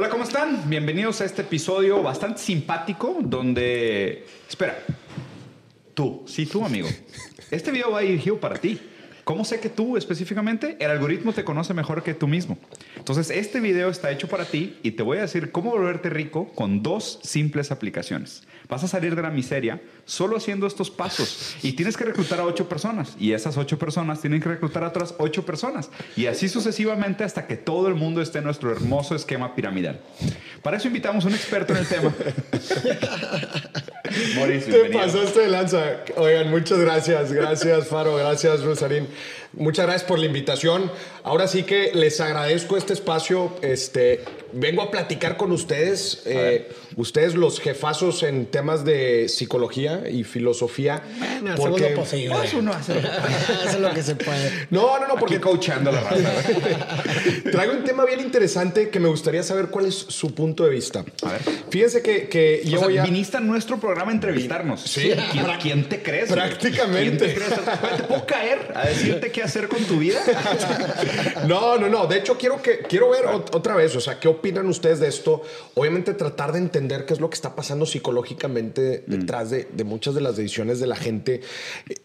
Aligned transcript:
Hola, 0.00 0.08
¿cómo 0.08 0.24
están? 0.24 0.70
Bienvenidos 0.70 1.20
a 1.20 1.26
este 1.26 1.42
episodio 1.42 2.02
bastante 2.02 2.40
simpático 2.40 3.18
donde... 3.20 4.24
Espera, 4.48 4.78
tú, 5.92 6.22
sí, 6.26 6.46
tú, 6.46 6.64
amigo. 6.64 6.88
Este 7.50 7.70
video 7.70 7.90
va 7.90 8.00
dirigido 8.00 8.40
para 8.40 8.56
ti. 8.56 8.80
¿Cómo 9.24 9.44
sé 9.44 9.60
que 9.60 9.68
tú 9.68 9.98
específicamente? 9.98 10.78
El 10.80 10.90
algoritmo 10.90 11.34
te 11.34 11.44
conoce 11.44 11.74
mejor 11.74 12.02
que 12.02 12.14
tú 12.14 12.26
mismo. 12.26 12.56
Entonces, 12.96 13.30
este 13.30 13.60
video 13.60 13.88
está 13.88 14.10
hecho 14.10 14.28
para 14.28 14.44
ti 14.44 14.76
y 14.82 14.90
te 14.92 15.02
voy 15.02 15.18
a 15.18 15.22
decir 15.22 15.50
cómo 15.50 15.70
volverte 15.70 16.10
rico 16.10 16.52
con 16.54 16.82
dos 16.82 17.20
simples 17.22 17.70
aplicaciones. 17.70 18.42
Vas 18.68 18.84
a 18.84 18.88
salir 18.88 19.16
de 19.16 19.22
la 19.22 19.30
miseria 19.30 19.80
solo 20.04 20.36
haciendo 20.36 20.66
estos 20.66 20.90
pasos 20.90 21.56
y 21.62 21.72
tienes 21.72 21.96
que 21.96 22.04
reclutar 22.04 22.38
a 22.38 22.44
ocho 22.44 22.68
personas 22.68 23.16
y 23.18 23.32
esas 23.32 23.56
ocho 23.56 23.78
personas 23.78 24.20
tienen 24.20 24.40
que 24.40 24.48
reclutar 24.48 24.84
a 24.84 24.88
otras 24.88 25.14
ocho 25.18 25.44
personas 25.44 25.90
y 26.16 26.26
así 26.26 26.48
sucesivamente 26.48 27.24
hasta 27.24 27.48
que 27.48 27.56
todo 27.56 27.88
el 27.88 27.96
mundo 27.96 28.22
esté 28.22 28.38
en 28.38 28.44
nuestro 28.44 28.70
hermoso 28.70 29.16
esquema 29.16 29.56
piramidal. 29.56 30.00
Para 30.62 30.76
eso 30.76 30.86
invitamos 30.86 31.24
a 31.24 31.28
un 31.28 31.34
experto 31.34 31.72
en 31.72 31.80
el 31.80 31.88
tema. 31.88 32.14
Mauricio, 34.36 34.82
Te 34.82 34.90
pasaste 34.90 35.40
de 35.40 35.48
lanza. 35.48 35.82
Oigan, 36.16 36.50
muchas 36.50 36.78
gracias. 36.78 37.32
Gracias, 37.32 37.88
Faro. 37.88 38.16
Gracias, 38.16 38.62
Rosarín. 38.62 39.08
Muchas 39.52 39.86
gracias 39.86 40.08
por 40.08 40.20
la 40.20 40.26
invitación. 40.26 40.92
Ahora 41.24 41.48
sí 41.48 41.64
que 41.64 41.90
les 41.92 42.20
agradezco 42.20 42.76
este 42.76 42.92
espacio. 42.92 43.52
Este, 43.62 44.20
vengo 44.52 44.80
a 44.80 44.90
platicar 44.92 45.36
con 45.36 45.50
ustedes, 45.50 46.22
eh, 46.24 46.68
ustedes 46.96 47.34
los 47.34 47.60
jefazos 47.60 48.22
en 48.22 48.46
temas 48.46 48.84
de 48.84 49.28
psicología 49.28 50.08
y 50.10 50.24
filosofía. 50.24 51.02
Bueno, 51.18 51.54
porque... 51.56 51.90
lo 51.90 51.96
posible. 51.96 52.34
Pues 52.34 52.54
uno 52.54 52.72
hace 52.74 52.94
lo, 53.78 53.92
que 53.92 54.02
se 54.02 54.16
puede. 54.16 54.66
No, 54.70 54.98
no, 54.98 55.08
no, 55.08 55.14
porque 55.16 55.40
coachando 55.40 55.92
la 55.92 56.00
raza. 56.00 56.32
Traigo 57.50 57.74
un 57.74 57.84
tema 57.84 58.04
bien 58.04 58.20
interesante 58.20 58.90
que 58.90 59.00
me 59.00 59.08
gustaría 59.08 59.42
saber 59.42 59.66
cuál 59.68 59.86
es 59.86 59.94
su 59.94 60.34
punto 60.34 60.64
de 60.64 60.70
vista. 60.70 61.04
A 61.22 61.32
ver. 61.32 61.40
Fíjense 61.70 62.02
que, 62.02 62.28
que 62.28 62.62
yo 62.64 62.80
voy 62.80 62.98
a... 62.98 63.04
viniste 63.04 63.36
a 63.36 63.40
nuestro 63.40 63.78
programa 63.78 64.10
a 64.10 64.14
entrevistarnos. 64.14 64.82
Sí. 64.82 65.10
¿Quién, 65.32 65.46
¿quién 65.60 65.88
te 65.88 66.02
crees? 66.02 66.30
Prácticamente. 66.30 67.24
¿Quién 67.26 67.34
te, 67.34 67.34
crees? 67.34 67.96
¿Te 67.96 68.02
puedo 68.04 68.26
caer 68.26 68.72
a 68.74 68.86
decirte 68.86 69.30
qué 69.30 69.42
hacer 69.42 69.68
con 69.68 69.82
tu 69.84 69.98
vida? 69.98 70.20
no, 71.46 71.78
no, 71.78 71.88
no. 71.88 72.06
De 72.06 72.18
hecho, 72.18 72.36
quiero, 72.36 72.60
que, 72.60 72.80
quiero 72.80 73.10
ver 73.10 73.26
otra 73.26 73.74
vez, 73.74 73.94
o 73.96 74.00
sea, 74.00 74.18
¿qué 74.18 74.28
opinan 74.28 74.66
ustedes 74.66 75.00
de 75.00 75.08
esto? 75.08 75.42
Obviamente 75.74 76.14
tratar 76.14 76.52
de 76.52 76.58
entender 76.58 76.79
qué 76.88 77.14
es 77.14 77.20
lo 77.20 77.30
que 77.30 77.34
está 77.34 77.54
pasando 77.54 77.86
psicológicamente 77.86 79.04
mm. 79.06 79.10
detrás 79.10 79.50
de, 79.50 79.68
de 79.72 79.84
muchas 79.84 80.14
de 80.14 80.20
las 80.20 80.36
decisiones 80.36 80.80
de 80.80 80.86
la 80.86 80.96
gente. 80.96 81.40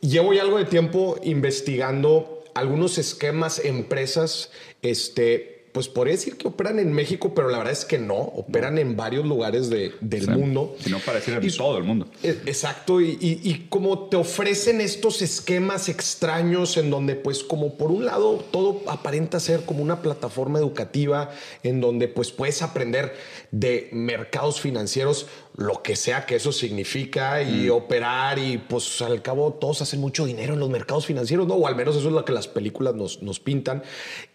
Llevo 0.01 0.33
ya 0.33 0.41
algo 0.41 0.57
de 0.57 0.65
tiempo 0.65 1.17
investigando 1.23 2.43
algunos 2.53 2.97
esquemas, 2.97 3.59
empresas, 3.63 4.49
este, 4.81 5.54
pues 5.75 5.89
podría 5.89 6.13
decir 6.13 6.37
que 6.37 6.47
operan 6.47 6.79
en 6.79 6.93
México, 6.93 7.33
pero 7.35 7.49
la 7.49 7.57
verdad 7.57 7.73
es 7.73 7.83
que 7.83 7.97
no, 7.97 8.15
operan 8.15 8.77
en 8.77 8.95
varios 8.95 9.25
lugares 9.25 9.69
del 9.69 10.29
mundo. 10.29 10.73
Si 10.79 10.89
no 10.89 10.99
pareciera 10.99 11.41
en 11.41 11.53
todo 11.53 11.77
el 11.77 11.83
mundo. 11.83 12.07
E, 12.23 12.29
exacto, 12.45 13.01
y, 13.01 13.17
y, 13.19 13.65
como 13.67 14.07
te 14.07 14.15
ofrecen 14.15 14.79
estos 14.79 15.21
esquemas 15.21 15.89
extraños 15.89 16.77
en 16.77 16.89
donde 16.89 17.15
pues 17.15 17.43
como 17.43 17.75
por 17.75 17.91
un 17.91 18.05
lado 18.05 18.45
todo 18.51 18.83
aparenta 18.87 19.41
ser 19.41 19.65
como 19.65 19.83
una 19.83 20.01
plataforma 20.01 20.59
educativa 20.59 21.31
en 21.61 21.81
donde 21.81 22.07
pues 22.07 22.31
puedes 22.31 22.61
aprender 22.61 23.13
de 23.51 23.89
mercados 23.91 24.61
financieros, 24.61 25.27
lo 25.57 25.83
que 25.83 25.97
sea 25.97 26.25
que 26.25 26.35
eso 26.35 26.53
significa, 26.53 27.41
y 27.41 27.67
mm. 27.67 27.73
operar, 27.73 28.39
y 28.39 28.59
pues 28.59 29.01
al 29.01 29.21
cabo 29.21 29.55
todos 29.55 29.81
hacen 29.81 29.99
mucho 29.99 30.25
dinero 30.25 30.53
en 30.53 30.61
los 30.61 30.69
mercados 30.69 31.05
financieros, 31.05 31.45
¿no? 31.47 31.55
O 31.55 31.67
al 31.67 31.75
menos 31.75 31.97
eso 31.97 32.07
es 32.07 32.13
lo 32.13 32.23
que 32.23 32.31
las 32.31 32.47
películas 32.47 32.95
nos, 32.95 33.21
nos 33.21 33.41
pintan. 33.41 33.83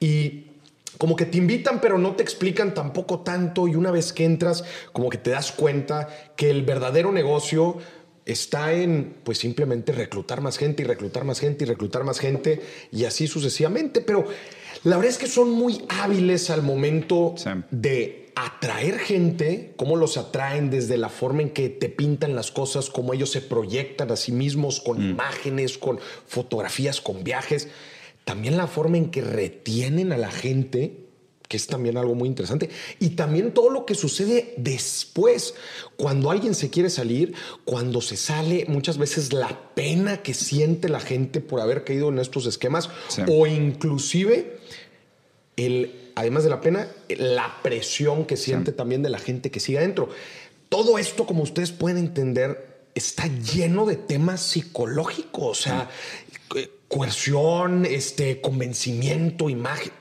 Y 0.01 0.50
como 1.01 1.17
que 1.17 1.25
te 1.25 1.39
invitan, 1.39 1.81
pero 1.81 1.97
no 1.97 2.15
te 2.15 2.23
explican 2.23 2.75
tampoco 2.75 3.21
tanto. 3.21 3.67
Y 3.67 3.75
una 3.75 3.91
vez 3.91 4.13
que 4.13 4.27
entras, 4.27 4.65
como 4.93 5.09
que 5.09 5.17
te 5.17 5.31
das 5.31 5.51
cuenta 5.51 6.09
que 6.37 6.51
el 6.51 6.63
verdadero 6.63 7.11
negocio 7.11 7.79
está 8.27 8.75
en, 8.75 9.17
pues 9.25 9.39
simplemente 9.39 9.93
reclutar 9.93 10.43
más 10.43 10.59
gente 10.59 10.83
y 10.83 10.87
reclutar 10.87 11.25
más 11.25 11.41
gente 11.41 11.65
y 11.65 11.69
reclutar 11.69 12.05
más 12.05 12.19
gente 12.19 12.61
y 12.93 13.07
así 13.07 13.29
sucesivamente. 13.29 14.03
Pero 14.03 14.27
la 14.85 14.97
verdad 14.97 15.11
es 15.11 15.17
que 15.17 15.27
son 15.27 15.51
muy 15.51 15.87
hábiles 15.89 16.51
al 16.51 16.61
momento 16.61 17.35
de 17.71 18.31
atraer 18.35 18.99
gente, 18.99 19.73
cómo 19.77 19.97
los 19.97 20.19
atraen 20.19 20.69
desde 20.69 20.99
la 20.99 21.09
forma 21.09 21.41
en 21.41 21.49
que 21.49 21.71
te 21.71 21.89
pintan 21.89 22.35
las 22.35 22.51
cosas, 22.51 22.91
cómo 22.91 23.15
ellos 23.15 23.31
se 23.31 23.41
proyectan 23.41 24.11
a 24.11 24.17
sí 24.17 24.33
mismos 24.33 24.81
con 24.81 24.99
mm. 24.99 25.11
imágenes, 25.13 25.79
con 25.79 25.99
fotografías, 26.27 27.01
con 27.01 27.25
viajes 27.25 27.69
también 28.31 28.57
la 28.57 28.69
forma 28.69 28.97
en 28.97 29.11
que 29.11 29.23
retienen 29.23 30.13
a 30.13 30.17
la 30.17 30.31
gente, 30.31 30.99
que 31.49 31.57
es 31.57 31.67
también 31.67 31.97
algo 31.97 32.15
muy 32.15 32.29
interesante, 32.29 32.71
y 33.01 33.09
también 33.17 33.53
todo 33.53 33.71
lo 33.71 33.85
que 33.87 33.97
sucede 33.97 34.55
después, 34.57 35.55
cuando 35.97 36.31
alguien 36.31 36.55
se 36.55 36.71
quiere 36.71 36.91
salir, 36.91 37.35
cuando 37.65 38.01
se 38.01 38.17
sale, 38.17 38.67
muchas 38.69 38.99
veces 38.99 39.33
la 39.33 39.75
pena 39.75 40.23
que 40.23 40.33
siente 40.33 40.89
la 40.89 41.01
gente 41.01 41.41
por 41.41 41.61
haber 41.61 41.83
caído 41.83 42.09
en 42.11 42.21
estos 42.21 42.47
esquemas, 42.47 42.89
o 43.27 43.49
inclusive 43.49 44.61
el, 45.57 46.13
además 46.15 46.45
de 46.45 46.51
la 46.51 46.61
pena, 46.61 46.87
la 47.09 47.61
presión 47.65 48.27
que 48.27 48.37
siente 48.37 48.71
también 48.71 49.03
de 49.03 49.11
la 49.11 49.19
gente 49.19 49.51
que 49.51 49.59
sigue 49.59 49.79
adentro. 49.79 50.09
Todo 50.69 50.99
esto, 50.99 51.27
como 51.27 51.43
ustedes 51.43 51.73
pueden 51.73 51.99
entender, 51.99 52.85
está 52.95 53.27
lleno 53.27 53.87
de 53.87 53.97
temas 53.97 54.41
psicológicos. 54.41 55.59
O 55.59 55.61
sea, 55.61 55.91
coerción, 56.91 57.87
este, 57.87 58.41
convencimiento, 58.41 59.49
imagen. 59.49 59.93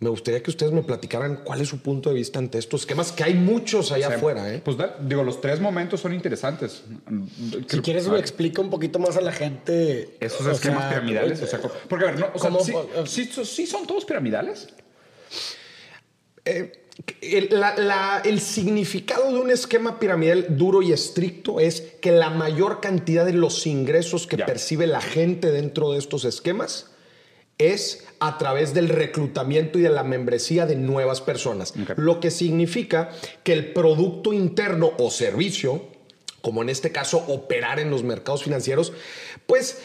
Me 0.00 0.08
gustaría 0.08 0.42
que 0.42 0.50
ustedes 0.50 0.72
me 0.72 0.82
platicaran 0.82 1.42
cuál 1.44 1.60
es 1.60 1.68
su 1.68 1.80
punto 1.80 2.08
de 2.08 2.16
vista 2.16 2.38
ante 2.38 2.58
estos 2.58 2.82
esquemas, 2.82 3.12
que 3.12 3.24
hay 3.24 3.34
muchos 3.34 3.92
allá 3.92 4.08
afuera. 4.08 4.52
¿eh? 4.52 4.60
Pues 4.64 4.76
digo, 5.02 5.22
los 5.22 5.40
tres 5.40 5.60
momentos 5.60 6.00
son 6.00 6.12
interesantes. 6.12 6.82
Si 7.68 7.80
quieres, 7.80 8.08
me 8.08 8.18
explica 8.18 8.60
un 8.60 8.70
poquito 8.70 8.98
más 8.98 9.16
a 9.16 9.20
la 9.20 9.32
gente. 9.32 10.16
Esos 10.18 10.46
esquemas 10.46 10.92
piramidales. 10.92 11.42
O 11.42 11.46
sea, 11.46 11.60
porque, 11.88 12.06
a 12.06 12.10
ver, 12.10 12.20
no, 12.20 12.30
o 12.34 12.38
sea, 12.38 13.46
¿sí, 13.46 13.66
son 13.66 13.86
todos 13.86 14.04
piramidales? 14.04 14.68
Eh, 16.44 16.83
el, 17.20 18.40
significado 18.40 19.32
de 19.32 19.40
un 19.40 19.50
esquema 19.50 19.98
piramidal 19.98 20.56
duro 20.56 20.82
y 20.82 20.92
estricto 20.92 21.58
es 21.58 21.80
que 22.00 22.12
la 22.12 22.30
mayor 22.30 22.80
cantidad 22.80 23.26
de 23.26 23.32
los 23.32 23.66
ingresos 23.66 24.26
que 24.26 24.38
percibe 24.38 24.86
la 24.86 25.00
gente 25.00 25.50
dentro 25.50 25.92
de 25.92 25.98
estos 25.98 26.24
esquemas 26.24 26.90
es 27.58 28.06
a 28.20 28.38
través 28.38 28.74
del 28.74 28.88
reclutamiento 28.88 29.78
y 29.78 29.82
de 29.82 29.90
la 29.90 30.04
membresía 30.04 30.66
de 30.66 30.76
nuevas 30.76 31.20
personas. 31.20 31.74
Lo 31.96 32.20
que 32.20 32.30
significa 32.30 33.10
que 33.42 33.52
el 33.52 33.72
producto 33.72 34.32
interno 34.32 34.92
o 34.98 35.10
servicio, 35.10 35.86
como 36.42 36.62
en 36.62 36.68
este 36.68 36.92
caso 36.92 37.24
operar 37.28 37.80
en 37.80 37.90
los 37.90 38.02
mercados 38.02 38.44
financieros, 38.44 38.92
pues 39.46 39.78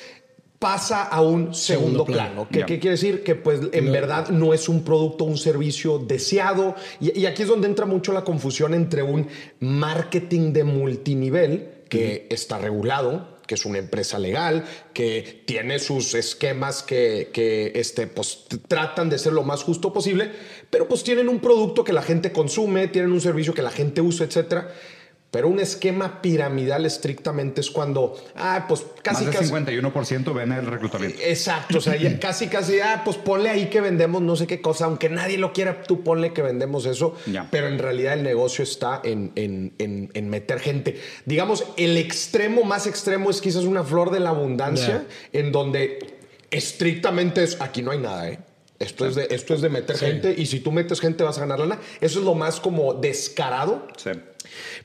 pasa 0.59 1.03
a 1.03 1.21
un 1.21 1.53
segundo, 1.53 2.03
plano. 2.03 2.47
¿Qué, 2.51 2.65
quiere 2.65 2.91
decir? 2.91 3.23
Que 3.23 3.35
pues 3.35 3.61
en 3.71 3.91
verdad 3.91 4.29
no 4.29 4.53
es 4.53 4.67
un 4.67 4.83
producto, 4.83 5.23
un 5.23 5.37
servicio 5.37 5.97
deseado. 5.99 6.75
Y, 6.99 7.25
aquí 7.25 7.43
es 7.43 7.47
donde 7.47 7.67
entra 7.67 7.85
mucho 7.85 8.11
la 8.11 8.25
confusión 8.25 8.73
entre 8.73 9.01
un 9.01 9.27
marketing 9.61 10.51
de 10.51 10.65
multinivel 10.65 11.69
que 11.87 12.27
está 12.29 12.57
regulado, 12.59 13.39
que 13.47 13.55
es 13.55 13.65
una 13.65 13.79
empresa 13.79 14.19
legal, 14.19 14.65
que 14.93 15.43
tiene 15.45 15.79
sus 15.79 16.13
esquemas 16.13 16.83
que, 16.83 17.29
que 17.33 17.71
este, 17.75 18.05
pues, 18.07 18.45
tratan 18.67 19.09
de 19.09 19.17
ser 19.17 19.33
lo 19.33 19.43
más 19.43 19.63
justo 19.63 19.93
posible, 19.93 20.29
pero 20.69 20.87
pues 20.87 21.03
tienen 21.03 21.29
un 21.29 21.39
producto 21.39 21.83
que 21.83 21.93
la 21.93 22.03
gente 22.03 22.31
consume, 22.31 22.89
tienen 22.89 23.11
un 23.11 23.21
servicio 23.21 23.53
que 23.53 23.63
la 23.63 23.71
gente 23.71 24.01
usa, 24.01 24.25
etcétera 24.25 24.71
pero 25.31 25.47
un 25.47 25.59
esquema 25.59 26.21
piramidal 26.21 26.85
estrictamente 26.85 27.61
es 27.61 27.69
cuando, 27.69 28.15
ah, 28.35 28.65
pues 28.67 28.85
casi 29.03 29.25
Más 29.25 29.33
del 29.39 29.65
51% 29.67 30.33
ven 30.33 30.51
el 30.51 30.65
reclutamiento. 30.65 31.19
Exacto, 31.23 31.77
o 31.77 31.81
sea, 31.81 31.95
casi 32.19 32.47
casi, 32.47 32.79
ah, 32.79 33.03
pues 33.05 33.17
ponle 33.17 33.49
ahí 33.49 33.67
que 33.67 33.79
vendemos 33.79 34.21
no 34.21 34.35
sé 34.35 34.47
qué 34.47 34.59
cosa, 34.59 34.85
aunque 34.85 35.09
nadie 35.09 35.37
lo 35.37 35.53
quiera, 35.53 35.83
tú 35.83 36.03
ponle 36.03 36.33
que 36.33 36.41
vendemos 36.41 36.85
eso, 36.85 37.15
pero 37.51 37.67
en 37.67 37.77
realidad 37.77 38.13
el 38.13 38.23
negocio 38.23 38.63
está 38.63 39.01
en, 39.03 39.31
en, 39.35 40.29
meter 40.29 40.59
gente. 40.59 40.99
Digamos, 41.25 41.63
el 41.77 41.97
extremo 41.97 42.63
más 42.63 42.87
extremo 42.87 43.29
es 43.29 43.41
quizás 43.41 43.63
una 43.63 43.83
flor 43.83 44.11
de 44.11 44.19
la 44.19 44.29
abundancia, 44.29 45.05
en 45.31 45.51
donde 45.51 46.17
estrictamente 46.51 47.43
es, 47.43 47.61
aquí 47.61 47.81
no 47.81 47.91
hay 47.91 47.99
nada, 47.99 48.29
¿eh? 48.29 48.39
Esto, 48.79 49.05
es 49.05 49.15
de, 49.15 49.27
esto 49.31 49.53
es 49.53 49.61
de 49.61 49.67
meter 49.67 49.97
gente 49.97 50.33
y 50.37 50.45
si 50.45 50.61
tú 50.61 50.71
metes 50.71 51.01
gente 51.01 51.23
vas 51.23 51.37
a 51.37 51.41
ganar 51.41 51.59
lana. 51.59 51.79
Eso 51.99 52.19
es 52.19 52.25
lo 52.25 52.33
más 52.33 52.61
como 52.61 52.93
descarado. 52.93 53.85
Sí. 53.97 54.11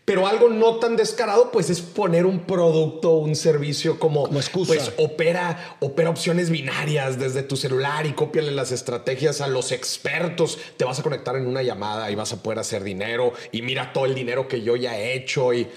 Pero 0.04 0.26
algo 0.26 0.48
no 0.48 0.76
tan 0.76 0.96
descarado, 0.96 1.50
pues 1.52 1.70
es 1.70 1.80
poner 1.80 2.26
un 2.26 2.40
producto, 2.40 3.12
un 3.12 3.36
servicio 3.36 3.98
como, 3.98 4.28
pues 4.28 4.50
opera, 4.98 5.76
opera 5.80 6.10
opciones 6.10 6.50
binarias 6.50 7.18
desde 7.18 7.42
tu 7.42 7.56
celular 7.56 8.04
y 8.04 8.12
cópiale 8.12 8.50
las 8.50 8.72
estrategias 8.72 9.40
a 9.40 9.46
los 9.46 9.72
expertos. 9.72 10.58
Te 10.76 10.84
vas 10.84 10.98
a 10.98 11.02
conectar 11.02 11.36
en 11.36 11.46
una 11.46 11.62
llamada 11.62 12.10
y 12.10 12.16
vas 12.16 12.32
a 12.32 12.42
poder 12.42 12.58
hacer 12.58 12.82
dinero 12.82 13.32
y 13.52 13.62
mira 13.62 13.92
todo 13.92 14.06
el 14.06 14.14
dinero 14.14 14.48
que 14.48 14.62
yo 14.62 14.76
ya 14.76 14.98
he 14.98 15.14
hecho 15.14 15.54
y 15.54 15.68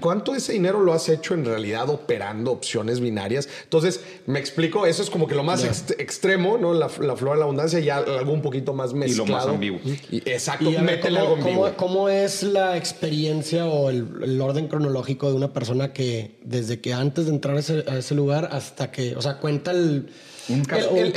¿Cuánto 0.00 0.32
de 0.32 0.38
ese 0.38 0.52
dinero 0.52 0.80
lo 0.80 0.92
has 0.92 1.08
hecho 1.08 1.34
en 1.34 1.44
realidad 1.44 1.88
operando 1.88 2.52
opciones 2.52 3.00
binarias? 3.00 3.48
Entonces, 3.64 4.00
me 4.26 4.38
explico, 4.38 4.86
eso 4.86 5.02
es 5.02 5.10
como 5.10 5.26
que 5.26 5.34
lo 5.34 5.42
más 5.42 5.64
extremo, 5.98 6.58
¿no? 6.58 6.74
La, 6.74 6.90
la, 7.00 7.16
flor 7.16 7.34
de 7.34 7.38
la 7.38 7.44
abundancia, 7.44 7.80
ya 7.80 7.98
algo 7.98 8.32
un 8.32 8.42
poquito 8.42 8.72
más 8.72 8.92
mezclado. 8.92 9.24
Y 9.24 9.28
lo 9.28 9.36
más 9.36 9.46
ambiguo. 9.46 9.80
Y, 10.10 10.18
exacto, 10.18 10.70
y 10.70 10.76
algo 10.76 11.38
¿cómo, 11.40 11.72
¿cómo, 11.76 12.08
es 12.08 12.42
la 12.42 12.76
experiencia 12.76 13.66
o 13.66 13.90
el, 13.90 14.40
orden 14.40 14.68
cronológico 14.68 15.28
de 15.28 15.34
una 15.34 15.52
persona 15.52 15.92
que 15.92 16.38
desde 16.42 16.80
que 16.80 16.92
antes 16.92 17.26
de 17.26 17.32
entrar 17.32 17.56
a 17.56 17.60
ese, 17.60 17.84
a 17.86 17.98
ese 17.98 18.14
lugar 18.14 18.48
hasta 18.52 18.90
que, 18.90 19.16
o 19.16 19.22
sea, 19.22 19.38
cuenta 19.38 19.70
el 19.70 20.10
un 20.48 20.64
caso, 20.64 20.96
el, 20.96 21.12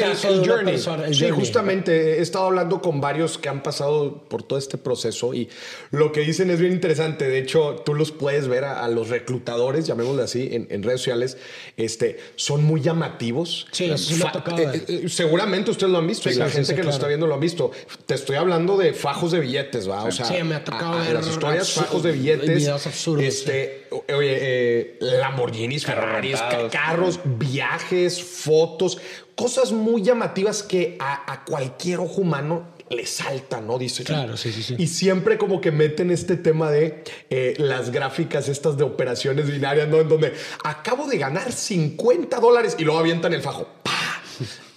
journey. 0.46 0.78
sí, 1.14 1.30
justamente 1.30 2.20
he 2.20 2.22
estado 2.22 2.46
hablando 2.46 2.82
con 2.82 3.02
varios 3.02 3.38
que 3.38 3.50
han 3.50 3.64
pasado 3.64 4.24
por 4.28 4.44
todo 4.44 4.60
este 4.60 4.78
proceso 4.78 5.34
y 5.34 5.50
lo 5.92 6.12
que 6.12 6.22
dicen 6.22 6.52
es 6.52 6.60
bien 6.60 6.74
interesante. 6.74 7.28
De 7.28 7.40
hecho, 7.40 7.82
tú 7.86 7.94
los 7.94 8.12
puedes 8.12 8.48
ver 8.48 8.66
a, 8.66 8.88
los 8.90 9.10
reclutadores, 9.10 9.88
llamémosle 9.88 10.24
así, 10.24 10.50
en, 10.52 10.84
redes 10.84 11.02
sociales. 11.02 11.38
Este, 11.78 12.20
son 12.36 12.64
muy 12.64 12.82
llamativos. 12.82 13.68
Sí, 13.72 13.86
eso 13.86 13.98
sí 13.98 14.16
me 14.16 14.26
ha 14.26 14.32
tocado. 14.32 14.58
Eh, 14.60 14.84
eh, 14.88 15.10
seguramente 15.10 15.72
ustedes 15.72 15.92
lo 15.92 16.00
han 16.00 16.08
visto 16.08 16.30
y 16.30 16.36
la 16.36 16.50
gente 16.50 16.76
que 16.76 16.84
lo 16.84 16.90
está 16.90 17.08
viendo 17.08 17.28
lo 17.28 17.36
ha 17.36 17.40
visto. 17.40 17.72
Te 18.06 18.16
estoy 18.16 18.36
hablando 18.36 18.78
de 18.78 18.94
fajos 18.94 19.32
de 19.32 19.40
billetes, 19.40 19.90
¿va? 19.90 20.04
O 20.04 20.12
sea, 20.12 20.26
sí, 20.26 20.36
me 20.44 20.56
ha 20.56 20.64
tocado 20.64 21.00
ver 21.00 21.14
las 21.14 21.28
historias, 21.28 21.72
fajos 21.72 22.04
de 22.04 22.12
billetes. 22.12 22.68
absurdos. 22.68 23.24
Este, 23.26 23.83
oye, 24.14 24.38
eh, 24.40 24.98
Lamborghinis, 25.00 25.86
Ferraris, 25.86 26.42
carros, 26.72 27.20
viajes, 27.24 28.24
fotos 28.24 29.00
cosas 29.36 29.72
muy 29.72 30.02
llamativas 30.02 30.64
que 30.64 30.98
a, 31.00 31.44
cualquier 31.46 32.00
ojo 32.00 32.22
humano 32.22 32.74
le 32.90 33.06
salta, 33.06 33.60
¿no? 33.62 33.78
Dice. 33.80 34.04
Claro, 34.04 34.38
sí, 34.38 34.52
sí, 34.52 34.62
sí. 34.62 34.76
Y 34.78 34.88
siempre 34.88 35.38
como 35.38 35.62
que 35.62 35.72
meten 35.72 36.12
este 36.12 36.38
tema 36.38 36.70
de 36.70 37.04
eh, 37.30 37.56
las 37.58 37.92
gráficas 37.92 38.50
estas 38.50 38.78
de 38.78 38.84
operaciones 38.84 39.50
binarias, 39.50 39.88
¿no? 39.88 40.00
En 40.00 40.10
donde 40.10 40.34
acabo 40.64 41.08
de 41.08 41.18
ganar 41.18 41.52
50 41.52 42.40
dólares 42.40 42.76
y 42.78 42.84
luego 42.84 43.00
avientan 43.00 43.34
el 43.34 43.42
fajo. 43.42 43.68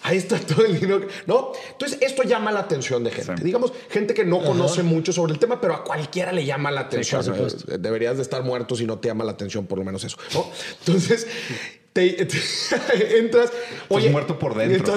Ahí 0.07 0.19
está 0.19 0.39
todo 0.39 0.65
el 0.65 0.79
dinero, 0.79 1.09
¿no? 1.27 1.51
Entonces, 1.73 1.99
esto 2.01 2.23
llama 2.23 2.53
la 2.53 2.61
atención 2.61 3.03
de 3.03 3.11
gente. 3.11 3.43
Digamos, 3.43 3.73
gente 3.91 4.15
que 4.15 4.25
no 4.25 4.41
conoce 4.41 4.85
mucho 4.85 5.13
sobre 5.13 5.33
el 5.33 5.41
tema, 5.41 5.61
pero 5.61 5.75
a 5.75 5.83
cualquiera 5.83 6.31
le 6.31 6.45
llama 6.45 6.71
la 6.71 6.83
atención. 6.83 7.25
Deberías 7.81 8.17
de 8.17 8.23
estar 8.23 8.45
muerto 8.45 8.77
si 8.77 8.87
no 8.87 9.01
te 9.01 9.09
llama 9.09 9.25
la 9.25 9.33
atención, 9.33 9.67
por 9.67 9.79
lo 9.79 9.85
menos 9.85 10.05
eso, 10.05 10.17
¿no? 10.33 10.47
Entonces, 10.79 11.27
entras. 13.17 13.53
Oye, 13.89 14.11
muerto 14.11 14.39
por 14.39 14.55
dentro. 14.55 14.95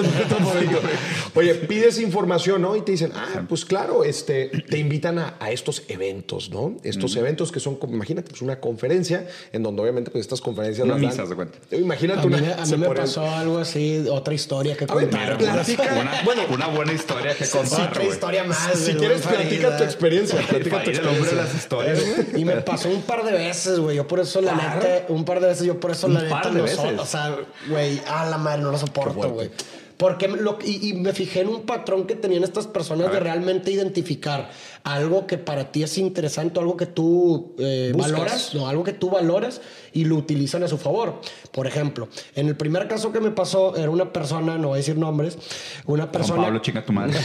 Oye, 1.34 1.54
pides 1.54 2.00
información, 2.00 2.62
¿no? 2.62 2.76
Y 2.76 2.82
te 2.82 2.92
dicen, 2.92 3.12
ah, 3.14 3.44
pues 3.48 3.64
claro, 3.64 4.04
este, 4.04 4.46
te 4.46 4.78
invitan 4.78 5.18
a, 5.18 5.50
estos 5.50 5.82
eventos, 5.88 6.50
¿no? 6.50 6.76
Estos 6.82 7.16
eventos 7.16 7.52
que 7.52 7.60
son, 7.60 7.76
como, 7.76 7.94
imagínate, 7.94 8.30
pues 8.30 8.42
una 8.42 8.60
conferencia 8.60 9.26
en 9.52 9.62
donde 9.62 9.82
obviamente 9.82 10.10
pues 10.10 10.22
estas 10.22 10.40
conferencias 10.40 10.86
no 10.86 10.98
las 10.98 11.28
de 11.28 11.34
cuenta. 11.34 11.58
Imagínate 11.72 12.20
a 12.20 12.24
una. 12.24 12.38
Mí, 12.38 12.46
a 12.56 12.64
mí 12.64 12.76
me 12.76 12.90
pasó 12.90 13.28
algo 13.28 13.58
así, 13.58 14.04
otra 14.10 14.34
historia 14.34 14.76
que 14.76 14.86
contar. 14.86 15.38
Una, 15.40 16.22
bueno, 16.24 16.42
una 16.50 16.66
buena 16.68 16.92
historia 16.92 17.34
que 17.34 17.46
contar. 17.46 17.90
Otra 17.90 18.04
historia 18.04 18.44
más. 18.44 18.72
Si 18.74 18.94
quieres, 18.94 19.22
platica 19.22 19.76
tu 19.76 19.84
experiencia. 19.84 20.38
Platica 20.40 20.82
tu 20.82 20.90
experiencia. 20.90 21.36
las 21.36 21.54
historias, 21.54 22.02
Y 22.36 22.44
me 22.44 22.56
pasó 22.56 22.88
un 22.88 23.02
par 23.02 23.24
de 23.24 23.32
veces, 23.32 23.78
güey. 23.78 23.96
Yo 23.96 24.06
por 24.06 24.20
eso 24.20 24.40
la 24.40 24.54
neta, 24.54 25.06
un 25.08 25.24
par 25.24 25.40
de 25.40 25.48
veces, 25.48 25.66
yo 25.66 25.78
por 25.78 25.90
eso 25.92 26.08
la 26.08 26.22
neta, 26.22 26.50
o 26.98 27.06
sea, 27.06 27.36
güey, 27.68 28.00
a 28.06 28.26
la 28.26 28.38
madre, 28.38 28.62
no 28.62 28.70
lo 28.70 28.78
soporto, 28.78 29.30
güey. 29.30 29.50
Porque 29.96 30.28
lo, 30.28 30.58
y, 30.64 30.94
me 30.94 31.12
fijé 31.12 31.40
en 31.40 31.48
un 31.48 31.62
patrón 31.62 32.06
que 32.06 32.14
tenían 32.14 32.42
estas 32.42 32.66
personas 32.66 33.12
de 33.12 33.20
realmente 33.20 33.70
identificar 33.70 34.50
algo 34.82 35.26
que 35.26 35.36
para 35.36 35.72
ti 35.72 35.82
es 35.82 35.98
interesante, 35.98 36.58
algo 36.58 36.74
que 36.74 36.86
tú 36.86 37.54
eh, 37.58 37.92
valoras, 37.94 38.54
no, 38.54 38.66
algo 38.66 38.82
que 38.82 38.94
tú 38.94 39.10
valoras 39.10 39.60
y 39.92 40.04
lo 40.04 40.16
utilizan 40.16 40.62
a 40.62 40.68
su 40.68 40.78
favor. 40.78 41.20
Por 41.52 41.66
ejemplo, 41.66 42.08
en 42.34 42.48
el 42.48 42.56
primer 42.56 42.88
caso 42.88 43.12
que 43.12 43.20
me 43.20 43.30
pasó, 43.30 43.76
era 43.76 43.90
una 43.90 44.12
persona, 44.12 44.58
no 44.58 44.68
voy 44.68 44.76
a 44.76 44.78
decir 44.78 44.96
nombres, 44.96 45.38
una 45.86 46.10
persona. 46.10 46.44
Pablo, 46.44 46.60
chinga 46.60 46.84
tu 46.84 46.92
madre. 46.92 47.18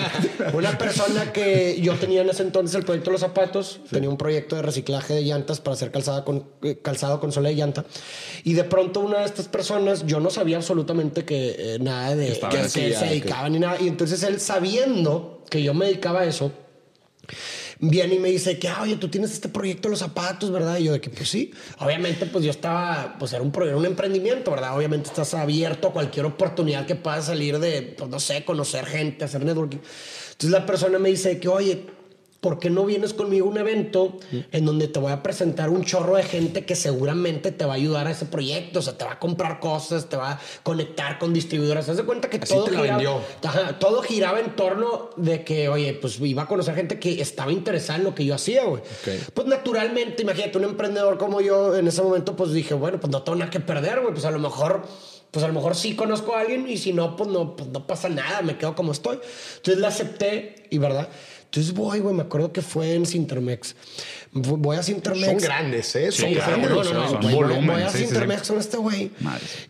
una 0.54 0.76
persona 0.76 1.32
que 1.32 1.80
yo 1.80 1.94
tenía 1.94 2.22
en 2.22 2.30
ese 2.30 2.42
entonces 2.42 2.74
el 2.74 2.84
proyecto 2.84 3.10
de 3.10 3.12
los 3.12 3.20
zapatos, 3.20 3.80
tenía 3.90 4.08
un 4.08 4.16
proyecto 4.16 4.56
de 4.56 4.62
reciclaje 4.62 5.14
de 5.14 5.22
llantas 5.22 5.60
para 5.60 5.74
hacer 5.74 5.90
calzada 5.90 6.24
con, 6.24 6.44
eh, 6.62 6.78
calzado 6.82 7.20
con 7.20 7.32
sola 7.32 7.48
de 7.48 7.54
llanta. 7.54 7.84
Y 8.44 8.54
de 8.54 8.64
pronto, 8.64 9.00
una 9.00 9.20
de 9.20 9.24
estas 9.24 9.48
personas, 9.48 10.06
yo 10.06 10.20
no 10.20 10.30
sabía 10.30 10.56
absolutamente 10.56 11.24
que 11.24 11.54
eh, 11.58 11.78
nada 11.80 12.14
de 12.14 12.38
que, 12.50 12.68
se 12.68 12.90
dedicaba 12.90 13.48
ni 13.48 13.58
nada. 13.58 13.76
Y 13.80 13.88
entonces 13.88 14.22
él, 14.22 14.40
sabiendo 14.40 15.42
que 15.50 15.62
yo 15.62 15.74
me 15.74 15.86
dedicaba 15.86 16.20
a 16.20 16.24
eso, 16.24 16.52
viene 17.80 18.16
y 18.16 18.18
me 18.18 18.28
dice 18.28 18.58
que, 18.58 18.68
ah, 18.68 18.82
oye, 18.82 18.96
tú 18.96 19.08
tienes 19.08 19.32
este 19.32 19.48
proyecto 19.48 19.88
de 19.88 19.92
los 19.92 20.00
zapatos, 20.00 20.50
¿verdad? 20.50 20.78
Y 20.78 20.84
yo 20.84 20.92
de 20.92 21.00
que, 21.00 21.10
pues 21.10 21.28
sí, 21.28 21.52
obviamente, 21.78 22.26
pues 22.26 22.44
yo 22.44 22.50
estaba, 22.50 23.16
pues 23.18 23.32
era 23.32 23.42
un, 23.42 23.52
un 23.54 23.86
emprendimiento, 23.86 24.50
¿verdad? 24.50 24.76
Obviamente 24.76 25.08
estás 25.08 25.34
abierto 25.34 25.88
a 25.88 25.92
cualquier 25.92 26.26
oportunidad 26.26 26.86
que 26.86 26.94
pueda 26.94 27.22
salir 27.22 27.58
de, 27.58 27.82
pues 27.82 28.10
no 28.10 28.20
sé, 28.20 28.44
conocer 28.44 28.86
gente, 28.86 29.24
hacer 29.24 29.44
networking. 29.44 29.78
Entonces 29.78 30.50
la 30.50 30.66
persona 30.66 30.98
me 30.98 31.08
dice 31.08 31.38
que, 31.38 31.48
oye, 31.48 31.86
¿por 32.40 32.60
qué 32.60 32.70
no 32.70 32.84
vienes 32.84 33.14
conmigo 33.14 33.48
a 33.48 33.50
un 33.50 33.58
evento 33.58 34.16
en 34.52 34.64
donde 34.64 34.86
te 34.86 35.00
voy 35.00 35.10
a 35.10 35.22
presentar 35.22 35.70
un 35.70 35.84
chorro 35.84 36.16
de 36.16 36.22
gente 36.22 36.64
que 36.64 36.76
seguramente 36.76 37.50
te 37.50 37.64
va 37.64 37.72
a 37.72 37.76
ayudar 37.76 38.06
a 38.06 38.12
ese 38.12 38.26
proyecto? 38.26 38.78
O 38.78 38.82
sea, 38.82 38.96
te 38.96 39.04
va 39.04 39.12
a 39.12 39.18
comprar 39.18 39.58
cosas, 39.58 40.08
te 40.08 40.16
va 40.16 40.32
a 40.32 40.40
conectar 40.62 41.18
con 41.18 41.32
distribuidoras. 41.32 41.86
¿Te 41.86 41.94
das 41.94 42.02
cuenta 42.02 42.30
que 42.30 42.38
todo, 42.38 42.66
giraba, 42.66 43.78
todo 43.80 44.02
giraba 44.02 44.38
en 44.38 44.54
torno 44.54 45.10
de 45.16 45.42
que, 45.42 45.68
oye, 45.68 45.94
pues 45.94 46.20
iba 46.20 46.44
a 46.44 46.46
conocer 46.46 46.76
gente 46.76 47.00
que 47.00 47.20
estaba 47.20 47.50
interesada 47.50 47.98
en 47.98 48.04
lo 48.04 48.14
que 48.14 48.24
yo 48.24 48.34
hacía, 48.34 48.64
güey. 48.64 48.82
Pues 49.34 49.46
naturalmente, 49.48 50.22
imagínate, 50.22 50.58
un 50.58 50.64
emprendedor 50.64 51.18
como 51.18 51.40
yo 51.40 51.76
en 51.76 51.88
ese 51.88 52.02
momento, 52.02 52.36
pues 52.36 52.52
dije, 52.52 52.74
bueno, 52.74 53.00
pues 53.00 53.10
no 53.10 53.22
tengo 53.22 53.38
nada 53.38 53.50
que 53.50 53.60
perder, 53.60 54.00
güey. 54.00 54.12
Pues 54.12 54.24
a 54.24 54.30
lo 54.30 54.38
mejor 54.38 54.82
pues 55.30 55.44
a 55.44 55.48
lo 55.48 55.54
mejor 55.54 55.74
sí 55.74 55.94
conozco 55.94 56.34
a 56.34 56.40
alguien 56.40 56.66
y 56.68 56.78
si 56.78 56.92
no, 56.92 57.14
pues 57.14 57.28
no, 57.28 57.54
pues 57.54 57.68
no 57.68 57.86
pasa 57.86 58.08
nada, 58.08 58.40
me 58.40 58.56
quedo 58.56 58.74
como 58.74 58.92
estoy. 58.92 59.18
Entonces 59.56 59.78
la 59.78 59.88
acepté 59.88 60.66
y, 60.70 60.78
¿verdad? 60.78 61.08
Entonces 61.50 61.72
voy, 61.72 62.00
güey, 62.00 62.14
me 62.14 62.22
acuerdo 62.22 62.52
que 62.52 62.60
fue 62.60 62.94
en 62.94 63.06
Sintermex. 63.06 63.74
Voy 64.32 64.76
a 64.76 64.82
Sintermex. 64.82 65.26
Son 65.26 65.38
grandes, 65.38 65.96
¿eh? 65.96 66.12
Son 66.12 66.34
grandes. 66.34 66.68
No, 66.68 66.84
no, 66.84 66.92
no. 66.92 67.08
Son 67.08 67.20
voy, 67.22 67.66
voy 67.66 67.82
a 67.82 67.88
Sintermex 67.88 68.48
con 68.48 68.58
este 68.58 68.76
güey. 68.76 69.10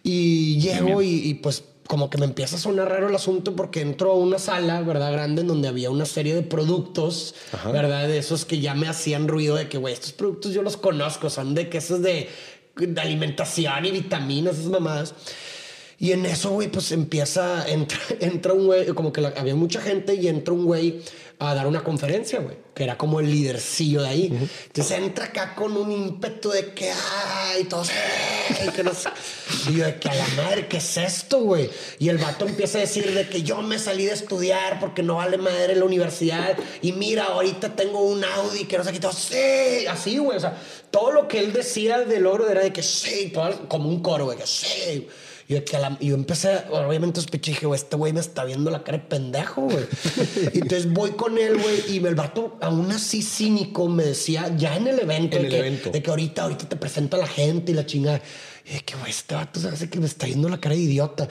Y 0.03 0.59
llego 0.61 1.03
y, 1.03 1.35
pues 1.35 1.63
como 1.87 2.11
que 2.11 2.19
me 2.19 2.27
empieza 2.27 2.57
a 2.57 2.59
sonar 2.59 2.89
raro 2.89 3.09
el 3.09 3.15
asunto 3.15 3.57
porque 3.57 3.81
entro 3.81 4.11
a 4.11 4.15
una 4.15 4.39
sala, 4.39 4.83
¿verdad? 4.83 5.13
Grande 5.13 5.43
en 5.43 5.49
donde 5.49 5.69
había 5.69 5.89
una 5.91 6.05
serie 6.05 6.35
de 6.35 6.43
productos, 6.43 7.37
¿verdad? 7.73 8.09
De 8.09 8.19
esos 8.19 8.45
que 8.45 8.59
ya 8.59 8.75
me 8.75 8.89
hacían 8.89 9.29
ruido 9.29 9.55
de 9.55 9.69
que, 9.69 9.79
güey, 9.79 9.95
estos 9.95 10.13
productos 10.13 10.53
yo 10.53 10.63
los 10.63 10.77
conozco, 10.77 11.31
son 11.31 11.55
de 11.55 11.69
quesos 11.71 12.03
de, 12.03 12.29
de 12.77 13.01
alimentación 13.01 13.87
y 13.87 13.93
vitaminas, 13.93 14.59
esas 14.59 14.71
mamadas. 14.71 15.15
Y 16.01 16.13
en 16.13 16.27
eso, 16.27 16.51
güey, 16.51 16.69
pues 16.69 16.93
empieza, 16.93 17.67
entra, 17.71 17.99
entra 18.21 18.53
un 18.53 18.67
güey, 18.67 18.87
como 18.89 19.13
que 19.13 19.25
había 19.25 19.55
mucha 19.55 19.81
gente 19.81 20.15
y 20.15 20.29
entra 20.29 20.55
un 20.55 20.65
güey 20.65 21.01
a 21.41 21.55
dar 21.55 21.69
una 21.69 21.85
conferencia, 21.85 22.41
güey, 22.41 22.57
que 22.75 22.83
era 22.83 22.99
como 22.99 23.21
el 23.21 23.31
lidercillo 23.31 24.03
de 24.03 24.09
ahí. 24.09 24.51
Entonces 24.67 24.99
entra 24.99 25.27
acá 25.27 25.55
con 25.55 25.77
un 25.77 25.93
ímpetu 25.93 26.51
de 26.51 26.75
que, 26.75 26.91
ay, 26.91 27.65
todos, 27.65 27.91
ay, 28.61 28.71
que 28.71 28.83
no 28.83 28.93
sé. 28.93 29.09
Y 29.69 29.77
yo 29.77 29.85
de 29.85 30.01
que 30.01 30.09
a 30.09 30.15
la 30.17 30.27
madre, 30.37 30.67
¿qué 30.67 30.79
es 30.79 30.97
esto, 30.97 31.41
güey? 31.41 31.71
Y 32.01 32.09
el 32.09 32.19
vato 32.19 32.45
empieza 32.45 32.79
a 32.79 32.81
decir 32.81 33.15
de 33.15 33.29
que 33.29 33.43
yo 33.43 33.63
me 33.63 33.79
salí 33.79 34.05
de 34.05 34.15
estudiar 34.15 34.81
porque 34.81 35.05
no 35.05 35.17
vale 35.17 35.39
madre 35.39 35.77
la 35.77 35.85
universidad. 35.85 36.59
Y 36.83 36.93
mira, 36.93 37.25
ahorita 37.27 37.77
tengo 37.77 38.01
un 38.01 38.25
Audi 38.25 38.65
que 38.65 38.77
no 38.77 38.83
sé 38.83 38.93
qué, 38.93 38.99
todo, 38.99 39.13
sí, 39.13 39.87
así, 39.89 40.19
güey. 40.19 40.37
O 40.37 40.41
sea, 40.41 40.61
todo 40.91 41.13
lo 41.13 41.29
que 41.29 41.39
él 41.39 41.53
decía 41.53 42.01
del 42.01 42.27
oro 42.27 42.51
era 42.51 42.63
de 42.63 42.73
que 42.73 42.83
sí, 42.83 43.31
todo, 43.33 43.69
como 43.69 43.89
un 43.89 44.03
coro, 44.03 44.25
güey, 44.25 44.39
que 44.39 44.47
sí. 44.47 45.07
Y 45.49 45.55
yo, 45.55 46.15
empecé, 46.15 46.65
obviamente 46.71 47.23
sospeché, 47.23 47.53
dije, 47.53 47.67
este 47.75 47.97
güey 47.97 48.13
me 48.13 48.21
está 48.21 48.45
viendo 48.45 48.71
la 48.71 48.85
cara 48.85 48.99
de 48.99 49.05
pendejo, 49.05 49.63
güey. 49.63 49.87
y 50.53 50.59
entonces 50.61 50.93
voy 50.93 51.13
con 51.13 51.39
él, 51.39 51.59
güey, 51.59 51.97
y 51.97 52.07
el 52.07 52.15
vato, 52.15 52.59
aún 52.61 52.93
así 52.93 53.23
cínico, 53.23 53.89
me 53.89 54.05
decía, 54.05 54.55
ya 54.59 54.77
en 54.77 54.89
el 54.89 55.01
evento, 55.01 55.39
de, 55.39 55.49
que, 55.49 55.91
de 55.91 56.03
que 56.03 56.11
ahorita, 56.11 56.43
ahorita 56.43 56.69
te 56.69 56.77
presento 56.77 57.17
a 57.17 57.21
la 57.21 57.27
gente 57.27 57.73
y 57.73 57.75
la 57.75 57.87
chingada. 57.87 58.21
Y 58.67 58.75
de 58.75 58.81
que, 58.81 58.95
güey, 58.97 59.09
este 59.09 59.37
vato 59.37 59.59
se 59.59 59.69
hace 59.69 59.89
que 59.89 59.99
me 59.99 60.07
está 60.07 60.27
viendo 60.27 60.51
la 60.51 60.61
cara 60.61 60.75
de 60.75 60.83
idiota. 60.83 61.27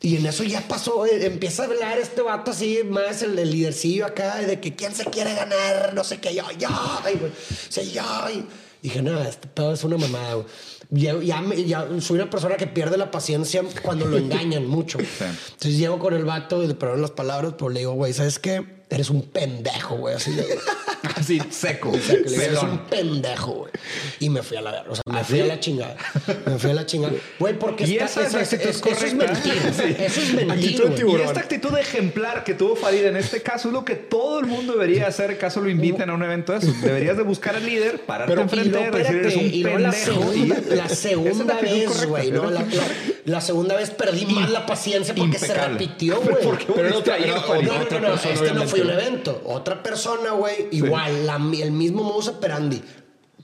Y 0.00 0.14
en 0.18 0.26
eso 0.26 0.44
ya 0.44 0.60
pasó, 0.68 1.04
eh, 1.04 1.26
empieza 1.26 1.64
a 1.64 1.66
hablar 1.66 1.98
este 1.98 2.22
vato 2.22 2.52
así, 2.52 2.82
más 2.88 3.22
el, 3.22 3.36
el 3.36 3.50
lidercillo 3.50 4.06
acá, 4.06 4.36
de 4.36 4.60
que 4.60 4.76
quién 4.76 4.94
se 4.94 5.04
quiere 5.06 5.34
ganar, 5.34 5.94
no 5.94 6.04
sé 6.04 6.18
qué, 6.18 6.32
yo, 6.32 6.44
yo, 6.60 6.68
y, 7.12 7.16
güey, 7.18 7.32
o 7.32 7.72
sea, 7.72 7.82
yo. 7.82 8.30
Y 8.32 8.46
dije, 8.84 9.02
nada, 9.02 9.28
este 9.28 9.48
pedo 9.48 9.74
es 9.74 9.82
una 9.82 9.96
mamada, 9.96 10.34
güey 10.34 10.46
ya, 10.90 11.20
ya, 11.20 11.88
soy 12.00 12.16
una 12.16 12.30
persona 12.30 12.56
que 12.56 12.66
pierde 12.66 12.96
la 12.96 13.10
paciencia 13.10 13.62
cuando 13.82 14.06
lo 14.06 14.16
engañan 14.18 14.66
mucho. 14.66 14.98
Entonces 14.98 15.78
llego 15.78 15.98
con 15.98 16.14
el 16.14 16.24
vato 16.24 16.62
y 16.62 16.66
le 16.66 16.74
perdón 16.74 17.02
las 17.02 17.10
palabras, 17.10 17.54
pero 17.58 17.70
le 17.70 17.80
digo, 17.80 17.92
güey, 17.92 18.12
¿sabes 18.12 18.38
qué? 18.38 18.77
Eres 18.90 19.10
un 19.10 19.22
pendejo, 19.22 19.96
güey. 19.96 20.14
Así 20.14 20.34
Así, 21.16 21.40
seco. 21.50 21.92
es 21.94 22.62
un 22.62 22.78
pendejo, 22.86 23.52
güey. 23.52 23.72
Y 24.20 24.30
me 24.30 24.42
fui 24.42 24.56
a 24.56 24.62
la 24.62 24.72
verga. 24.72 24.90
O 24.90 24.94
sea, 24.94 25.02
me 25.06 25.20
¿Ah, 25.20 25.24
fui 25.24 25.40
a 25.40 25.46
la 25.46 25.60
chingada. 25.60 25.96
Me 26.46 26.58
fui 26.58 26.70
a 26.70 26.74
la 26.74 26.86
chingada. 26.86 27.14
Güey, 27.38 27.58
porque 27.58 27.86
y 27.86 27.96
esa, 27.96 28.22
es, 28.26 28.34
es, 28.34 28.52
eso 28.52 28.88
es 28.88 29.14
mentira. 29.14 29.54
Eso 29.68 30.20
es 30.20 30.34
mentira. 30.34 30.84
Y 30.96 31.22
esta 31.22 31.40
actitud 31.40 31.76
ejemplar 31.76 32.42
que 32.42 32.54
tuvo 32.54 32.74
Farid 32.74 33.04
en 33.04 33.16
este 33.16 33.42
caso 33.42 33.68
es 33.68 33.74
lo 33.74 33.84
que 33.84 33.94
todo 33.94 34.40
el 34.40 34.46
mundo 34.46 34.72
debería 34.72 35.06
hacer 35.06 35.38
caso 35.38 35.60
lo 35.60 35.68
inviten 35.68 36.10
a 36.10 36.14
un 36.14 36.22
evento 36.22 36.52
de 36.52 36.58
eso. 36.58 36.72
Deberías 36.82 37.16
de 37.16 37.22
buscar 37.22 37.54
al 37.54 37.64
líder, 37.64 38.00
pararte 38.00 38.32
Pero, 38.32 38.42
enfrente, 38.42 38.80
y 38.80 38.98
decir 38.98 39.16
eres 39.16 39.36
un 39.36 39.46
y 39.46 39.62
pendejo. 39.62 39.78
La 39.78 39.92
segunda, 39.92 40.56
la 40.74 40.88
segunda 40.88 41.60
vez, 41.60 42.06
güey, 42.06 42.30
¿no? 42.30 42.50
La, 42.50 42.64
la, 43.24 43.40
segunda 43.40 43.76
vez 43.76 43.90
perdí 43.90 44.26
más 44.26 44.50
la 44.50 44.66
paciencia 44.66 45.14
porque 45.14 45.38
se 45.38 45.54
repitió, 45.54 46.20
güey. 46.20 46.36
Pero 46.74 46.90
no, 46.90 47.00
no, 47.00 48.00
no, 48.00 48.14
este 48.14 48.52
no 48.52 48.66
fue 48.66 48.77
un 48.82 48.90
evento. 48.90 49.42
Otra 49.44 49.82
persona, 49.82 50.32
güey, 50.32 50.68
igual, 50.72 51.28
el 51.60 51.72
mismo 51.72 52.02
modus 52.02 52.28
operandi 52.28 52.82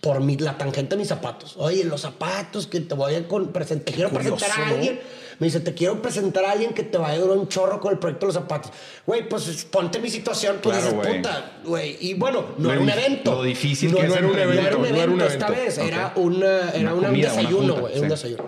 por 0.01 0.21
mi, 0.21 0.37
la 0.37 0.59
tangente 0.59 0.91
de 0.91 0.99
mis 0.99 1.09
zapatos. 1.09 1.55
Oye, 1.57 1.83
los 1.85 2.03
zapatos 2.03 2.67
que 2.67 2.81
te 2.81 2.95
voy 2.95 3.15
a 3.15 3.27
presentar, 3.53 3.95
quiero 3.95 4.11
presentar 4.11 4.51
a 4.51 4.69
alguien. 4.69 5.01
Me 5.39 5.47
dice, 5.47 5.61
te 5.61 5.75
quiero 5.75 6.01
presentar 6.01 6.45
a 6.45 6.53
alguien 6.53 6.75
que 6.75 6.85
te 6.85 6.99
va 6.99 7.09
a 7.09 7.11
ayudar 7.13 7.37
un 7.39 7.49
chorro 7.49 7.81
con 7.81 7.93
el 7.93 7.99
proyecto 7.99 8.27
de 8.27 8.35
los 8.35 8.43
zapatos. 8.43 8.71
Güey, 9.07 9.29
pues 9.29 9.67
ponte 9.71 9.99
mi 9.99 10.11
situación, 10.11 10.59
pues 10.63 10.79
claro, 10.79 10.99
dices, 10.99 11.17
puta, 11.17 11.53
güey. 11.65 11.97
Y 12.01 12.15
bueno, 12.15 12.45
no, 12.59 12.71
era 12.71 12.81
un 12.81 12.89
evento. 12.89 13.35
Lo 13.37 13.43
difícil 13.43 13.91
no, 13.91 13.99
que 13.99 14.09
no 14.09 14.15
era 14.15 14.27
un 14.27 14.39
evento. 14.39 14.63
No 14.63 14.67
era 14.67 14.77
un 14.77 14.87
evento, 14.87 15.25
esta 15.25 15.51
vez. 15.51 15.79
Era, 15.79 16.13
una, 16.17 16.71
era 16.71 16.95
un 16.95 17.13
desayuno, 17.15 17.77
güey. 17.77 17.99
Un 17.99 18.09
desayuno. 18.09 18.45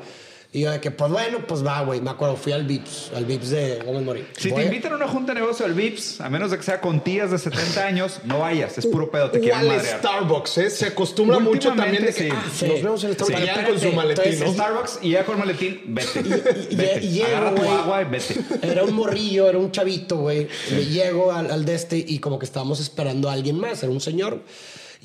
Y 0.53 0.61
yo 0.61 0.71
de 0.71 0.81
que, 0.81 0.91
pues 0.91 1.11
bueno, 1.11 1.39
pues 1.47 1.65
va, 1.65 1.83
güey. 1.83 2.01
Me 2.01 2.11
acuerdo, 2.11 2.37
fui 2.37 2.53
al 2.53 2.65
VIPS, 2.65 3.13
al 3.15 3.25
VIPS 3.25 3.51
de 3.51 3.83
Gómez 3.85 4.03
Morín. 4.03 4.27
Si 4.37 4.53
te 4.53 4.65
invitan 4.65 4.93
a 4.93 4.97
una 4.97 5.09
junta 5.09 5.35
de 5.35 5.41
negocio 5.41 5.67
al 5.67 5.75
VIPS, 5.75 6.21
a 6.21 6.31
menos 6.31 6.51
de 6.51 6.57
que 6.57 6.63
sea 6.63 6.81
con 6.81 7.01
tías 7.01 7.31
de 7.31 7.39
70 7.39 7.87
años, 7.87 8.21
no 8.25 8.39
vayas. 8.39 8.79
Es 8.79 8.87
puro 8.87 9.11
pedo, 9.11 9.31
te 9.31 9.41
quieren 9.41 9.67
madrear. 9.67 9.99
Starbucks, 9.99 10.59
¿eh? 10.59 10.71
Se 10.71 10.87
acostumbra 10.87 11.39
mucho 11.39 11.73
también 11.75 12.05
de 12.07 12.15
que 12.15 12.31
ah, 12.31 12.45
nos 12.67 12.83
vemos 12.83 13.05
en 13.05 13.11
el 13.11 13.17
Starbucks. 13.17 13.43
Sí. 13.43 13.65
con 13.67 13.81
su 13.81 13.93
maletín, 13.93 14.41
¿no? 14.41 14.53
Starbucks 14.53 14.99
y 15.03 15.11
ya 15.11 15.25
con 15.25 15.39
maletín, 15.39 15.83
vete. 15.87 16.21
Y, 16.21 16.75
vete. 16.77 17.05
Y, 17.05 17.23
Agarra 17.23 17.55
tu 17.55 17.63
agua 17.63 18.03
y 18.03 18.05
vete. 18.05 18.37
Era 18.63 18.85
un 18.85 18.95
morrillo, 18.95 19.49
era 19.49 19.59
un 19.59 19.71
chavito, 19.71 20.17
güey. 20.17 20.49
Me 20.71 20.85
llego 20.85 21.33
al, 21.33 21.51
al 21.51 21.65
de 21.65 21.75
este 21.75 21.99
y 21.99 22.19
como 22.19 22.39
que 22.39 22.47
estábamos 22.47 22.81
esperando 22.81 23.29
a 23.29 23.33
alguien 23.33 23.59
más. 23.59 23.83
Era 23.83 23.93
un 23.93 24.01
señor. 24.01 24.41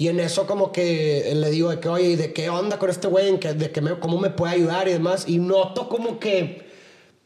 Y 0.02 0.08
en 0.08 0.20
eso 0.20 0.48
como 0.48 0.72
que 0.72 1.32
le 1.36 1.52
digo 1.52 1.70
de 1.70 1.80
que, 1.80 1.88
oye, 1.88 2.18
¿de 2.18 2.34
qué 2.34 2.50
onda 2.50 2.80
con 2.80 2.90
este 2.90 3.08
güey? 3.08 3.38
De 3.38 3.70
que 3.70 3.82
me, 3.82 4.00
cómo 4.00 4.18
me 4.18 4.32
puede 4.32 4.54
ayudar 4.54 4.88
y 4.88 4.94
demás. 4.94 5.26
Y 5.28 5.38
noto 5.38 5.90
como 5.90 6.20
que, 6.20 6.64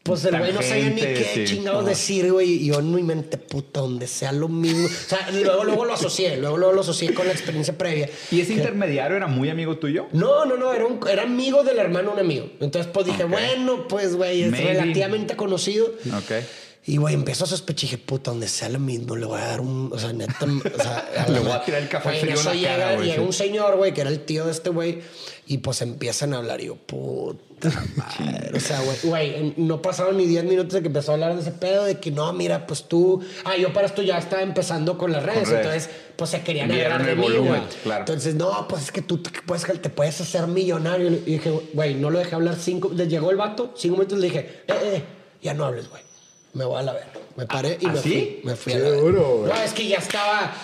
pues 0.02 0.26
el 0.26 0.36
güey 0.36 0.52
no 0.52 0.60
sabía 0.60 0.90
ni 0.90 1.00
qué 1.00 1.44
chingados 1.46 1.86
decir, 1.86 2.30
güey. 2.30 2.50
Y 2.50 2.66
yo 2.66 2.80
en 2.80 2.94
mi 2.94 3.02
mente, 3.02 3.38
puta, 3.38 3.80
donde 3.80 4.06
sea 4.06 4.30
lo 4.30 4.48
mismo. 4.50 4.84
O 4.84 4.90
sea, 4.90 5.30
luego, 5.30 5.64
luego 5.64 5.86
lo 5.86 5.94
asocié, 5.94 6.36
luego, 6.36 6.58
luego 6.58 6.74
lo 6.74 6.82
asocié 6.82 7.14
con 7.14 7.26
la 7.26 7.32
experiencia 7.32 7.78
previa. 7.78 8.10
¿Y 8.30 8.42
ese 8.42 8.52
intermediario 8.52 9.16
era 9.16 9.26
muy 9.26 9.48
amigo 9.48 9.78
tuyo? 9.78 10.08
No, 10.12 10.44
no, 10.44 10.58
no, 10.58 10.74
era, 10.74 10.84
un, 10.84 11.00
era 11.08 11.22
amigo 11.22 11.64
del 11.64 11.78
hermano 11.78 12.12
un 12.12 12.18
amigo. 12.18 12.50
Entonces, 12.60 12.92
pues 12.92 13.06
dije, 13.06 13.24
bueno, 13.24 13.88
pues, 13.88 14.14
güey, 14.16 14.42
es 14.42 14.52
relativamente 14.52 15.34
conocido. 15.34 15.86
Ok. 16.14 16.44
Y, 16.88 16.98
güey, 16.98 17.14
empezó 17.14 17.44
a 17.44 17.46
sospechar 17.48 17.84
y 17.84 17.90
dije, 17.90 17.98
puta, 17.98 18.30
donde 18.30 18.46
sea 18.46 18.68
lo 18.68 18.78
mismo, 18.78 19.16
le 19.16 19.26
voy 19.26 19.40
a 19.40 19.44
dar 19.44 19.60
un. 19.60 19.90
O 19.92 19.98
sea, 19.98 20.12
neta. 20.12 20.36
O 20.44 20.82
sea, 20.82 21.26
le 21.28 21.40
voy 21.40 21.50
a 21.50 21.64
tirar 21.64 21.82
el 21.82 21.88
café 21.88 22.20
frío 22.20 22.34
en 22.34 22.38
eso 22.38 22.52
llega, 22.54 22.76
cara, 22.76 23.00
llega 23.00 23.22
un 23.22 23.32
señor, 23.32 23.76
güey, 23.76 23.92
que 23.92 24.02
era 24.02 24.10
el 24.10 24.20
tío 24.20 24.44
de 24.44 24.52
este 24.52 24.70
güey, 24.70 25.00
y 25.48 25.58
pues 25.58 25.82
empiezan 25.82 26.32
a 26.32 26.36
hablar. 26.36 26.60
Y 26.60 26.66
yo, 26.66 26.76
puta 26.76 27.70
madre. 27.96 28.56
o 28.56 28.60
sea, 28.60 28.80
güey, 29.02 29.54
no 29.56 29.82
pasaron 29.82 30.16
ni 30.16 30.26
10 30.26 30.44
minutos 30.44 30.74
de 30.74 30.82
que 30.82 30.86
empezó 30.86 31.10
a 31.10 31.14
hablar 31.14 31.34
de 31.34 31.40
ese 31.40 31.50
pedo, 31.50 31.84
de 31.84 31.98
que 31.98 32.12
no, 32.12 32.32
mira, 32.32 32.68
pues 32.68 32.84
tú. 32.84 33.20
Ah, 33.44 33.56
yo 33.56 33.72
para 33.72 33.88
esto 33.88 34.02
ya 34.02 34.18
estaba 34.18 34.42
empezando 34.42 34.96
con 34.96 35.10
las 35.10 35.24
redes. 35.24 35.50
Entonces, 35.50 35.90
pues 36.14 36.30
se 36.30 36.42
querían 36.42 36.70
agarrar 36.70 37.04
de 37.04 37.16
mí, 37.16 37.26
güey. 37.26 37.62
Claro. 37.82 38.02
Entonces, 38.02 38.36
no, 38.36 38.68
pues 38.68 38.84
es 38.84 38.92
que 38.92 39.02
tú 39.02 39.18
te 39.18 39.30
puedes, 39.44 39.64
te 39.82 39.90
puedes 39.90 40.20
hacer 40.20 40.46
millonario. 40.46 41.08
Y 41.08 41.32
dije, 41.32 41.50
güey, 41.72 41.96
no 41.96 42.10
lo 42.10 42.20
dejé 42.20 42.36
hablar 42.36 42.54
cinco. 42.54 42.92
Le 42.94 43.08
llegó 43.08 43.32
el 43.32 43.36
vato, 43.36 43.72
cinco 43.74 43.96
minutos 43.96 44.20
le 44.20 44.28
dije, 44.28 44.62
eh, 44.68 44.74
eh, 44.84 45.04
ya 45.42 45.52
no 45.52 45.64
hables, 45.64 45.90
güey 45.90 46.06
me 46.56 46.64
voy 46.64 46.78
a 46.78 46.82
la 46.82 46.92
ver. 46.94 47.26
Me 47.36 47.44
paré 47.44 47.76
y 47.78 47.86
¿Ah, 47.86 47.92
me 47.92 48.00
fui. 48.00 48.40
Me 48.44 48.56
fui 48.56 48.72
a 48.72 48.78
la 48.78 48.88
No, 48.88 49.54
es 49.62 49.74
que 49.74 49.86
ya 49.86 49.98
estaba. 49.98 50.54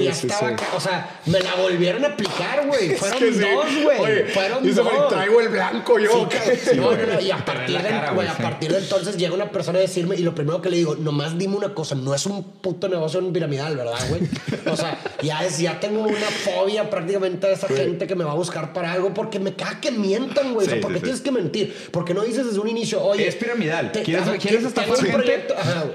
ya, 0.00 0.10
estaba. 0.12 0.56
O 0.76 0.80
sea, 0.80 1.20
me 1.26 1.40
la 1.40 1.56
volvieron 1.56 2.04
a 2.04 2.08
aplicar, 2.08 2.64
güey. 2.68 2.94
Fueron 2.94 3.40
dos, 3.40 3.66
güey. 3.82 4.24
Fueron 4.28 4.74
dos. 4.74 4.84
Me 4.84 5.08
traigo 5.08 5.40
el 5.40 5.48
blanco 5.48 5.98
yo. 5.98 6.28
no, 6.76 6.92
no, 6.92 7.06
no, 7.14 7.20
y 7.20 7.30
a 7.32 7.44
partir, 7.44 7.82
de, 7.82 7.88
a 7.88 8.36
partir 8.36 8.72
de 8.72 8.78
entonces 8.78 9.16
llega 9.16 9.34
una 9.34 9.50
persona 9.50 9.78
a 9.78 9.80
decirme, 9.80 10.14
y 10.14 10.22
lo 10.22 10.32
primero 10.32 10.62
que 10.62 10.70
le 10.70 10.76
digo, 10.76 10.94
nomás 10.94 11.36
dime 11.36 11.56
una 11.56 11.74
cosa, 11.74 11.96
no 11.96 12.14
es 12.14 12.24
un 12.26 12.44
puto 12.44 12.88
negocio 12.88 13.18
en 13.18 13.32
piramidal, 13.32 13.76
¿verdad, 13.76 13.98
güey? 14.08 14.22
O 14.70 14.76
sea, 14.76 15.00
ya, 15.22 15.44
es, 15.44 15.58
ya 15.58 15.80
tengo 15.80 16.02
una 16.02 16.18
fobia 16.20 16.88
prácticamente 16.88 17.48
de 17.48 17.54
esa 17.54 17.66
gente 17.66 18.06
que 18.06 18.14
me 18.14 18.22
va 18.22 18.30
a 18.30 18.36
buscar 18.36 18.72
para 18.72 18.92
algo 18.92 19.12
porque 19.12 19.40
me 19.40 19.54
caga 19.54 19.80
que 19.80 19.90
mientan, 19.90 20.54
güey. 20.54 20.68
o 20.68 20.70
sea, 20.70 20.80
¿por 20.80 20.92
qué 20.92 21.00
tienes 21.00 21.20
que 21.20 21.32
mentir? 21.32 21.88
Porque 21.90 22.14
no 22.14 22.22
dices 22.22 22.46
desde 22.46 22.60
un 22.60 22.68
inicio, 22.68 23.02
oye. 23.02 23.26
Es 23.26 23.34
piramidal. 23.34 23.90
¿Quieres, 23.90 24.28
¿quieres 24.40 24.64
estafar 24.64 24.96
gente? 24.98 25.31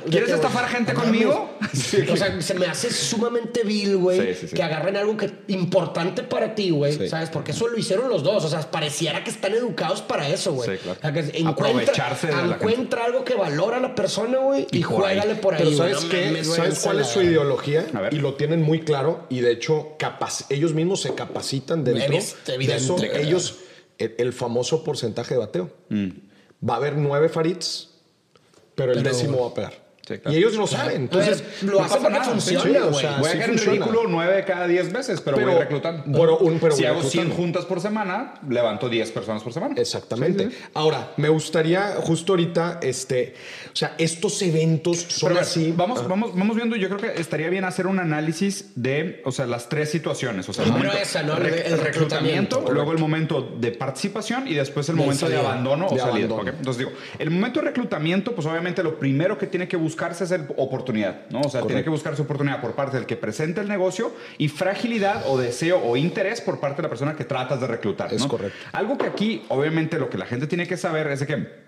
¿Quieres 0.09 0.29
estafar 0.29 0.67
gente 0.69 0.93
conmigo? 0.93 1.51
O 2.11 2.17
sea, 2.17 2.41
se 2.41 2.53
me 2.53 2.65
hace 2.65 2.91
sumamente 2.91 3.63
vil, 3.63 3.97
güey, 3.97 4.35
que 4.35 4.63
agarren 4.63 4.97
algo 4.97 5.17
que 5.17 5.31
importante 5.47 6.23
para 6.23 6.55
ti, 6.55 6.69
güey, 6.69 7.09
¿sabes? 7.09 7.29
Porque 7.29 7.51
eso 7.51 7.67
lo 7.67 7.77
hicieron 7.77 8.09
los 8.09 8.23
dos. 8.23 8.45
O 8.45 8.49
sea, 8.49 8.61
pareciera 8.69 9.23
que 9.23 9.29
están 9.29 9.53
educados 9.53 10.01
para 10.01 10.27
eso, 10.27 10.53
güey. 10.53 10.77
Claro. 10.77 10.97
O 10.97 11.01
sea, 11.01 11.13
que 11.13 11.19
encuentra, 11.19 11.67
Aprovecharse 11.67 12.27
de 12.27 12.33
encuentra 12.33 13.05
algo 13.05 13.23
que 13.23 13.35
valora 13.35 13.77
a 13.77 13.79
la 13.79 13.95
persona, 13.95 14.37
güey, 14.39 14.67
y, 14.71 14.79
y 14.79 14.81
juégale 14.81 15.35
por 15.35 15.55
ahí. 15.55 15.63
Pero 15.63 15.77
¿sabes 15.77 16.05
qué? 16.05 16.43
¿Sabes 16.43 16.79
cuál 16.79 16.99
es 16.99 17.07
su 17.07 17.21
ideología? 17.21 17.85
Y 18.11 18.17
lo 18.17 18.35
tienen 18.35 18.61
muy 18.61 18.81
claro. 18.81 19.25
Y 19.29 19.41
de 19.41 19.51
hecho, 19.51 19.97
ellos 20.49 20.73
mismos 20.73 21.01
se 21.01 21.13
capacitan 21.13 21.83
dentro 21.83 22.07
de 22.09 22.17
eso. 22.75 22.97
Ellos, 23.13 23.59
el, 23.97 24.33
famoso 24.33 24.83
porcentaje 24.83 25.33
de 25.33 25.39
bateo. 25.39 25.69
Mm. 25.89 26.09
Va 26.67 26.75
a 26.75 26.77
haber 26.77 26.97
nueve 26.97 27.29
Farids 27.29 27.96
pero 28.77 28.91
el 28.93 29.01
décimo 29.01 29.41
va 29.41 29.47
a 29.47 29.53
pegar. 29.55 29.86
Y 30.29 30.37
ellos 30.37 30.55
lo 30.55 30.67
saben. 30.67 31.03
Entonces, 31.03 31.43
lo 31.61 31.81
hacen 31.81 32.01
porque 32.01 32.19
funciona, 32.21 32.79
güey. 32.85 33.05
voy 33.19 33.29
a 33.29 33.33
quedar 33.33 33.49
en 33.49 33.57
ridículo 33.57 34.03
nueve 34.07 34.43
cada 34.45 34.67
diez 34.67 34.91
veces, 34.91 35.21
pero, 35.21 35.39
voy 35.39 35.53
reclutando. 35.53 36.03
Pero, 36.11 36.37
un, 36.39 36.59
pero 36.59 36.75
si 36.75 36.85
hago 36.85 37.03
100 37.03 37.31
juntas 37.31 37.65
por 37.65 37.81
semana, 37.81 38.35
levanto 38.47 38.89
10 38.89 39.11
personas 39.11 39.43
por 39.43 39.53
semana. 39.53 39.75
Exactamente. 39.77 40.49
Ahora, 40.73 41.11
me 41.17 41.29
gustaría 41.29 41.95
justo 42.01 42.33
ahorita, 42.33 42.79
este, 42.81 43.35
o 43.71 43.75
sea, 43.75 43.95
estos 43.97 44.41
eventos 44.41 44.97
son 44.97 45.37
así. 45.37 45.73
Vamos, 45.75 46.07
vamos, 46.07 46.35
vamos 46.35 46.55
viendo, 46.55 46.75
yo 46.75 46.89
creo 46.89 46.99
que 46.99 47.19
estaría 47.19 47.49
bien 47.49 47.65
hacer 47.65 47.87
un 47.87 47.99
análisis 47.99 48.71
de, 48.75 49.21
o 49.25 49.31
sea, 49.31 49.45
las 49.45 49.69
tres 49.69 49.89
situaciones. 49.89 50.47
O 50.49 50.53
sea, 50.53 50.65
el, 50.65 50.71
momento, 50.71 50.97
esa, 50.97 51.23
¿no? 51.23 51.37
el, 51.37 51.79
reclutamiento, 51.79 52.65
luego 52.71 52.91
el 52.91 52.99
momento 52.99 53.55
de 53.59 53.71
participación 53.71 54.47
y 54.47 54.53
después 54.53 54.87
el 54.89 54.95
momento 54.95 55.27
de, 55.29 55.37
abandono 55.37 55.87
o 55.87 55.97
salida. 55.97 56.35
Entonces 56.45 56.77
digo, 56.77 56.91
el 57.19 57.29
momento 57.29 57.59
de 57.59 57.67
reclutamiento, 57.67 58.33
pues 58.33 58.47
obviamente 58.47 58.83
lo 58.83 58.97
primero 58.97 59.37
que 59.37 59.47
tiene 59.47 59.67
que 59.67 59.77
buscar 59.77 59.96
buscarse 59.97 60.25
es 60.25 60.41
oportunidad, 60.57 61.21
¿no? 61.31 61.41
O 61.41 61.49
sea, 61.49 61.63
tiene 61.63 61.83
que 61.83 61.89
buscarse 61.89 62.21
oportunidad 62.21 62.61
por 62.61 62.73
parte 62.73 62.97
del 62.97 63.07
que 63.07 63.15
presenta 63.15 63.61
el 63.61 63.67
negocio 63.67 64.13
y 64.37 64.47
fragilidad 64.47 65.23
o 65.27 65.39
deseo 65.39 65.81
o 65.83 65.97
interés 65.97 66.39
por 66.39 66.59
parte 66.59 66.77
de 66.77 66.83
la 66.83 66.89
persona 66.89 67.15
que 67.15 67.25
tratas 67.25 67.59
de 67.59 67.65
reclutar. 67.65 68.13
Es 68.13 68.23
correcto. 68.27 68.55
Algo 68.73 68.97
que 68.99 69.07
aquí, 69.07 69.43
obviamente, 69.49 69.97
lo 69.97 70.07
que 70.09 70.19
la 70.19 70.27
gente 70.27 70.45
tiene 70.45 70.67
que 70.67 70.77
saber 70.77 71.07
es 71.07 71.21
de 71.21 71.25
que 71.25 71.66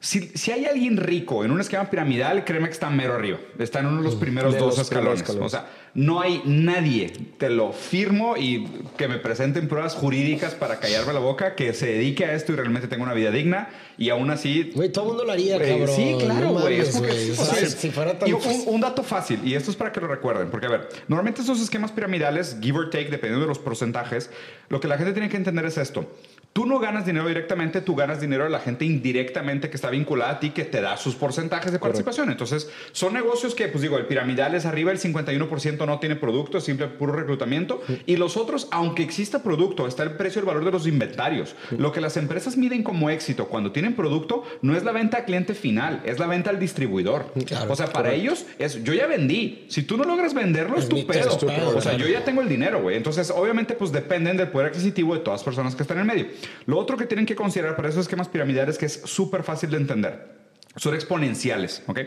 si, 0.00 0.28
si, 0.34 0.52
hay 0.52 0.64
alguien 0.64 0.96
rico 0.96 1.44
en 1.44 1.50
un 1.50 1.60
esquema 1.60 1.90
piramidal, 1.90 2.44
créeme 2.44 2.68
que 2.68 2.72
está 2.72 2.88
mero 2.88 3.14
arriba. 3.14 3.38
Está 3.58 3.80
en 3.80 3.86
uno 3.86 3.96
de 3.96 4.04
los 4.04 4.14
mm, 4.14 4.20
primeros 4.20 4.56
dos 4.56 4.78
escalones. 4.78 5.28
O 5.28 5.48
sea, 5.48 5.66
no 5.94 6.20
hay 6.20 6.40
nadie, 6.44 7.12
te 7.36 7.50
lo 7.50 7.72
firmo 7.72 8.36
y 8.36 8.64
que 8.96 9.08
me 9.08 9.18
presenten 9.18 9.66
pruebas 9.66 9.96
jurídicas 9.96 10.54
para 10.54 10.78
callarme 10.78 11.12
la 11.12 11.18
boca, 11.18 11.56
que 11.56 11.74
se 11.74 11.86
dedique 11.86 12.24
a 12.24 12.34
esto 12.34 12.52
y 12.52 12.56
realmente 12.56 12.86
tenga 12.86 13.02
una 13.02 13.12
vida 13.12 13.32
digna. 13.32 13.70
Y 13.96 14.10
aún 14.10 14.30
así. 14.30 14.70
Güey, 14.72 14.92
todo 14.92 15.06
el 15.06 15.08
mundo 15.08 15.24
lo 15.24 15.32
haría, 15.32 15.58
cabrón. 15.58 15.88
Sí, 15.88 16.16
claro, 16.20 16.52
güey. 16.52 16.84
si, 16.84 17.90
fuera 17.90 18.16
tan... 18.16 18.32
un, 18.32 18.40
un, 18.66 18.80
dato 18.80 19.02
fácil, 19.02 19.40
y 19.44 19.54
esto 19.54 19.72
es 19.72 19.76
para 19.76 19.90
que 19.90 20.00
lo 20.00 20.06
recuerden, 20.06 20.48
porque 20.50 20.66
a 20.66 20.70
ver, 20.70 20.88
normalmente 21.08 21.42
esos 21.42 21.60
esquemas 21.60 21.90
piramidales, 21.90 22.56
give 22.62 22.78
or 22.78 22.90
take, 22.90 23.08
dependiendo 23.08 23.40
de 23.40 23.48
los 23.48 23.58
porcentajes, 23.58 24.30
lo 24.68 24.78
que 24.78 24.86
la 24.86 24.96
gente 24.96 25.12
tiene 25.12 25.28
que 25.28 25.36
entender 25.36 25.64
es 25.64 25.76
esto. 25.76 26.08
Tú 26.52 26.66
no 26.66 26.80
ganas 26.80 27.06
dinero 27.06 27.28
directamente, 27.28 27.80
tú 27.80 27.94
ganas 27.94 28.20
dinero 28.20 28.44
a 28.44 28.48
la 28.48 28.58
gente 28.58 28.84
indirectamente 28.84 29.70
que 29.70 29.76
está 29.76 29.90
vinculada 29.90 30.32
a 30.32 30.40
ti, 30.40 30.50
que 30.50 30.64
te 30.64 30.80
da 30.80 30.96
sus 30.96 31.14
porcentajes 31.14 31.70
de 31.70 31.78
participación. 31.78 32.30
Entonces, 32.30 32.68
son 32.90 33.14
negocios 33.14 33.54
que, 33.54 33.68
pues 33.68 33.82
digo, 33.82 33.96
el 33.96 34.06
piramidal 34.06 34.56
es 34.56 34.66
arriba, 34.66 34.90
el 34.90 34.98
51% 34.98 35.86
no 35.86 36.00
tiene 36.00 36.16
producto, 36.16 36.58
es 36.58 36.64
simple 36.64 36.88
puro 36.88 37.12
reclutamiento. 37.12 37.80
Y 38.06 38.16
los 38.16 38.36
otros, 38.36 38.66
aunque 38.72 39.04
exista 39.04 39.44
producto, 39.44 39.86
está 39.86 40.02
el 40.02 40.12
precio 40.12 40.40
y 40.40 40.42
el 40.42 40.46
valor 40.46 40.64
de 40.64 40.72
los 40.72 40.88
inventarios. 40.88 41.54
Lo 41.70 41.92
que 41.92 42.00
las 42.00 42.16
empresas 42.16 42.56
miden 42.56 42.82
como 42.82 43.08
éxito 43.08 43.46
cuando 43.46 43.70
tienen 43.70 43.94
producto 43.94 44.42
no 44.60 44.76
es 44.76 44.82
la 44.82 44.90
venta 44.90 45.18
al 45.18 45.24
cliente 45.26 45.54
final, 45.54 46.02
es 46.04 46.18
la 46.18 46.26
venta 46.26 46.50
al 46.50 46.58
distribuidor. 46.58 47.32
o 47.68 47.76
sea, 47.76 47.86
para 47.92 48.12
ellos 48.12 48.46
es, 48.58 48.82
yo 48.82 48.94
ya 48.94 49.06
vendí. 49.06 49.66
Si 49.68 49.82
tú 49.82 49.96
no 49.96 50.04
logras 50.04 50.34
venderlo, 50.34 50.76
es, 50.76 50.88
tu 50.88 51.06
pedo. 51.06 51.38
O 51.76 51.80
sea, 51.80 51.96
yo 51.96 52.08
ya 52.08 52.24
tengo 52.24 52.42
el 52.42 52.48
dinero, 52.48 52.82
güey. 52.82 52.96
Entonces, 52.96 53.30
obviamente, 53.30 53.74
pues 53.74 53.92
dependen 53.92 54.36
del 54.36 54.48
poder 54.48 54.68
adquisitivo 54.68 55.14
de 55.14 55.20
todas 55.20 55.40
las 55.40 55.44
personas 55.44 55.76
que 55.76 55.82
están 55.82 55.98
en 55.98 56.10
el 56.10 56.16
medio. 56.16 56.26
Lo 56.66 56.78
otro 56.78 56.96
que 56.96 57.06
tienen 57.06 57.26
que 57.26 57.36
considerar 57.36 57.76
para 57.76 57.88
esos 57.88 58.02
esquemas 58.02 58.28
piramidales 58.28 58.78
que 58.78 58.86
es 58.86 59.00
súper 59.04 59.42
fácil 59.42 59.70
de 59.70 59.76
entender. 59.76 60.38
son 60.76 60.94
exponenciales, 60.94 61.82
¿ok? 61.88 62.00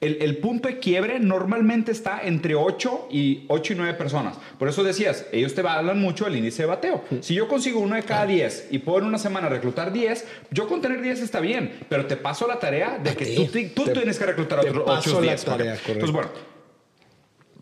El, 0.00 0.38
punto 0.38 0.68
de 0.68 0.78
quiebre 0.78 1.20
normalmente 1.20 1.92
está 1.92 2.20
entre 2.22 2.54
8 2.56 3.08
y 3.12 3.44
8 3.48 3.72
y 3.72 3.76
9 3.76 3.94
personas. 3.94 4.36
Por 4.58 4.68
eso 4.68 4.82
decías, 4.82 5.26
ellos 5.30 5.54
te 5.54 5.60
hablan 5.60 6.00
mucho 6.00 6.24
del 6.24 6.36
índice 6.36 6.62
de 6.62 6.66
bateo. 6.66 7.04
Si 7.20 7.34
yo 7.34 7.46
consigo 7.46 7.80
uno 7.80 7.94
de 7.94 8.02
cada 8.02 8.26
10 8.26 8.68
y 8.70 8.78
puedo 8.78 8.98
en 8.98 9.04
una 9.04 9.18
semana 9.18 9.48
reclutar 9.48 9.92
10, 9.92 10.26
yo 10.50 10.66
con 10.66 10.80
tener 10.80 11.00
10 11.00 11.20
está 11.20 11.38
bien, 11.40 11.80
pero 11.88 12.06
te 12.06 12.16
paso 12.16 12.48
la 12.48 12.58
tarea 12.58 12.98
de 12.98 13.14
que 13.14 13.70
tú, 13.74 13.84
tienes 13.84 14.18
que 14.18 14.26
reclutar 14.26 14.60
otros 14.60 14.84
8 14.86 15.18
o 15.18 15.20
10. 15.20 15.46
Entonces, 15.46 16.10
bueno, 16.10 16.30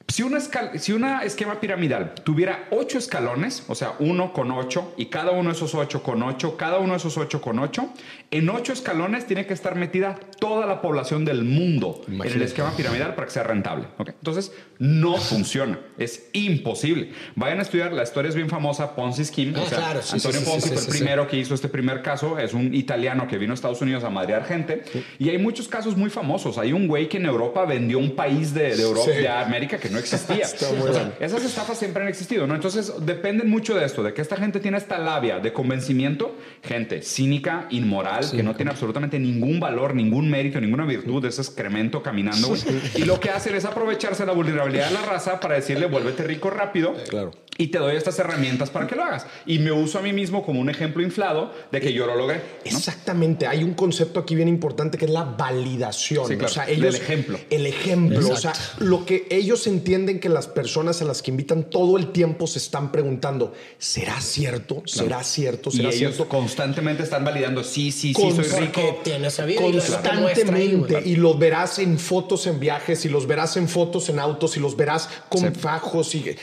si 0.08 0.22
una, 0.22 0.40
si 0.40 0.92
una 0.92 1.24
esquema 1.24 1.60
piramidal 1.60 2.14
tuviera 2.22 2.68
ocho 2.70 2.96
escalones, 2.96 3.64
o 3.66 3.74
sea, 3.74 3.94
uno 3.98 4.32
con 4.32 4.52
ocho, 4.52 4.94
y 4.96 5.06
cada 5.06 5.32
uno 5.32 5.50
de 5.50 5.56
esos 5.56 5.74
ocho 5.74 6.02
con 6.02 6.22
ocho, 6.22 6.56
cada 6.56 6.78
uno 6.78 6.92
de 6.92 6.98
esos 6.98 7.16
ocho 7.18 7.40
con 7.40 7.58
ocho, 7.58 7.92
en 8.30 8.48
ocho 8.48 8.72
escalones 8.72 9.26
tiene 9.26 9.46
que 9.46 9.54
estar 9.54 9.74
metida 9.74 10.16
toda 10.38 10.66
la 10.66 10.80
población 10.80 11.24
del 11.24 11.42
mundo 11.42 12.02
en 12.08 12.20
el 12.22 12.42
esquema 12.42 12.76
piramidal 12.76 13.14
para 13.14 13.26
que 13.26 13.32
sea 13.32 13.42
rentable. 13.42 13.86
Entonces, 13.98 14.52
no 14.78 15.16
funciona. 15.16 15.78
Es 15.98 16.28
imposible. 16.32 17.12
Vayan 17.34 17.58
a 17.58 17.62
estudiar, 17.62 17.92
la 17.92 18.02
historia 18.02 18.28
es 18.28 18.34
bien 18.34 18.48
famosa, 18.48 18.94
Ponzi 18.94 19.24
Scheme. 19.24 19.54
Ah, 19.56 19.62
o 19.62 19.66
sea, 19.66 19.90
Antonio 20.12 20.40
Ponzi 20.44 20.68
fue 20.70 20.82
el 20.82 20.86
primero 20.86 21.26
que 21.26 21.36
hizo 21.36 21.54
este 21.54 21.68
primer 21.68 22.02
caso. 22.02 22.38
Es 22.38 22.54
un 22.54 22.74
italiano 22.74 23.26
que 23.26 23.38
vino 23.38 23.52
a 23.52 23.54
Estados 23.54 23.80
Unidos 23.80 24.04
a 24.04 24.10
madrear 24.10 24.44
gente. 24.44 24.84
Y 25.18 25.30
hay 25.30 25.38
muchos 25.38 25.68
casos 25.68 25.96
muy 25.96 26.10
famosos. 26.10 26.58
Hay 26.58 26.72
un 26.72 26.86
güey 26.86 27.08
que 27.08 27.16
en 27.16 27.26
Europa 27.26 27.64
vendió 27.64 27.98
un 27.98 28.14
país 28.14 28.54
de, 28.54 28.76
de 28.76 28.82
Europa, 28.82 29.10
de 29.10 29.28
América, 29.28 29.78
que 29.78 29.88
no 29.88 29.95
existía. 29.98 30.46
esas 31.20 31.44
estafas 31.44 31.78
siempre 31.78 32.02
han 32.02 32.08
existido, 32.08 32.46
¿no? 32.46 32.54
Entonces 32.54 32.92
dependen 33.00 33.50
mucho 33.50 33.74
de 33.74 33.84
esto, 33.84 34.02
de 34.02 34.14
que 34.14 34.22
esta 34.22 34.36
gente 34.36 34.60
tiene 34.60 34.78
esta 34.78 34.98
labia 34.98 35.38
de 35.38 35.52
convencimiento, 35.52 36.36
gente 36.62 37.02
cínica, 37.02 37.66
inmoral, 37.70 38.30
que 38.30 38.42
no 38.42 38.54
tiene 38.56 38.70
absolutamente 38.70 39.18
ningún 39.18 39.60
valor, 39.60 39.94
ningún 39.94 40.30
mérito, 40.30 40.60
ninguna 40.60 40.84
virtud, 40.84 41.22
de 41.22 41.28
ese 41.28 41.42
excremento 41.42 42.02
caminando, 42.02 42.54
Y 42.94 43.04
lo 43.04 43.20
que 43.20 43.30
hacen 43.30 43.54
es 43.54 43.64
aprovecharse 43.64 44.22
de 44.22 44.26
la 44.26 44.32
vulnerabilidad 44.32 44.88
de 44.88 44.94
la 44.94 45.02
raza 45.02 45.40
para 45.40 45.54
decirle, 45.54 45.86
vuélvete 45.86 46.24
rico 46.24 46.50
rápido. 46.50 46.94
Claro 47.08 47.32
y 47.58 47.68
te 47.68 47.78
doy 47.78 47.96
estas 47.96 48.18
herramientas 48.18 48.70
para 48.70 48.86
que 48.86 48.94
lo 48.94 49.02
hagas. 49.02 49.26
Y 49.46 49.58
me 49.58 49.72
uso 49.72 49.98
a 49.98 50.02
mí 50.02 50.12
mismo 50.12 50.44
como 50.44 50.60
un 50.60 50.68
ejemplo 50.68 51.02
inflado 51.02 51.52
de 51.72 51.80
que 51.80 51.92
yo 51.92 52.06
lo 52.06 52.16
logré. 52.16 52.40
Exactamente. 52.64 53.46
Hay 53.46 53.64
un 53.64 53.74
concepto 53.74 54.20
aquí 54.20 54.34
bien 54.34 54.48
importante 54.48 54.98
que 54.98 55.06
es 55.06 55.10
la 55.10 55.24
validación. 55.24 56.42
O 56.42 56.48
sea, 56.48 56.68
ellos, 56.68 56.94
el 56.94 57.02
ejemplo. 57.02 57.38
El 57.50 57.66
ejemplo. 57.66 58.28
O 58.28 58.36
sea, 58.36 58.52
lo 58.78 59.06
que 59.06 59.26
ellos 59.30 59.66
entienden 59.66 59.85
que 59.86 60.28
las 60.28 60.48
personas 60.48 61.00
a 61.00 61.04
las 61.04 61.22
que 61.22 61.30
invitan 61.30 61.70
todo 61.70 61.96
el 61.96 62.10
tiempo 62.10 62.48
se 62.48 62.58
están 62.58 62.90
preguntando, 62.90 63.52
¿será 63.78 64.20
cierto? 64.20 64.82
¿Será 64.84 65.22
cierto? 65.22 65.70
¿Será 65.70 65.94
y 65.94 65.98
ellos 65.98 66.20
constantemente 66.28 67.04
están 67.04 67.24
validando, 67.24 67.62
sí, 67.62 67.92
sí, 67.92 68.12
sí, 68.12 68.32
soy 68.32 68.44
rico. 68.60 69.00
Tienes 69.04 69.40
constantemente. 69.56 71.02
Y, 71.04 71.14
los 71.16 71.38
verás 71.38 71.78
en 71.78 71.98
fotos 72.00 72.48
en 72.48 72.58
viajes, 72.58 73.04
y 73.04 73.08
los 73.08 73.28
verás 73.28 73.56
en 73.56 73.68
fotos 73.68 74.08
en 74.08 74.18
autos, 74.18 74.56
y 74.56 74.60
los 74.60 74.76
verás 74.76 75.08
con 75.28 75.54
fajos. 75.54 76.14
Y 76.16 76.36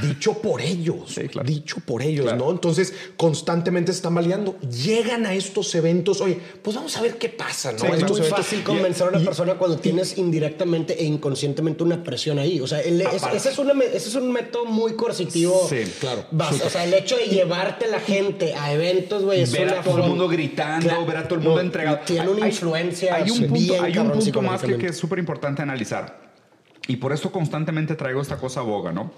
dicho 0.00 0.34
por 0.34 0.60
ellos, 0.60 1.18
dicho 1.44 1.76
por 1.84 2.02
ellos, 2.02 2.34
¿no? 2.36 2.50
Entonces, 2.50 2.92
constantemente 3.16 3.92
se 3.92 3.96
están 3.96 4.14
validando. 4.14 4.58
Llegan 4.60 5.26
a 5.26 5.34
estos 5.34 5.74
eventos, 5.74 6.20
oye, 6.20 6.38
pues 6.62 6.76
vamos 6.76 6.96
a 6.96 7.02
ver 7.02 7.18
qué 7.18 7.28
pasa, 7.28 7.72
¿no? 7.72 7.94
es 7.94 8.08
muy 8.08 8.22
fácil 8.22 8.62
convencer 8.62 9.06
a 9.06 9.10
una 9.10 9.20
persona 9.20 9.54
cuando 9.54 9.78
tienes 9.78 10.18
indirectamente 10.18 11.00
e 11.00 11.04
inconscientemente 11.04 11.82
una 11.82 12.02
presión 12.02 12.38
ahí. 12.38 12.60
O 12.60 12.66
sea, 12.66 12.80
ese, 12.80 13.50
es 13.50 14.14
un 14.14 14.32
método 14.32 14.64
muy 14.64 14.94
coercitivo. 14.94 15.66
Sí, 15.68 15.82
claro. 15.98 16.26
o 16.32 16.70
sea, 16.70 16.84
el 16.84 16.94
hecho 16.94 17.16
de 17.16 17.24
llevarte 17.24 17.88
la 17.88 18.00
gente 18.00 18.54
a 18.54 18.72
eventos, 18.72 19.24
güey, 19.24 19.42
es 19.42 19.52
Ver 19.52 19.74
a 19.74 19.82
todo 19.82 19.98
el 19.98 20.08
mundo 20.08 20.28
gritando, 20.28 21.04
ver 21.04 21.16
a 21.16 21.28
todo 21.28 21.38
el 21.38 21.44
mundo 21.44 21.60
entregado. 21.60 22.00
Tiene 22.04 22.28
una 22.28 22.46
influencia. 22.46 23.14
Hay 23.16 23.30
un 23.30 23.46
punto, 23.46 23.82
hay 23.82 23.98
un 23.98 24.10
punto 24.10 24.42
más 24.42 24.62
que, 24.62 24.76
que 24.76 24.86
es 24.86 24.96
súper 24.96 25.18
importante 25.18 25.62
analizar. 25.62 26.30
Y 26.86 26.96
por 26.96 27.12
esto 27.12 27.30
constantemente 27.30 27.94
traigo 27.94 28.20
esta 28.20 28.36
cosa 28.36 28.62
boga, 28.62 28.92
¿no? 28.92 29.12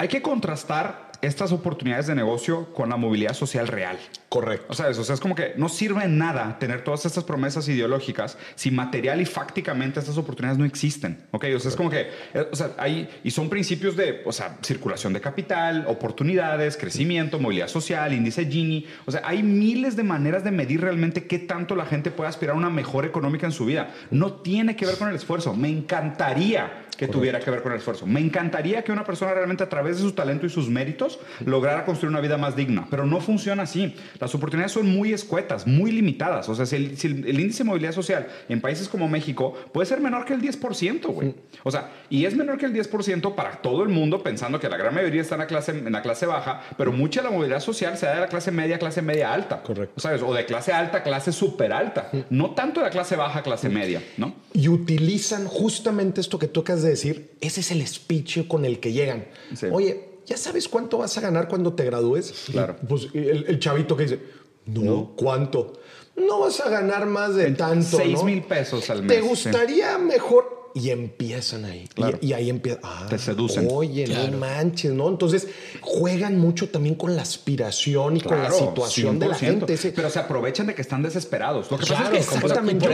Hay 0.00 0.08
que 0.08 0.22
contrastar 0.22 1.09
estas 1.22 1.52
oportunidades 1.52 2.06
de 2.06 2.14
negocio 2.14 2.72
con 2.72 2.88
la 2.88 2.96
movilidad 2.96 3.34
social 3.34 3.68
real. 3.68 3.98
Correcto. 4.28 4.66
O 4.68 4.74
sea, 4.74 4.88
eso, 4.88 5.00
o 5.00 5.04
sea, 5.04 5.14
es 5.14 5.20
como 5.20 5.34
que 5.34 5.54
no 5.56 5.68
sirve 5.68 6.06
nada 6.06 6.58
tener 6.58 6.84
todas 6.84 7.04
estas 7.04 7.24
promesas 7.24 7.68
ideológicas 7.68 8.38
si 8.54 8.70
material 8.70 9.20
y 9.20 9.26
fácticamente 9.26 9.98
estas 9.98 10.16
oportunidades 10.18 10.58
no 10.58 10.64
existen. 10.64 11.18
Ok, 11.32 11.46
o 11.56 11.58
sea, 11.58 11.70
es 11.70 11.76
como 11.76 11.90
que, 11.90 12.10
eh, 12.34 12.46
o 12.50 12.54
sea, 12.54 12.70
hay, 12.78 13.08
y 13.24 13.30
son 13.32 13.48
principios 13.48 13.96
de, 13.96 14.22
o 14.24 14.32
sea, 14.32 14.56
circulación 14.62 15.12
de 15.12 15.20
capital, 15.20 15.84
oportunidades, 15.88 16.76
crecimiento, 16.76 17.40
movilidad 17.40 17.68
social, 17.68 18.12
índice 18.12 18.46
Gini. 18.46 18.86
O 19.04 19.10
sea, 19.10 19.22
hay 19.24 19.42
miles 19.42 19.96
de 19.96 20.04
maneras 20.04 20.44
de 20.44 20.52
medir 20.52 20.80
realmente 20.80 21.26
qué 21.26 21.40
tanto 21.40 21.74
la 21.74 21.86
gente 21.86 22.10
puede 22.10 22.28
aspirar 22.28 22.54
a 22.54 22.58
una 22.58 22.70
mejor 22.70 23.04
económica 23.04 23.46
en 23.46 23.52
su 23.52 23.64
vida. 23.64 23.90
No 24.10 24.34
tiene 24.34 24.76
que 24.76 24.86
ver 24.86 24.96
con 24.96 25.08
el 25.08 25.16
esfuerzo. 25.16 25.54
Me 25.54 25.68
encantaría 25.68 26.86
que 27.00 27.08
tuviera 27.08 27.40
que 27.40 27.50
ver 27.50 27.62
con 27.62 27.72
el 27.72 27.78
esfuerzo. 27.78 28.06
Me 28.06 28.20
encantaría 28.20 28.84
que 28.84 28.92
una 28.92 29.04
persona 29.04 29.32
realmente 29.32 29.64
a 29.64 29.70
través 29.70 29.96
de 29.96 30.02
su 30.02 30.12
talento 30.12 30.44
y 30.44 30.50
sus 30.50 30.68
méritos 30.68 31.09
lograra 31.44 31.84
construir 31.84 32.10
una 32.10 32.20
vida 32.20 32.36
más 32.36 32.56
digna, 32.56 32.86
pero 32.90 33.06
no 33.06 33.20
funciona 33.20 33.64
así. 33.64 33.94
Las 34.18 34.34
oportunidades 34.34 34.72
son 34.72 34.86
muy 34.86 35.12
escuetas, 35.12 35.66
muy 35.66 35.92
limitadas. 35.92 36.48
O 36.48 36.54
sea, 36.54 36.66
si 36.66 36.76
el, 36.76 36.96
el, 37.26 37.40
índice 37.40 37.58
de 37.58 37.68
movilidad 37.68 37.92
social 37.92 38.26
en 38.48 38.60
países 38.60 38.88
como 38.88 39.08
México 39.08 39.54
puede 39.72 39.86
ser 39.86 40.00
menor 40.00 40.24
que 40.24 40.34
el 40.34 40.42
10%, 40.42 41.06
güey. 41.06 41.34
O 41.62 41.70
sea, 41.70 41.90
y 42.08 42.24
es 42.24 42.36
menor 42.36 42.58
que 42.58 42.66
el 42.66 42.74
10% 42.74 43.34
para 43.34 43.62
todo 43.62 43.82
el 43.82 43.88
mundo, 43.88 44.22
pensando 44.22 44.60
que 44.60 44.68
la 44.68 44.76
gran 44.76 44.94
mayoría 44.94 45.22
está 45.22 45.34
en 45.36 45.40
la 45.40 45.46
clase, 45.46 45.72
en 45.72 45.92
la 45.92 46.02
clase 46.02 46.26
baja, 46.26 46.62
pero 46.76 46.92
mucha 46.92 47.22
de 47.22 47.28
la 47.28 47.34
movilidad 47.34 47.60
social 47.60 47.96
se 47.96 48.06
da 48.06 48.14
de 48.14 48.20
la 48.20 48.28
clase 48.28 48.50
media, 48.50 48.78
clase 48.78 49.02
media 49.02 49.32
alta. 49.32 49.62
Correcto. 49.62 50.00
¿Sabes? 50.00 50.22
O 50.22 50.32
de 50.34 50.44
clase 50.44 50.72
alta, 50.72 51.02
clase 51.02 51.32
súper 51.32 51.72
alta. 51.72 52.10
No 52.30 52.50
tanto 52.52 52.80
de 52.80 52.86
la 52.86 52.90
clase 52.90 53.16
baja, 53.16 53.42
clase 53.42 53.68
media, 53.68 54.02
¿no? 54.16 54.34
Y 54.52 54.68
utilizan 54.68 55.46
justamente 55.46 56.20
esto 56.20 56.38
que 56.38 56.48
tú 56.48 56.60
acabas 56.60 56.82
de 56.82 56.90
decir, 56.90 57.30
ese 57.40 57.60
es 57.60 57.70
el 57.70 57.86
speech 57.86 58.46
con 58.46 58.64
el 58.64 58.80
que 58.80 58.92
llegan. 58.92 59.26
Oye, 59.70 60.09
¿ya 60.30 60.36
sabes 60.36 60.68
cuánto 60.68 60.98
vas 60.98 61.18
a 61.18 61.20
ganar 61.20 61.48
cuando 61.48 61.74
te 61.74 61.84
gradúes? 61.84 62.32
Claro. 62.52 62.76
Pues 62.88 63.08
el, 63.12 63.58
chavito 63.58 63.96
que 63.96 64.04
dice, 64.04 64.20
no, 64.66 65.12
¿cuánto? 65.16 65.80
No 66.14 66.40
vas 66.40 66.60
a 66.60 66.68
ganar 66.70 67.06
más 67.06 67.34
de 67.34 67.50
tanto. 67.50 67.96
Seis 67.96 68.22
mil 68.22 68.42
pesos 68.44 68.88
al 68.90 69.02
mes. 69.02 69.08
¿Te 69.08 69.20
gustaría 69.20 69.98
mejor? 69.98 70.59
Y 70.74 70.90
empiezan 70.90 71.64
ahí. 71.64 71.88
Y, 72.20 72.32
ahí 72.32 72.50
empiezan. 72.50 72.80
Ah, 72.84 73.06
Te 73.08 73.18
seducen. 73.18 73.68
Oye, 73.70 74.06
no 74.06 74.38
manches, 74.38 74.92
¿no? 74.92 75.08
Entonces 75.08 75.48
juegan 75.80 76.38
mucho 76.38 76.68
también 76.68 76.94
con 76.94 77.16
la 77.16 77.22
aspiración 77.22 78.16
y 78.16 78.20
con 78.20 78.42
la 78.42 78.50
situación 78.50 79.18
de 79.18 79.28
la 79.28 79.34
gente. 79.34 79.76
Pero 79.94 80.10
se 80.10 80.18
aprovechan 80.18 80.66
de 80.66 80.74
que 80.74 80.82
están 80.82 81.02
desesperados. 81.02 81.70
Lo 81.70 81.78
que 81.78 81.86
pasa 81.86 82.04
es 82.04 82.10
que 82.10 82.18
exactamente. 82.18 82.86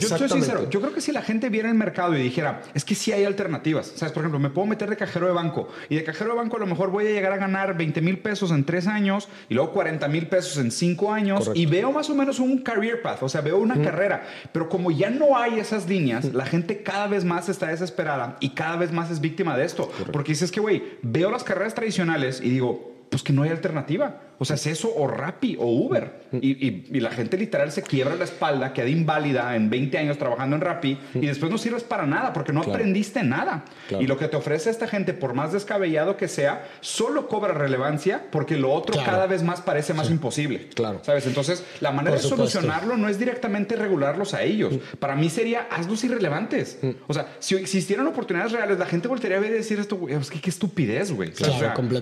yo, 0.00 0.08
soy 0.08 0.28
sincero. 0.28 0.68
Yo 0.70 0.80
creo 0.80 0.92
que 0.92 1.00
si 1.00 1.12
la 1.12 1.22
gente 1.22 1.48
viera 1.48 1.68
el 1.68 1.74
mercado 1.74 2.16
y 2.16 2.22
dijera, 2.22 2.62
es 2.74 2.84
que 2.84 2.94
sí 2.94 3.12
hay 3.12 3.24
alternativas. 3.24 3.92
¿Sabes? 3.94 4.12
Por 4.12 4.22
ejemplo, 4.22 4.38
me 4.38 4.50
puedo 4.50 4.66
meter 4.66 4.88
de 4.90 4.96
cajero 4.96 5.26
de 5.26 5.32
banco 5.32 5.68
y 5.88 5.96
de 5.96 6.04
cajero 6.04 6.30
de 6.30 6.36
banco 6.36 6.56
a 6.56 6.60
lo 6.60 6.66
mejor 6.66 6.90
voy 6.90 7.06
a 7.06 7.10
llegar 7.10 7.32
a 7.32 7.36
ganar 7.36 7.76
20 7.76 8.00
mil 8.00 8.18
pesos 8.18 8.50
en 8.50 8.64
tres 8.64 8.86
años 8.86 9.28
y 9.48 9.54
luego 9.54 9.72
40 9.72 10.08
mil 10.08 10.26
pesos 10.28 10.58
en 10.58 10.70
cinco 10.70 11.12
años 11.12 11.50
y 11.54 11.66
veo 11.66 11.92
más 11.92 12.10
o 12.10 12.14
menos 12.14 12.38
un 12.38 12.58
career 12.58 13.02
path, 13.02 13.22
o 13.22 13.28
sea, 13.28 13.40
veo 13.40 13.58
una 13.58 13.80
carrera. 13.82 14.26
Pero 14.52 14.68
como 14.68 14.90
ya 14.90 15.10
no 15.10 15.36
hay 15.36 15.58
esas 15.58 15.88
líneas, 15.88 16.32
la 16.32 16.46
gente 16.46 16.82
cada 16.82 17.08
vez 17.12 17.24
más 17.24 17.48
está 17.48 17.68
desesperada 17.68 18.36
y 18.40 18.50
cada 18.50 18.76
vez 18.76 18.90
más 18.92 19.10
es 19.10 19.20
víctima 19.20 19.56
de 19.56 19.64
esto. 19.64 19.90
Porque 20.12 20.32
dices 20.32 20.50
que, 20.50 20.60
güey, 20.60 20.98
veo 21.02 21.30
las 21.30 21.44
carreras 21.44 21.74
tradicionales 21.74 22.40
y 22.40 22.50
digo, 22.50 22.92
pues 23.10 23.22
que 23.22 23.32
no 23.32 23.42
hay 23.42 23.50
alternativa. 23.50 24.20
O 24.38 24.44
sea, 24.44 24.56
es 24.56 24.66
eso 24.66 24.92
o 24.96 25.06
Rappi 25.06 25.56
o 25.58 25.66
Uber. 25.66 26.22
Y, 26.40 27.00
la 27.02 27.10
gente 27.10 27.36
literal 27.36 27.70
se 27.70 27.82
quiebra 27.82 28.16
la 28.16 28.24
espalda, 28.24 28.72
queda 28.72 28.88
inválida 28.88 29.54
en 29.54 29.70
20 29.70 29.98
años 29.98 30.18
trabajando 30.18 30.56
en 30.56 30.62
Rappi 30.62 30.98
y 31.14 31.26
después 31.26 31.50
no 31.50 31.58
sirves 31.58 31.84
para 31.84 32.06
nada 32.06 32.32
porque 32.32 32.52
no 32.52 32.60
aprendiste 32.60 33.22
nada. 33.22 33.64
Y 34.00 34.06
lo 34.06 34.16
que 34.16 34.28
te 34.28 34.36
ofrece 34.36 34.70
esta 34.70 34.88
gente, 34.88 35.12
por 35.14 35.34
más 35.34 35.52
descabellado 35.52 36.16
que 36.16 36.26
sea, 36.26 36.68
solo 36.80 37.28
cobra 37.28 37.52
relevancia 37.52 38.24
porque 38.30 38.56
lo 38.56 38.72
otro 38.72 39.00
cada 39.04 39.26
vez 39.26 39.42
más 39.42 39.60
parece 39.60 39.94
más 39.94 40.10
imposible. 40.10 40.68
Claro. 40.74 41.00
¿Sabes? 41.02 41.26
Entonces, 41.26 41.64
la 41.80 41.92
manera 41.92 42.16
de 42.16 42.22
solucionarlo 42.22 42.96
no 42.96 43.08
es 43.08 43.18
directamente 43.18 43.76
regularlos 43.76 44.34
a 44.34 44.42
ellos. 44.42 44.74
Para 44.98 45.14
mí 45.14 45.30
sería 45.30 45.68
hazlos 45.70 46.02
irrelevantes. 46.04 46.80
O 47.06 47.14
sea, 47.14 47.28
si 47.38 47.54
existieran 47.56 48.06
oportunidades 48.06 48.52
reales, 48.52 48.78
la 48.78 48.86
gente 48.86 49.06
volvería 49.06 49.36
a 49.36 49.40
ver 49.40 49.52
y 49.52 49.54
decir 49.54 49.78
esto, 49.78 49.96
güey, 49.96 50.14
es 50.14 50.30
que 50.30 50.40
qué 50.40 50.50
estupidez, 50.50 51.12
güey. 51.12 51.32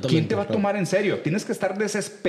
¿Quién 0.09 0.29
te 0.29 0.35
va 0.35 0.43
a 0.43 0.49
tomar 0.49 0.77
en 0.77 0.87
serio? 0.87 1.19
Tienes 1.19 1.45
que 1.45 1.53
estar 1.53 1.77
desesperado 1.77 2.20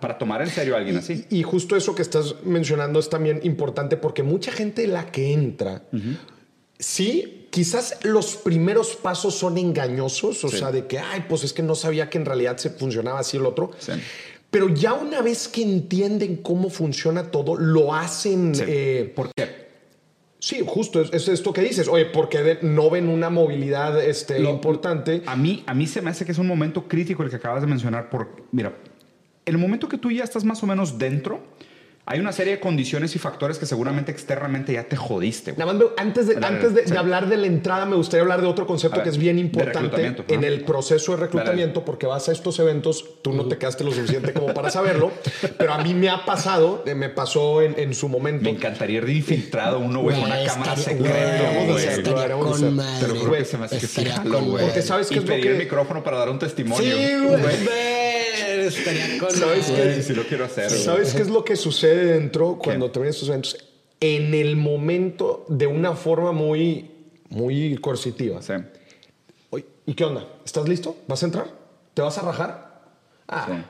para 0.00 0.18
tomar 0.18 0.42
en 0.42 0.48
serio 0.48 0.74
a 0.74 0.78
alguien 0.78 0.96
así. 0.96 1.26
Y 1.30 1.42
justo 1.42 1.76
eso 1.76 1.94
que 1.94 2.02
estás 2.02 2.36
mencionando 2.44 3.00
es 3.00 3.08
también 3.08 3.40
importante 3.42 3.96
porque 3.96 4.22
mucha 4.22 4.52
gente 4.52 4.86
la 4.86 5.06
que 5.10 5.32
entra, 5.32 5.82
sí, 6.78 7.48
quizás 7.50 7.98
los 8.02 8.36
primeros 8.36 8.96
pasos 8.96 9.34
son 9.34 9.58
engañosos, 9.58 10.44
o 10.44 10.48
sea, 10.48 10.72
de 10.72 10.86
que, 10.86 10.98
ay, 10.98 11.24
pues 11.28 11.44
es 11.44 11.52
que 11.52 11.62
no 11.62 11.74
sabía 11.74 12.10
que 12.10 12.18
en 12.18 12.24
realidad 12.24 12.56
se 12.56 12.70
funcionaba 12.70 13.20
así 13.20 13.36
el 13.36 13.46
otro. 13.46 13.70
Pero 14.50 14.68
ya 14.68 14.92
una 14.92 15.20
vez 15.20 15.48
que 15.48 15.62
entienden 15.62 16.36
cómo 16.36 16.70
funciona 16.70 17.30
todo, 17.30 17.56
lo 17.56 17.92
hacen. 17.92 18.52
Eh, 18.66 19.12
¿Por 19.14 19.30
qué? 19.34 19.64
Sí, 20.38 20.62
justo, 20.66 21.00
es, 21.00 21.26
esto 21.26 21.52
que 21.52 21.62
dices. 21.62 21.88
Oye, 21.88 22.04
porque 22.04 22.58
no 22.60 22.90
ven 22.90 23.08
una 23.08 23.30
movilidad 23.30 24.00
este, 24.00 24.40
importante. 24.40 25.22
A 25.26 25.36
mí, 25.36 25.64
a 25.66 25.74
mí 25.74 25.86
se 25.86 26.02
me 26.02 26.10
hace 26.10 26.26
que 26.26 26.32
es 26.32 26.38
un 26.38 26.46
momento 26.46 26.86
crítico 26.86 27.22
el 27.22 27.30
que 27.30 27.36
acabas 27.36 27.62
de 27.62 27.66
mencionar. 27.66 28.10
Por, 28.10 28.44
mira, 28.52 28.76
el 29.44 29.58
momento 29.58 29.88
que 29.88 29.98
tú 29.98 30.10
ya 30.10 30.24
estás 30.24 30.44
más 30.44 30.62
o 30.62 30.66
menos 30.66 30.98
dentro, 30.98 31.40
hay 32.06 32.20
una 32.20 32.32
serie 32.32 32.54
de 32.54 32.60
condiciones 32.60 33.16
y 33.16 33.18
factores 33.18 33.58
que 33.58 33.64
seguramente 33.64 34.12
externamente 34.12 34.74
ya 34.74 34.84
te 34.84 34.94
jodiste. 34.94 35.54
Nada 35.56 35.72
más, 35.72 35.82
antes, 35.96 36.26
de, 36.26 36.44
antes 36.44 36.74
de, 36.74 36.98
hablar 36.98 37.28
de 37.28 37.38
la 37.38 37.46
entrada, 37.46 37.86
me 37.86 37.96
gustaría 37.96 38.22
hablar 38.22 38.42
de 38.42 38.46
otro 38.46 38.66
concepto 38.66 39.02
que 39.02 39.08
es 39.08 39.16
bien 39.16 39.38
importante 39.38 40.14
en 40.28 40.44
el 40.44 40.64
proceso 40.64 41.12
de 41.12 41.18
reclutamiento, 41.18 41.84
porque 41.84 42.06
vas 42.06 42.28
a 42.28 42.32
estos 42.32 42.58
eventos, 42.58 43.22
tú 43.22 43.32
no 43.32 43.46
te 43.46 43.56
quedaste 43.56 43.84
lo 43.84 43.92
suficiente 43.92 44.34
como 44.34 44.52
para 44.52 44.68
saberlo, 44.70 45.12
pero 45.58 45.72
a 45.72 45.78
mí 45.78 45.94
me 45.94 46.10
ha 46.10 46.26
pasado, 46.26 46.82
eh, 46.86 46.94
me 46.94 47.08
pasó 47.08 47.62
en, 47.62 47.94
su 47.94 48.08
momento. 48.08 48.44
Me 48.44 48.50
encantaría 48.50 48.98
ir 48.98 49.08
infiltrado 49.08 49.78
uno, 49.78 50.02
güey, 50.02 50.20
con 50.20 50.26
una 50.26 50.44
cámara 50.44 50.76
secreta, 50.76 51.52
lo 53.08 53.14
juro 53.14 53.32
que 53.32 53.44
se 53.44 53.56
me 53.56 53.64
hace 53.64 53.78
que 53.78 53.86
sí, 53.86 54.04
güey. 54.24 54.64
Porque 54.64 54.82
sabes 54.82 55.08
que 55.08 55.20
es 55.20 55.24
pedir 55.24 55.46
el 55.46 55.58
micrófono 55.58 56.04
para 56.04 56.18
dar 56.18 56.28
un 56.28 56.38
testimonio. 56.38 56.96
Sí, 56.96 57.14
güey 57.26 58.04
estaría 58.68 59.18
con 59.18 59.30
¿Sabes 59.30 59.66
qué? 59.66 60.02
Si 60.02 60.14
lo 60.14 60.24
quiero 60.24 60.44
hacer. 60.44 60.70
¿Sabes 60.70 61.14
qué 61.14 61.22
es 61.22 61.28
lo 61.28 61.44
que 61.44 61.56
sucede 61.56 61.93
dentro 61.96 62.58
cuando 62.58 62.90
te 62.90 63.00
ven 63.00 63.08
estos 63.08 63.28
eventos? 63.28 63.56
En 64.00 64.34
el 64.34 64.56
momento, 64.56 65.46
de 65.48 65.66
una 65.66 65.94
forma 65.94 66.32
muy, 66.32 66.90
muy 67.30 67.76
coercitiva. 67.78 68.42
Sí. 68.42 68.54
¿Y 69.86 69.94
qué 69.94 70.04
onda? 70.04 70.26
¿Estás 70.44 70.68
listo? 70.68 70.96
¿Vas 71.06 71.22
a 71.22 71.26
entrar? 71.26 71.46
¿Te 71.92 72.02
vas 72.02 72.16
a 72.18 72.22
rajar? 72.22 72.80
Ah, 73.28 73.46
sí. 73.48 73.64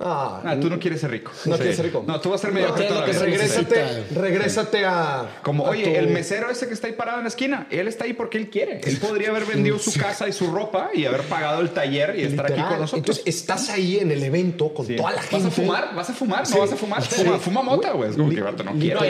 Ah, 0.00 0.42
ah, 0.44 0.56
tú 0.60 0.70
no 0.70 0.78
quieres 0.78 1.00
ser 1.00 1.10
rico. 1.10 1.32
No 1.44 1.56
quieres 1.56 1.76
ser 1.76 1.86
rico. 1.86 2.04
No, 2.06 2.20
tú 2.20 2.30
vas 2.30 2.40
a 2.40 2.46
ser 2.46 2.54
medio 2.54 2.68
no, 2.68 2.76
regrésate, 2.76 4.04
regrésate 4.14 4.84
a. 4.84 5.40
Como, 5.42 5.64
oye, 5.64 5.98
el 5.98 6.08
mesero 6.08 6.50
ese 6.50 6.68
que 6.68 6.74
está 6.74 6.86
ahí 6.86 6.92
parado 6.92 7.18
en 7.18 7.24
la 7.24 7.28
esquina, 7.28 7.66
él 7.70 7.88
está 7.88 8.04
ahí 8.04 8.12
porque 8.12 8.38
él 8.38 8.48
quiere. 8.48 8.80
Él 8.84 8.96
podría 9.00 9.30
haber 9.30 9.44
vendido 9.44 9.78
su 9.78 9.98
casa 9.98 10.28
y 10.28 10.32
su 10.32 10.50
ropa 10.50 10.90
y 10.94 11.04
haber 11.04 11.22
pagado 11.22 11.60
el 11.60 11.70
taller 11.70 12.14
y 12.16 12.22
estar 12.22 12.46
aquí 12.46 12.60
con 12.60 12.80
nosotros. 12.80 12.94
Entonces, 12.94 13.22
estás 13.26 13.70
ahí 13.70 13.98
en 13.98 14.12
el 14.12 14.22
evento 14.22 14.72
con 14.72 14.86
toda 14.86 15.12
la 15.12 15.22
gente. 15.22 15.36
¿Vas 15.36 15.46
a 15.46 15.50
fumar? 15.50 15.94
¿Vas 15.94 16.10
a 16.10 16.12
fumar? 16.12 16.50
¿No 16.50 16.58
vas 16.58 16.72
a 16.72 16.76
fumar? 16.76 17.02
Fuma, 17.02 17.38
fuma 17.38 17.62
mota, 17.62 17.92
güey. 17.92 18.10
Es 18.10 18.16
como 18.16 18.30
que 18.30 18.40
no 18.40 18.72
quiero. 18.78 19.00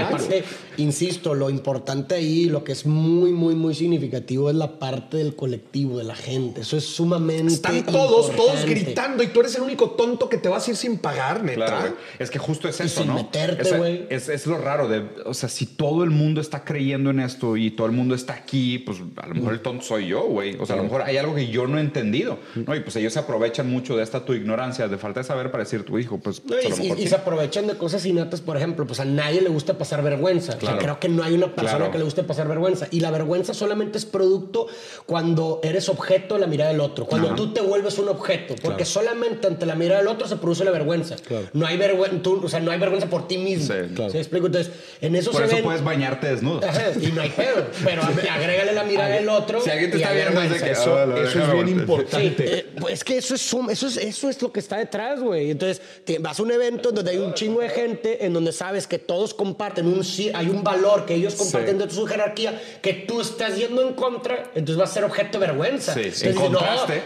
insisto, 0.79 1.35
lo 1.35 1.51
importante 1.51 2.15
ahí, 2.15 2.47
lo 2.47 2.65
que 2.65 2.73
es 2.73 2.87
muy, 2.87 3.33
muy, 3.33 3.55
muy 3.55 3.75
significativo 3.75 4.49
es 4.49 4.57
la 4.57 4.79
parte 4.79 5.19
del 5.19 5.37
colectivo, 5.37 5.99
de 5.99 6.05
la 6.05 6.17
gente. 6.17 6.63
Eso 6.63 6.79
es 6.79 6.85
sumamente. 6.85 7.53
Están 7.53 7.85
todos, 7.85 8.35
todos 8.35 8.65
gritando 8.65 9.23
y 9.23 9.27
tú 9.27 9.41
eres 9.41 9.55
el 9.57 9.63
único 9.63 9.91
tonto 9.91 10.29
que 10.29 10.39
te 10.39 10.49
vas 10.49 10.67
a 10.67 10.71
ir 10.71 10.78
sin 10.79 10.99
pagar, 10.99 11.43
neta. 11.43 11.95
es 12.19 12.31
que 12.31 12.39
justo 12.39 12.69
es 12.69 12.81
eso, 12.81 13.01
sin 13.01 13.09
¿no? 13.09 13.15
meterte, 13.15 13.77
güey. 13.77 14.07
Es, 14.09 14.29
es, 14.29 14.47
lo 14.47 14.59
raro 14.59 14.89
de, 14.89 15.05
o 15.25 15.35
sea, 15.35 15.49
si 15.49 15.67
todo 15.67 16.05
el 16.05 16.11
mundo 16.11 16.41
está 16.41 16.65
creyendo 16.65 17.11
en 17.11 17.21
esto 17.21 17.57
y 17.57 17.71
todo 17.71 17.87
el 17.87 17.93
mundo 17.93 18.15
está 18.15 18.35
aquí, 18.35 18.79
pues 18.79 18.99
a 19.17 19.27
lo 19.27 19.35
mejor 19.35 19.53
el 19.53 19.61
tonto 19.61 19.85
soy 19.85 20.07
yo, 20.07 20.23
güey. 20.23 20.57
O 20.59 20.67
sea, 20.67 20.75
a 20.75 20.79
lo 20.79 20.85
mejor 20.85 21.03
hay 21.03 21.17
algo 21.17 21.35
que 21.35 21.49
yo 21.49 21.67
no 21.67 21.79
he 21.79 21.81
entendido, 21.81 22.39
¿no? 22.55 22.75
Y 22.75 22.81
pues 22.81 22.97
ellos 22.97 23.13
se 23.13 23.19
aprovechan 23.19 23.71
mucho 23.71 23.97
de 23.97 24.03
esta 24.03 24.25
tu 24.25 24.35
ignorancia, 24.35 24.89
de 24.89 24.99
falta 24.99 25.21
de 25.21 25.25
saber 25.25 25.51
para 25.51 25.65
decir 25.65 25.85
tu 25.85 25.99
hijo, 25.99 26.19
pues. 26.19 26.43
y, 26.97 27.07
se 27.09 27.15
aprovechan 27.15 27.67
de 27.67 27.77
cosas 27.77 28.05
innatas, 28.07 28.41
por 28.41 28.57
ejemplo, 28.57 28.87
pues 28.87 29.01
a 29.01 29.05
nadie 29.05 29.41
le 29.41 29.49
gusta 29.49 29.79
pasar 29.79 30.03
vergüenza. 30.03 30.57
O 30.57 30.61
sea, 30.61 30.79
creo 30.79 31.01
que 31.01 31.09
no 31.09 31.23
hay 31.23 31.35
una 31.35 31.55
persona 31.55 31.91
que 31.91 31.99
le 31.99 32.05
guste 32.05 32.23
pasar 32.23 32.49
vergüenza. 32.49 32.89
Y 32.91 33.01
la 33.01 33.11
vergüenza 33.11 33.55
solamente 33.55 33.99
es 33.99 34.07
producto 34.07 34.67
cuando 35.07 35.61
eres 35.63 35.89
objeto 35.89 36.35
de 36.35 36.41
la 36.41 36.47
mirada 36.47 36.71
del 36.71 36.81
otro, 36.81 37.07
cuando 37.07 37.35
tú 37.35 37.53
te 37.53 37.61
vuelves 37.61 37.99
un 37.99 38.09
objeto, 38.09 38.55
porque 38.63 38.85
solamente 38.85 39.47
ante 39.47 39.67
la 39.67 39.75
mirada 39.75 40.01
del 40.01 40.09
otro 40.09 40.29
se 40.29 40.37
produce 40.37 40.65
la 40.71 40.79
vergüenza. 40.79 41.17
No 41.53 41.67
hay 41.67 41.77
vergüenza, 41.77 42.31
o 42.31 42.49
sea, 42.49 42.61
no 42.61 42.71
hay 42.71 42.79
vergüenza 42.79 43.09
por 43.09 43.29
ti 43.29 43.39
mismo. 43.39 43.75
Sí, 43.75 43.95
claro. 43.95 44.13
¿Sí 44.13 44.19
explico? 44.19 44.47
Entonces, 44.47 44.73
en 45.01 45.17
eso 45.17 45.31
por 45.31 45.47
se 45.47 45.55
eso 45.55 45.65
puedes 45.65 45.83
bañarte 45.83 46.29
desnudo. 46.29 46.61
y 47.01 47.13
no 47.13 47.23
hay 47.23 47.31
pedo, 47.31 47.67
pero 47.85 48.03
agrégale 48.03 48.73
la 48.73 48.85
mirada 48.85 49.09
del 49.11 49.29
otro. 49.29 49.61
Si 49.61 49.71
alguien 49.71 49.91
te 49.91 49.97
está 49.99 50.13
viendo, 50.13 50.43
es 50.43 50.63
que 50.63 50.71
eso, 50.71 50.97
ah, 50.97 51.15
eso 51.23 51.43
es 51.43 51.53
bien 51.53 51.69
importante. 51.69 52.59
Eh, 52.59 52.67
pues 52.81 52.95
es 52.95 53.05
que 53.05 53.19
eso 53.19 53.35
es, 53.35 53.55
eso 53.71 53.87
es, 53.87 53.97
eso 53.97 54.29
es 54.29 54.43
lo 54.43 54.53
que 54.53 54.61
está 54.61 54.77
detrás, 54.79 55.21
güey. 55.21 55.51
Entonces, 55.51 55.81
vas 56.21 56.39
a 56.39 56.43
un 56.43 56.51
evento 56.51 56.91
en 56.91 56.95
donde 56.95 57.11
hay 57.11 57.19
un 57.19 57.35
chingo 57.35 57.61
de 57.61 57.69
gente, 57.69 58.25
en 58.25 58.33
donde 58.33 58.53
sabes 58.53 58.87
que 58.87 58.99
todos 58.99 59.35
comparten 59.35 59.87
un 59.87 60.03
hay 60.35 60.49
un 60.49 60.63
valor 60.63 61.07
que 61.07 61.15
ellos 61.15 61.35
comparten 61.35 61.79
de 61.79 61.91
su 61.91 62.07
jerarquía, 62.07 62.61
que 62.81 62.95
tú 62.95 63.21
estás 63.21 63.57
yendo 63.57 63.83
en 63.87 63.95
contra, 63.95 64.51
entonces 64.55 64.77
vas 64.77 64.91
a 64.91 64.95
ser 64.95 65.05
objeto 65.05 65.39
de 65.39 65.47
vergüenza. 65.47 65.95
Sí, 65.95 66.27
entonces, 66.27 66.51
no, 66.51 66.61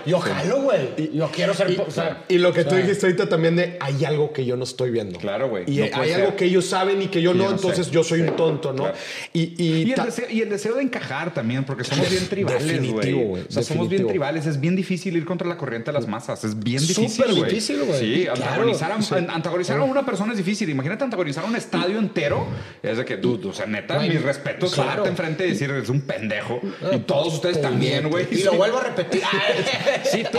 yo 0.07 0.21
jalo, 0.21 0.63
güey. 0.63 1.13
Yo 1.13 1.31
quiero 1.31 1.55
ser. 1.55 1.71
Y, 1.71 1.77
o 1.77 1.91
sea, 1.91 2.25
y 2.29 2.39
lo 2.39 2.53
que 2.53 2.65
tú 2.65 2.75
dijiste 2.75 3.07
ahorita 3.07 3.29
también 3.29 3.52
hay 3.81 4.05
algo 4.05 4.33
que 4.33 4.45
yo 4.45 4.57
no 4.57 4.65
estoy 4.65 4.91
viendo. 4.91 5.19
Claro, 5.19 5.49
güey. 5.49 5.71
Y 5.71 5.81
hay 5.81 6.13
algo 6.13 6.37
que 6.37 6.47
ellos 6.47 6.67
saben 6.67 7.03
y 7.03 7.07
que 7.09 7.23
yo 7.23 7.35
no, 7.35 7.51
entonces 7.51 7.91
yo 7.91 8.05
soy 8.05 8.21
un 8.21 8.37
tonto, 8.37 8.73
¿no? 8.73 8.91
Y, 9.33 9.93
el 9.93 10.49
deseo, 10.49 10.75
de 10.75 10.83
encajar 10.83 11.35
también, 11.35 11.65
porque 11.65 11.85
somos 11.85 12.09
bien 12.11 12.29
tribales, 12.29 12.93
güey. 12.93 13.15
O 13.15 13.39
sea, 13.49 13.63
somos 13.63 13.89
bien 13.89 14.07
tribales. 14.07 14.47
Es 14.47 14.61
bien 14.61 14.77
difícil 14.77 15.17
ir 15.17 15.25
contra 15.25 15.47
la 15.49 15.57
corriente 15.57 15.91
de 15.91 15.99
las 15.99 16.07
masas. 16.07 16.45
Es 16.45 16.59
bien 16.59 16.81
difícil. 16.81 17.09
Súper 17.09 17.35
difícil, 17.35 17.83
güey. 17.85 17.99
Sí, 17.99 18.27
antagonizar, 18.29 18.93
a, 18.93 18.97
antagonizar 19.35 19.79
a 19.79 19.85
una 19.85 20.05
persona 20.05 20.33
es 20.33 20.39
difícil. 20.39 20.69
Imagínate 20.71 21.05
antagonizar 21.05 21.45
a 21.45 21.47
un 21.47 21.57
estadio 21.57 21.99
entero. 21.99 22.47
Es 22.83 22.99
de 22.99 23.05
que, 23.05 23.17
dude, 23.17 23.49
o 23.49 23.53
sea, 23.53 23.67
neta, 23.67 23.99
mis 24.01 24.23
respetos, 24.23 24.75
claro. 24.75 25.07
enfrente 25.07 25.47
y 25.47 25.51
decir, 25.51 25.71
es 25.71 25.89
un 25.89 26.03
pendejo. 26.03 26.61
Y 26.93 26.99
todos 27.01 27.35
ustedes 27.35 27.61
también, 27.61 28.09
güey. 28.09 28.27
Y 28.31 28.43
lo 28.43 28.55
vuelvo 28.55 28.79
a 28.79 28.85
repetir. 28.85 29.23
sí, 30.05 30.25
tú, 30.31 30.39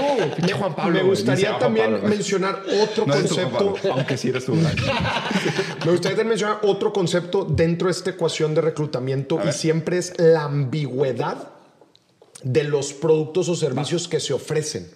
Juan 0.58 0.76
Pablo. 0.76 0.93
Me 0.93 1.04
gustaría 1.04 1.58
también 1.58 2.02
mencionar 2.08 2.63
otro 2.82 2.92
concepto. 3.01 3.75
Aunque 3.91 4.17
sí 4.17 4.29
eres 4.29 4.45
tú. 4.45 4.56
Me 5.86 5.91
gustaría 5.91 6.23
mencionar 6.23 6.60
otro 6.63 6.93
concepto 6.93 7.43
dentro 7.43 7.88
de 7.88 7.91
esta 7.91 8.12
ecuación 8.12 8.53
de 8.53 8.62
reclutamiento 8.62 9.39
y 9.47 9.51
siempre 9.51 9.97
es 9.97 10.13
la 10.19 10.43
ambigüedad 10.43 11.49
de 12.43 12.63
los 12.63 12.93
productos 12.93 13.49
o 13.49 13.56
servicios 13.56 14.08
que 14.08 14.19
se 14.19 14.34
ofrecen. 14.34 14.89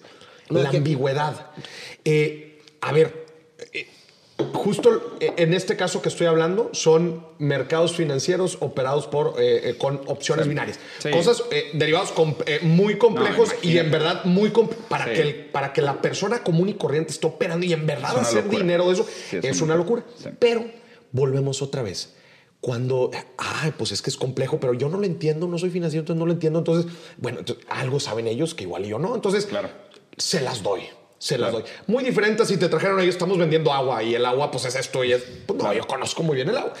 La 0.48 0.70
ambigüedad. 0.70 1.50
Eh, 2.04 2.62
a 2.80 2.92
ver, 2.92 3.26
eh, 3.72 3.88
justo 4.52 5.16
eh, 5.20 5.32
en 5.36 5.52
este 5.52 5.76
caso 5.76 6.00
que 6.00 6.08
estoy 6.08 6.26
hablando 6.26 6.70
son 6.72 7.26
mercados 7.38 7.96
financieros 7.96 8.58
operados 8.60 9.06
por 9.06 9.34
eh, 9.38 9.70
eh, 9.70 9.74
con 9.76 10.00
opciones 10.06 10.46
binarias. 10.46 10.78
Cosas 11.12 11.42
derivados 11.72 12.12
muy 12.62 12.98
complejos 12.98 13.54
y 13.62 13.78
en 13.78 13.90
verdad 13.90 14.24
muy 14.24 14.52
para 14.88 15.12
que 15.12 15.48
para 15.52 15.72
que 15.72 15.82
la 15.82 16.00
persona 16.00 16.42
común 16.42 16.68
y 16.68 16.74
corriente 16.74 17.12
esté 17.12 17.26
operando 17.26 17.66
y 17.66 17.72
en 17.72 17.86
verdad 17.86 18.18
hacer 18.18 18.48
dinero 18.48 18.86
de 18.86 18.94
eso 18.94 19.06
es, 19.32 19.60
una, 19.60 19.74
locura. 19.74 20.04
pero 20.38 20.64
volvemos 21.12 21.62
otra 21.62 21.82
vez. 21.82 22.14
Cuando, 22.60 23.12
ay, 23.36 23.72
pues 23.78 23.92
es 23.92 24.02
que 24.02 24.10
es 24.10 24.16
complejo, 24.16 24.58
pero 24.58 24.74
yo 24.74 24.88
no 24.88 24.98
lo 24.98 25.04
entiendo, 25.04 25.46
no 25.46 25.58
soy 25.58 25.70
financiero, 25.70 26.00
entonces 26.02 26.18
no 26.18 26.26
lo 26.26 26.32
entiendo. 26.32 26.58
Entonces, 26.58 26.90
bueno, 27.16 27.38
algo 27.68 28.00
saben 28.00 28.26
ellos 28.26 28.56
que 28.56 28.64
igual 28.64 28.84
yo 28.84 28.98
no. 28.98 29.14
Entonces, 29.14 29.46
claro. 29.46 29.70
se 30.16 30.40
las 30.40 30.64
doy 30.64 30.82
se 31.18 31.38
las 31.38 31.52
doy. 31.52 31.64
Muy 31.86 32.04
diferente 32.04 32.44
si 32.46 32.56
te 32.56 32.68
trajeron 32.68 32.98
ahí, 33.00 33.08
estamos 33.08 33.38
vendiendo 33.38 33.72
agua 33.72 34.02
y 34.02 34.14
el 34.14 34.24
agua 34.24 34.50
pues 34.50 34.64
es 34.64 34.76
esto 34.76 35.04
y 35.04 35.12
es... 35.12 35.22
Pues, 35.46 35.62
no, 35.62 35.72
yo 35.72 35.86
conozco 35.86 36.22
muy 36.22 36.36
bien 36.36 36.48
el 36.48 36.56
agua. 36.56 36.72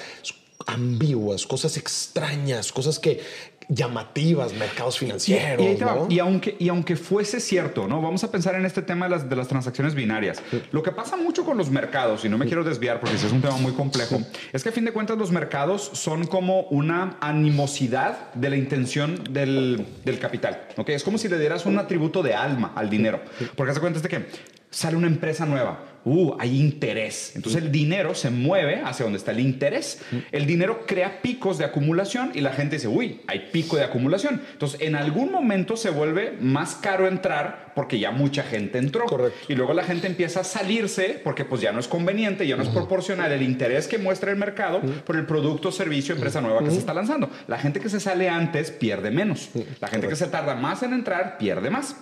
Ambiguas, 0.66 1.46
cosas 1.46 1.76
extrañas, 1.76 2.72
cosas 2.72 2.98
que, 2.98 3.20
llamativas, 3.68 4.54
mercados 4.54 4.98
financieros. 4.98 5.66
Y, 6.08 6.18
aunque, 6.18 6.56
y 6.58 6.68
aunque 6.68 6.96
fuese 6.96 7.38
cierto, 7.38 7.86
¿no? 7.86 8.00
Vamos 8.00 8.24
a 8.24 8.30
pensar 8.30 8.54
en 8.54 8.64
este 8.64 8.82
tema 8.82 9.06
de 9.06 9.10
las, 9.10 9.28
de 9.28 9.36
las 9.36 9.48
transacciones 9.48 9.94
binarias. 9.94 10.42
Lo 10.72 10.82
que 10.82 10.90
pasa 10.90 11.16
mucho 11.16 11.44
con 11.44 11.58
los 11.58 11.70
mercados, 11.70 12.24
y 12.24 12.28
no 12.28 12.38
me 12.38 12.46
quiero 12.46 12.64
desviar 12.64 13.00
porque 13.00 13.16
es 13.16 13.24
un 13.30 13.42
tema 13.42 13.56
muy 13.58 13.72
complejo, 13.72 14.20
es 14.52 14.62
que 14.62 14.70
a 14.70 14.72
fin 14.72 14.84
de 14.84 14.92
cuentas 14.92 15.18
los 15.18 15.30
mercados 15.30 15.90
son 15.92 16.26
como 16.26 16.62
una 16.62 17.18
animosidad 17.20 18.32
de 18.34 18.50
la 18.50 18.56
intención 18.56 19.22
del, 19.30 19.86
del 20.04 20.18
capital. 20.18 20.68
¿ok? 20.76 20.90
Es 20.90 21.04
como 21.04 21.18
si 21.18 21.28
le 21.28 21.38
dieras 21.38 21.66
un 21.66 21.78
atributo 21.78 22.22
de 22.22 22.34
alma 22.34 22.72
al 22.74 22.88
dinero. 22.88 23.20
Porque 23.54 23.72
hace 23.72 23.80
cuenta 23.80 24.00
de 24.00 24.08
que 24.08 24.26
sale 24.70 24.96
una 24.96 25.06
empresa 25.06 25.46
nueva 25.46 25.97
uh, 26.04 26.36
hay 26.38 26.58
interés. 26.58 27.32
Entonces 27.36 27.62
el 27.62 27.72
dinero 27.72 28.14
se 28.14 28.30
mueve 28.30 28.82
hacia 28.84 29.04
donde 29.04 29.18
está 29.18 29.30
el 29.30 29.40
interés. 29.40 30.00
El 30.32 30.46
dinero 30.46 30.84
crea 30.86 31.20
picos 31.22 31.58
de 31.58 31.64
acumulación 31.64 32.32
y 32.34 32.40
la 32.40 32.52
gente 32.52 32.76
dice, 32.76 32.88
uy, 32.88 33.20
hay 33.26 33.48
pico 33.52 33.76
de 33.76 33.84
acumulación. 33.84 34.42
Entonces 34.52 34.80
en 34.80 34.96
algún 34.96 35.32
momento 35.32 35.76
se 35.76 35.90
vuelve 35.90 36.36
más 36.40 36.74
caro 36.74 37.06
entrar 37.06 37.68
porque 37.74 37.98
ya 37.98 38.10
mucha 38.10 38.42
gente 38.42 38.78
entró. 38.78 39.06
Correcto. 39.06 39.38
Y 39.48 39.54
luego 39.54 39.72
la 39.72 39.84
gente 39.84 40.08
empieza 40.08 40.40
a 40.40 40.44
salirse 40.44 41.20
porque 41.22 41.44
pues 41.44 41.60
ya 41.60 41.70
no 41.70 41.78
es 41.78 41.86
conveniente, 41.86 42.46
ya 42.46 42.56
no 42.56 42.64
es 42.64 42.68
proporcional 42.68 43.30
el 43.30 43.42
interés 43.42 43.86
que 43.86 43.98
muestra 43.98 44.32
el 44.32 44.36
mercado 44.36 44.80
por 45.04 45.16
el 45.16 45.26
producto, 45.26 45.70
servicio, 45.70 46.14
empresa 46.14 46.40
nueva 46.40 46.64
que 46.64 46.70
se 46.70 46.78
está 46.78 46.92
lanzando. 46.92 47.30
La 47.46 47.58
gente 47.58 47.78
que 47.78 47.88
se 47.88 48.00
sale 48.00 48.28
antes 48.28 48.72
pierde 48.72 49.10
menos. 49.10 49.50
La 49.80 49.88
gente 49.88 50.08
que 50.08 50.16
se 50.16 50.26
tarda 50.26 50.56
más 50.56 50.82
en 50.82 50.92
entrar 50.92 51.38
pierde 51.38 51.70
más. 51.70 51.96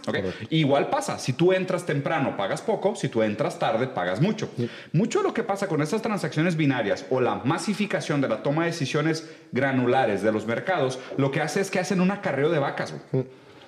Igual 0.49 0.89
pasa, 0.89 1.19
si 1.19 1.35
tú 1.35 1.53
entras 1.53 1.85
temprano 1.85 2.37
pagas 2.37 2.63
poco, 2.63 2.97
si 2.97 3.09
tú 3.09 3.23
entras 3.23 3.59
tarde 3.59 3.86
pagas 3.95 4.21
mucho. 4.21 4.49
Mucho 4.93 5.21
de 5.21 5.25
lo 5.25 5.35
que 5.35 5.43
pasa 5.43 5.69
con 5.69 5.83
estas 5.83 6.03
transacciones 6.03 6.57
binarias 6.57 7.07
o 7.11 7.21
la 7.21 7.37
masificación 7.37 8.21
de 8.21 8.29
la 8.29 8.43
toma 8.43 8.65
de 8.65 8.71
decisiones 8.71 9.29
granulares 9.53 10.23
de 10.23 10.33
los 10.33 10.47
mercados, 10.47 10.99
lo 11.17 11.31
que 11.31 11.41
hace 11.41 11.61
es 11.61 11.71
que 11.71 11.79
hacen 11.79 12.01
un 12.01 12.11
acarreo 12.11 12.51
de 12.51 12.59
vacas. 12.59 12.95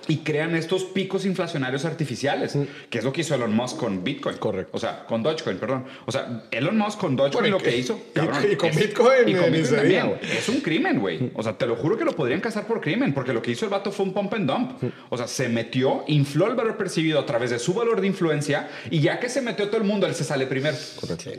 Y 0.09 0.19
crean 0.19 0.57
estos 0.57 0.85
picos 0.85 1.27
inflacionarios 1.27 1.85
artificiales, 1.85 2.57
que 2.89 2.99
es 2.99 3.05
lo 3.05 3.13
que 3.13 3.21
hizo 3.21 3.35
Elon 3.35 3.55
Musk 3.55 3.77
con 3.77 4.03
Bitcoin. 4.03 4.39
Correcto. 4.39 4.71
O 4.75 4.81
sea, 4.81 5.05
con 5.05 5.23
Dogecoin, 5.23 5.59
perdón. 5.59 5.85
O 6.07 6.13
sea, 6.13 6.45
Elon 6.51 6.79
Musk 6.79 6.99
con 6.99 7.15
Dogecoin 7.15 7.51
lo 7.51 7.59
que 7.59 7.77
hizo. 7.77 8.01
y, 8.15 8.57
con 8.57 8.71
Bitcoin, 8.71 9.29
y 9.29 9.35
con 9.35 9.53
Bitcoin 9.53 9.77
también. 9.77 10.15
Es 10.23 10.49
un 10.49 10.61
crimen, 10.61 10.99
güey. 10.99 11.31
O 11.35 11.43
sea, 11.43 11.53
te 11.53 11.67
lo 11.67 11.77
juro 11.77 11.99
que 11.99 12.07
lo 12.07 12.13
podrían 12.13 12.41
casar 12.41 12.67
por 12.67 12.81
crimen, 12.81 13.13
porque 13.13 13.35
lo 13.35 13.43
que 13.43 13.51
hizo 13.51 13.67
el 13.67 13.71
vato 13.71 13.93
fue 13.93 14.07
un 14.07 14.15
pump 14.15 14.33
and 14.33 14.51
dump. 14.51 14.83
O 15.11 15.17
sea, 15.19 15.29
se 15.29 15.49
metió, 15.51 16.05
infló 16.07 16.47
el 16.47 16.55
valor 16.55 16.79
percibido 16.79 17.21
a 17.21 17.27
través 17.27 17.51
de 17.51 17.59
su 17.59 17.75
valor 17.75 18.01
de 18.01 18.07
influencia, 18.07 18.69
y 18.91 19.01
ya 19.01 19.21
que 19.21 19.29
se 19.29 19.43
metió 19.43 19.67
todo 19.69 19.77
el 19.77 19.85
mundo, 19.87 20.07
él 20.07 20.15
se 20.15 20.25
sale 20.25 20.47
primero. 20.47 20.77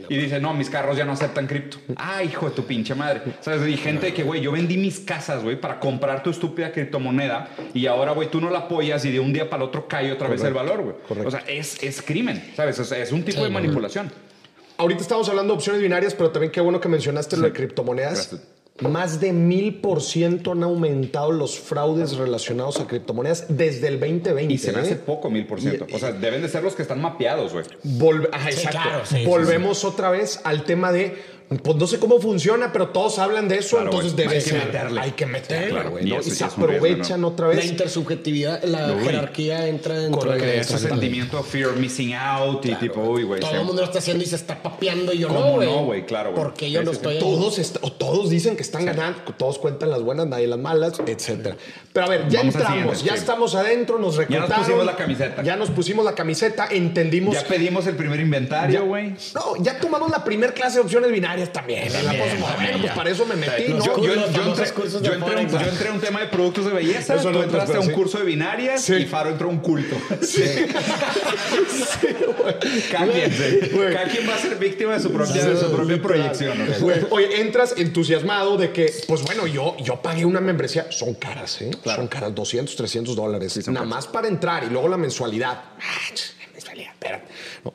y 0.08 0.16
dice, 0.16 0.38
no, 0.38 0.54
mis 0.54 0.70
carros 0.70 0.96
ya 0.96 1.04
no 1.04 1.12
aceptan 1.12 1.48
cripto. 1.48 1.78
Ah, 1.96 2.22
hijo 2.22 2.48
de 2.48 2.54
tu 2.54 2.64
pinche 2.64 2.94
madre. 2.94 3.22
¿Sabes? 3.40 3.68
Y 3.68 3.76
gente 3.76 4.14
que, 4.14 4.22
güey, 4.22 4.40
yo 4.40 4.52
vendí 4.52 4.76
mis 4.76 5.00
casas, 5.00 5.42
güey, 5.42 5.60
para 5.60 5.80
comprar 5.80 6.22
tu 6.22 6.30
estúpida 6.30 6.70
criptomoneda, 6.70 7.48
y 7.74 7.86
ahora, 7.86 8.12
güey, 8.12 8.30
tú 8.30 8.40
no 8.40 8.48
la 8.48 8.59
apoyas 8.60 9.04
y 9.04 9.12
de 9.12 9.20
un 9.20 9.32
día 9.32 9.50
para 9.50 9.62
el 9.62 9.68
otro 9.68 9.88
cae 9.88 10.12
otra 10.12 10.28
vez 10.28 10.42
el 10.42 10.54
valor, 10.54 10.82
güey. 10.82 11.26
O 11.26 11.30
sea, 11.30 11.44
es, 11.46 11.82
es 11.82 12.02
crimen, 12.02 12.52
¿sabes? 12.56 12.78
es 12.78 13.12
un 13.12 13.24
tipo 13.24 13.42
de 13.44 13.50
manipulación. 13.50 14.10
Ahorita 14.76 15.02
estamos 15.02 15.28
hablando 15.28 15.52
de 15.52 15.58
opciones 15.58 15.82
binarias, 15.82 16.14
pero 16.14 16.30
también 16.30 16.50
qué 16.50 16.60
bueno 16.60 16.80
que 16.80 16.88
mencionaste 16.88 17.36
lo 17.36 17.42
de 17.44 17.52
criptomonedas. 17.52 18.36
Más 18.80 19.20
de 19.20 19.34
mil 19.34 19.80
por 19.82 20.00
ciento 20.00 20.52
han 20.52 20.62
aumentado 20.62 21.32
los 21.32 21.58
fraudes 21.58 22.16
relacionados 22.16 22.80
a 22.80 22.86
criptomonedas 22.86 23.44
desde 23.48 23.88
el 23.88 24.00
2020. 24.00 24.54
Y 24.54 24.56
se 24.56 24.72
me 24.72 24.80
hace 24.80 24.92
¿eh? 24.92 24.96
poco 25.04 25.28
mil 25.28 25.46
por 25.46 25.60
ciento. 25.60 25.86
O 25.92 25.98
sea, 25.98 26.12
deben 26.12 26.40
de 26.40 26.48
ser 26.48 26.62
los 26.62 26.74
que 26.74 26.80
están 26.80 26.98
mapeados, 26.98 27.52
güey. 27.52 27.66
exacto. 28.46 28.88
Volvemos 29.26 29.84
otra 29.84 30.10
vez 30.10 30.40
al 30.44 30.64
tema 30.64 30.92
de 30.92 31.14
pues 31.58 31.76
no 31.76 31.86
sé 31.88 31.98
cómo 31.98 32.20
funciona, 32.20 32.72
pero 32.72 32.90
todos 32.90 33.18
hablan 33.18 33.48
de 33.48 33.58
eso, 33.58 33.80
entonces 33.80 34.14
debe 34.14 34.36
hay 34.36 34.42
Que 34.42 34.52
meterle. 34.52 35.00
Hay 35.00 35.10
que 35.10 35.26
meterle. 35.26 35.82
güey. 35.82 36.14
Y, 36.14 36.22
se 36.22 36.44
aprovechan 36.44 37.24
otra 37.24 37.48
vez. 37.48 37.56
La 37.56 37.64
intersubjetividad, 37.64 38.62
la 38.62 38.96
jerarquía 39.00 39.66
entra 39.66 39.98
dentro 39.98 40.30
de 40.30 40.60
ese 40.60 40.78
sentimiento 40.78 41.38
de 41.38 41.42
fear 41.42 41.74
missing 41.74 42.14
out 42.14 42.64
y 42.64 42.74
tipo, 42.76 43.00
uy, 43.00 43.24
güey. 43.24 43.40
Todo 43.40 43.52
el 43.52 43.64
mundo 43.64 43.82
lo 43.82 43.86
está 43.86 43.98
haciendo 43.98 44.22
y 44.22 44.28
se 44.28 44.36
está 44.36 44.62
papeando 44.62 45.12
y 45.12 45.18
yo 45.18 45.28
no, 45.28 45.54
güey. 45.54 45.68
no, 45.68 45.84
güey? 45.86 46.06
Claro, 46.06 46.30
güey. 46.30 46.40
Porque 46.44 46.70
yo 46.70 46.84
no 46.84 46.92
estoy 46.92 47.18
Todos, 47.18 47.58
o 47.80 47.90
todos 47.90 48.30
dicen 48.30 48.54
que 48.54 48.62
están 48.62 48.84
ganando, 48.84 49.20
todos 49.36 49.58
cuentan 49.58 49.90
las 49.90 50.02
buenas, 50.02 50.28
nadie 50.28 50.46
las 50.46 50.58
malas, 50.60 51.00
etcétera. 51.04 51.56
Pero 51.92 52.06
a 52.06 52.08
ver, 52.08 52.28
ya 52.28 52.42
entramos, 52.42 53.02
ya 53.02 53.14
estamos 53.14 53.56
adentro, 53.56 53.98
nos 53.98 54.16
reclutaron. 54.16 54.48
Ya 54.48 54.56
nos 54.56 54.66
pusimos 54.66 54.86
la 54.86 54.96
camiseta. 54.96 55.42
Ya 55.42 55.56
nos 55.56 55.70
pusimos 55.70 56.04
la 56.04 56.14
camiseta, 56.14 56.68
entendimos. 56.70 57.34
Ya 57.34 57.42
pedimos 57.42 57.88
el 57.88 57.96
primer 57.96 58.20
inventario, 58.20 58.86
güey. 58.86 59.16
No, 59.34 59.56
ya 59.60 59.80
tomamos 59.80 60.12
la 60.12 60.22
primer 60.22 60.54
clase 60.54 60.76
de 60.76 60.82
opciones 60.82 61.10
binarias 61.10 61.39
también 61.48 61.90
pues 62.80 62.92
para 62.92 63.10
eso 63.10 63.26
me 63.26 63.36
metí, 63.36 63.72
¿no? 63.72 63.84
Yo, 63.84 64.02
yo, 64.02 64.14
entré, 64.14 65.88
a 65.88 65.92
un 65.92 66.00
tema 66.00 66.20
de 66.20 66.26
productos 66.26 66.66
de 66.66 66.72
belleza, 66.72 67.14
eso 67.16 67.30
tú 67.30 67.42
entraste 67.42 67.76
a 67.76 67.80
un 67.80 67.90
curso 67.90 68.18
de 68.18 68.24
binarias 68.24 68.88
y 68.90 69.04
Faro 69.06 69.30
entró 69.30 69.48
a 69.48 69.50
un 69.50 69.58
culto. 69.58 69.96
Sí. 70.22 70.42
cada, 72.90 73.06
quien, 73.12 74.28
va 74.28 74.34
a 74.34 74.38
ser 74.38 74.56
víctima 74.58 74.94
de 74.94 75.00
su 75.00 75.10
propia, 75.12 75.44
de 75.44 75.56
su 75.56 75.70
propia 75.72 76.00
proyección. 76.00 76.58
Oye, 77.10 77.40
entras 77.40 77.74
entusiasmado 77.76 78.56
de 78.56 78.72
que, 78.72 78.92
pues 79.06 79.22
bueno, 79.22 79.46
yo, 79.46 79.76
yo 79.78 80.00
pagué 80.02 80.24
una 80.24 80.40
membresía. 80.40 80.90
Son 80.90 81.14
caras, 81.14 81.60
¿eh? 81.62 81.70
Son 81.84 82.08
caras, 82.08 82.34
200, 82.34 82.74
300 82.76 83.16
dólares. 83.16 83.68
nada 83.68 83.86
más 83.86 84.06
para 84.06 84.28
entrar 84.28 84.64
y 84.64 84.70
luego 84.70 84.88
la 84.88 84.96
mensualidad. 84.96 85.62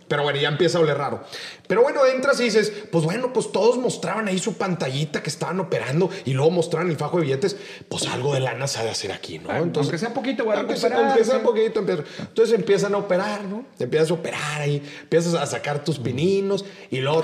Pero 0.07 0.23
bueno, 0.23 0.39
ya 0.39 0.49
empieza 0.49 0.77
a 0.77 0.81
oler 0.81 0.97
raro. 0.97 1.23
Pero 1.67 1.81
bueno, 1.81 2.05
entras 2.05 2.39
y 2.39 2.43
dices, 2.43 2.71
pues 2.91 3.03
bueno, 3.03 3.33
pues 3.33 3.51
todos 3.51 3.77
mostraban 3.77 4.27
ahí 4.27 4.39
su 4.39 4.53
pantallita 4.53 5.21
que 5.23 5.29
estaban 5.29 5.59
operando 5.59 6.09
y 6.25 6.33
luego 6.33 6.51
mostraban 6.51 6.89
el 6.89 6.97
fajo 6.97 7.17
de 7.17 7.23
billetes, 7.23 7.57
pues 7.89 8.07
algo 8.07 8.33
de 8.33 8.39
lana 8.39 8.67
se 8.67 8.79
ha 8.79 8.83
de 8.83 8.91
hacer 8.91 9.11
aquí, 9.11 9.39
¿no? 9.39 9.55
Entonces, 9.55 9.77
aunque 9.77 9.97
sea 9.97 10.13
poquito, 10.13 10.45
bueno, 10.45 10.61
aunque 10.61 10.77
sea 11.23 11.43
poquito, 11.43 11.79
entonces 11.79 12.55
empiezan 12.55 12.93
a 12.93 12.97
operar, 12.97 13.43
¿no? 13.43 13.65
Empiezas 13.79 14.11
a 14.11 14.13
operar 14.13 14.61
ahí, 14.61 14.81
empiezas 15.01 15.33
a 15.33 15.45
sacar 15.45 15.83
tus 15.83 15.99
pininos 15.99 16.65
y 16.89 16.99
luego 16.99 17.23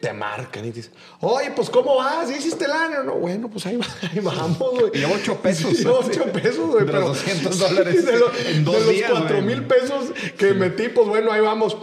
te 0.00 0.12
marcan 0.12 0.64
y 0.66 0.70
dices, 0.70 0.90
oye, 1.20 1.50
pues 1.52 1.70
¿cómo 1.70 1.96
vas? 1.96 2.28
¿Ya 2.28 2.36
hiciste 2.36 2.68
lana? 2.68 3.02
No, 3.02 3.14
bueno, 3.14 3.48
pues 3.48 3.64
ahí, 3.64 3.78
vamos, 4.22 4.58
güey. 4.58 4.90
Y 5.00 5.04
8 5.04 5.38
pesos. 5.40 5.80
Y 5.80 5.86
8 5.86 6.24
pesos, 6.32 6.70
güey. 6.70 6.84
Pero 6.84 7.08
200 7.08 7.58
dólares 7.58 8.04
de, 8.04 8.12
en 8.50 8.64
dos 8.64 8.86
de 8.86 9.00
los 9.00 9.10
4 9.10 9.42
mil 9.42 9.64
pesos 9.64 10.10
que 10.36 10.52
metí, 10.52 10.88
pues 10.88 11.08
bueno, 11.08 11.32
ahí 11.32 11.40
vamos. 11.40 11.76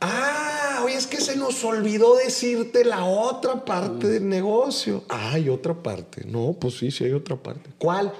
Ah, 0.00 0.82
oye, 0.84 0.94
es 0.94 1.06
que 1.06 1.20
se 1.20 1.36
nos 1.36 1.62
olvidó 1.64 2.16
decirte 2.16 2.84
la 2.84 3.04
otra 3.04 3.64
parte 3.64 4.08
del 4.08 4.28
negocio. 4.28 5.04
Ah, 5.08 5.32
hay 5.34 5.48
otra 5.48 5.74
parte. 5.74 6.24
No, 6.24 6.56
pues 6.58 6.78
sí, 6.78 6.90
sí 6.90 7.04
hay 7.04 7.12
otra 7.12 7.36
parte. 7.36 7.70
¿Cuál? 7.78 8.12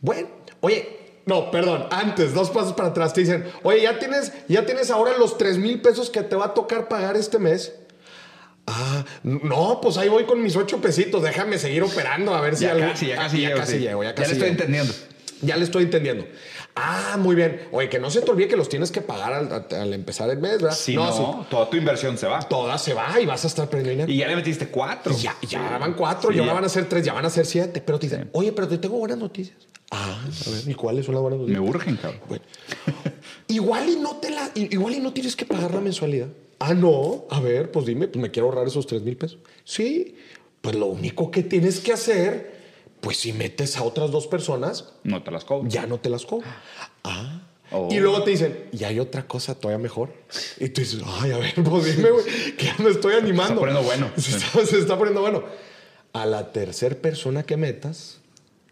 Bueno, 0.00 0.28
oye, 0.60 0.98
no, 1.26 1.50
perdón, 1.50 1.86
antes, 1.90 2.32
dos 2.32 2.50
pasos 2.50 2.72
para 2.72 2.88
atrás, 2.88 3.12
te 3.12 3.20
dicen, 3.20 3.44
oye, 3.62 3.82
ya 3.82 3.98
tienes, 3.98 4.32
ya 4.48 4.64
tienes 4.64 4.90
ahora 4.90 5.18
los 5.18 5.36
3 5.36 5.58
mil 5.58 5.80
pesos 5.82 6.08
que 6.08 6.22
te 6.22 6.36
va 6.36 6.46
a 6.46 6.54
tocar 6.54 6.88
pagar 6.88 7.16
este 7.16 7.38
mes. 7.38 7.74
Ah, 8.66 9.04
no, 9.22 9.80
pues 9.82 9.96
ahí 9.96 10.08
voy 10.08 10.24
con 10.24 10.42
mis 10.42 10.54
ocho 10.56 10.80
pesitos, 10.80 11.22
déjame 11.22 11.58
seguir 11.58 11.82
operando 11.82 12.34
a 12.34 12.40
ver 12.40 12.56
si 12.56 12.64
ya 12.64 12.78
Casi, 12.78 13.08
ya 13.08 13.16
casi, 13.16 13.40
ya 13.40 13.54
casi 13.54 13.78
llego, 13.78 14.04
ya, 14.04 14.14
casi 14.14 14.28
le 14.28 14.32
estoy 14.34 14.48
entendiendo. 14.50 14.94
Ya 15.40 15.56
le 15.56 15.64
estoy 15.64 15.84
entendiendo. 15.84 16.26
Ah, 16.80 17.16
muy 17.18 17.34
bien. 17.34 17.62
Oye, 17.72 17.88
que 17.88 17.98
no 17.98 18.08
se 18.10 18.22
te 18.22 18.30
olvide 18.30 18.48
que 18.48 18.56
los 18.56 18.68
tienes 18.68 18.92
que 18.92 19.00
pagar 19.00 19.32
al, 19.70 19.92
empezar 19.92 20.30
el 20.30 20.38
mes, 20.38 20.62
¿verdad? 20.62 20.76
Si 20.76 20.94
no, 20.94 21.46
toda 21.50 21.68
tu 21.68 21.76
inversión 21.76 22.16
se 22.16 22.26
va. 22.26 22.40
Toda 22.40 22.78
se 22.78 22.94
va 22.94 23.20
y 23.20 23.26
vas 23.26 23.44
a 23.44 23.48
estar 23.48 23.68
perdiendo 23.68 23.90
dinero. 23.92 24.12
Y 24.12 24.18
ya 24.18 24.28
le 24.28 24.36
metiste 24.36 24.68
cuatro. 24.68 25.16
ya, 25.16 25.36
ya 25.42 25.78
van 25.78 25.94
cuatro, 25.94 26.32
y 26.32 26.38
ahora 26.38 26.54
van 26.54 26.64
a 26.64 26.68
ser 26.68 26.88
tres, 26.88 27.04
ya 27.04 27.12
van 27.12 27.24
a 27.24 27.30
ser 27.30 27.46
siete. 27.46 27.82
Pero 27.84 27.98
te 27.98 28.06
dicen, 28.06 28.30
oye, 28.32 28.52
pero 28.52 28.68
te 28.68 28.78
tengo 28.78 28.96
buenas 28.96 29.18
noticias. 29.18 29.56
Ah, 29.90 30.20
a 30.24 30.50
ver, 30.50 30.68
¿y 30.68 30.74
cuáles 30.74 31.06
son 31.06 31.14
las 31.14 31.22
buenas 31.22 31.40
noticias? 31.40 31.62
Me 31.62 31.68
urgen, 31.68 31.96
cabrón. 31.96 32.20
Bueno, 32.28 32.44
igual 33.48 33.88
y 33.88 33.96
no 33.96 34.16
te 34.16 34.30
la, 34.30 34.50
igual 34.54 34.94
y 34.94 35.00
no 35.00 35.12
tienes 35.12 35.34
que 35.34 35.46
pagar 35.46 35.74
la 35.74 35.80
mensualidad. 35.80 36.28
Ah, 36.58 36.74
no. 36.74 37.24
A 37.30 37.40
ver, 37.40 37.70
pues 37.70 37.86
dime, 37.86 38.08
pues 38.08 38.20
me 38.20 38.30
quiero 38.30 38.48
ahorrar 38.48 38.66
esos 38.66 38.86
tres 38.86 39.02
mil 39.02 39.16
pesos. 39.16 39.38
Sí, 39.64 40.16
pues 40.60 40.76
lo 40.76 40.86
único 40.86 41.30
que 41.30 41.42
tienes 41.42 41.80
que 41.80 41.92
hacer 41.92 42.57
pues 43.00 43.18
si 43.18 43.32
metes 43.32 43.76
a 43.76 43.82
otras 43.82 44.10
dos 44.10 44.26
personas, 44.26 44.92
no 45.04 45.22
te 45.22 45.30
las 45.30 45.44
cobro. 45.44 45.68
Ya 45.68 45.86
no 45.86 45.98
te 45.98 46.10
las 46.10 46.24
cobro. 46.24 46.46
Ah. 47.04 47.42
Oh. 47.70 47.88
Y 47.90 48.00
luego 48.00 48.22
te 48.22 48.30
dicen, 48.30 48.64
y 48.72 48.84
hay 48.84 48.98
otra 48.98 49.26
cosa 49.26 49.54
todavía 49.54 49.82
mejor. 49.82 50.12
Y 50.58 50.70
tú 50.70 50.80
dices, 50.80 51.02
ay, 51.04 51.32
a 51.32 51.38
ver, 51.38 51.54
pues 51.64 51.96
dime, 51.96 52.10
güey, 52.10 52.24
que 52.56 52.66
ya 52.66 52.76
me 52.78 52.90
estoy 52.90 53.14
animando. 53.14 53.46
Se 53.46 53.52
está 53.52 53.60
poniendo 53.60 53.82
bueno. 53.82 54.10
Se 54.66 54.78
está, 54.78 54.96
poniendo 54.96 55.20
bueno. 55.20 55.44
A 56.12 56.24
la 56.24 56.52
tercera 56.52 56.96
persona 56.96 57.42
que 57.42 57.56
metas, 57.56 58.20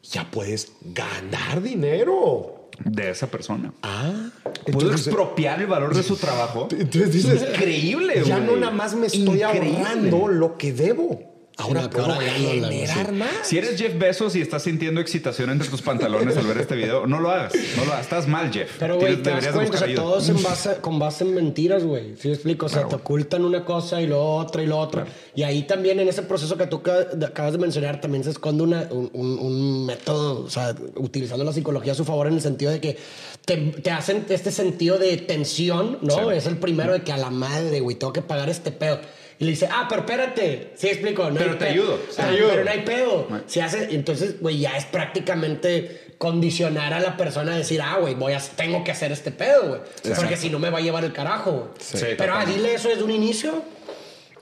ya 0.03 0.31
puedes 0.31 0.73
ganar 0.83 1.63
dinero. 1.63 2.71
De 2.85 3.11
esa 3.11 3.31
persona. 3.31 3.73
Ah. 3.83 4.31
Puedo 4.71 4.93
expropiar 4.93 5.61
el 5.61 5.67
valor 5.67 5.95
de 5.95 6.03
su 6.03 6.17
trabajo. 6.17 6.69
Entonces 6.79 7.13
dices, 7.13 7.47
increíble, 7.51 8.15
güey. 8.15 8.27
Ya 8.27 8.39
no 8.39 8.57
nada 8.57 8.73
más 8.73 8.95
me 8.95 9.07
estoy 9.07 9.43
ahorrando 9.43 10.29
lo 10.29 10.59
que 10.59 10.73
debo. 10.73 11.36
Ahora 11.59 11.89
puedo 11.89 12.15
generar 12.21 13.13
más. 13.13 13.31
Si 13.45 13.57
eres 13.57 13.79
Jeff 13.79 13.99
Bezos 13.99 14.37
y 14.37 14.43
estás 14.43 14.63
sintiendo 14.63 15.01
excitación 15.01 15.49
entre 15.49 15.69
tus 15.69 15.81
pantalones 15.81 16.37
al 16.37 16.47
ver 16.47 16.59
este 16.59 16.77
video, 16.77 17.07
no 17.07 17.19
lo 17.19 17.31
hagas. 17.31 17.55
No 17.77 17.87
lo 17.87 17.93
hagas. 17.93 18.03
Estás 18.03 18.29
mal, 18.29 18.53
Jeff. 18.53 18.71
Pero, 18.79 18.99
güey, 18.99 19.23
te 19.23 19.31
das 19.31 19.47
cuenta, 19.49 19.77
o 19.77 19.79
sea, 19.79 19.95
todos 19.95 20.29
en 20.29 20.43
base, 20.43 20.77
con 20.83 20.99
base 20.99 21.25
en 21.25 21.35
mentiras, 21.35 21.83
güey. 21.83 22.15
¿Sí 22.17 22.29
me 22.29 22.35
explico? 22.35 22.67
O 22.67 22.69
sea, 22.69 22.87
te 22.87 22.97
ocultan 22.97 23.45
una 23.45 23.65
cosa 23.65 24.03
y 24.03 24.07
lo 24.07 24.23
otra 24.23 24.63
y 24.63 24.67
lo 24.67 24.79
otra. 24.79 25.07
Y 25.35 25.45
ahí 25.45 25.63
también, 25.63 25.99
en 25.99 26.09
ese 26.09 26.23
proceso 26.23 26.59
que 26.59 26.67
tú 26.67 26.83
acabas 27.25 27.53
de 27.53 27.59
mencionar, 27.59 28.01
también 28.03 28.23
se 28.23 28.31
esconde 28.31 28.63
un, 28.63 29.11
un, 29.15 29.87
método, 29.87 30.45
o 30.45 30.51
sea, 30.51 30.75
utilizando 30.97 31.45
la 31.45 31.53
psicología 31.53 31.93
a 31.93 31.95
su 31.95 32.05
favor 32.05 32.27
en 32.27 32.35
el 32.35 32.41
sentido 32.43 32.71
de 32.71 32.81
que 32.81 32.99
te, 33.45 33.57
te 33.57 33.91
hacen 33.91 34.27
este 34.29 34.51
sentido 34.51 34.99
de 34.99 35.17
tensión, 35.17 35.99
¿no? 36.03 36.31
Es 36.31 36.47
el 36.47 36.59
primero 36.59 36.93
de 36.93 37.03
que 37.03 37.13
a 37.13 37.17
la 37.17 37.31
madre, 37.31 37.81
güey, 37.81 37.97
tengo 37.97 38.13
que 38.13 38.23
pagar 38.23 38.51
este 38.51 38.73
pedo. 38.73 39.01
Y 39.39 39.45
le 39.45 39.51
dice, 39.51 39.69
ah, 39.71 39.87
pero 39.89 40.03
espérate. 40.03 40.73
Sí, 40.77 40.89
explico. 40.89 41.31
No 41.31 41.37
pero 41.37 41.57
te 41.57 41.67
ayudo. 41.67 41.97
te 42.15 42.23
ayudo. 42.23 42.49
Pero 42.51 42.65
no 42.65 42.71
hay 42.71 42.83
pedo. 42.83 43.29
Se 43.47 43.63
hace, 43.63 43.95
entonces, 43.95 44.41
güey, 44.41 44.59
ya 44.61 44.77
es 44.77 44.87
prácticamente 44.87 46.15
condicionar 46.19 46.95
a 46.95 47.01
la 47.01 47.17
persona 47.17 47.53
a 47.53 47.57
decir, 47.57 47.83
ah, 47.83 47.99
güey, 48.01 48.15
voy 48.15 48.33
a, 48.33 48.39
tengo 48.39 48.83
que 48.83 48.93
hacer 48.93 49.13
este 49.13 49.31
pedo, 49.31 49.69
güey. 49.69 49.81
Porque 50.15 50.37
si 50.37 50.49
no 50.49 50.59
me 50.59 50.71
va 50.71 50.79
a 50.79 50.81
llevar 50.81 51.05
el 51.05 51.13
carajo, 51.13 51.53
güey. 51.53 51.69
Sí, 51.79 52.15
pero 52.17 52.35
ah, 52.35 52.45
dile 52.47 52.75
eso 52.75 52.89
desde 52.89 53.03
un 53.03 53.11
inicio. 53.11 53.63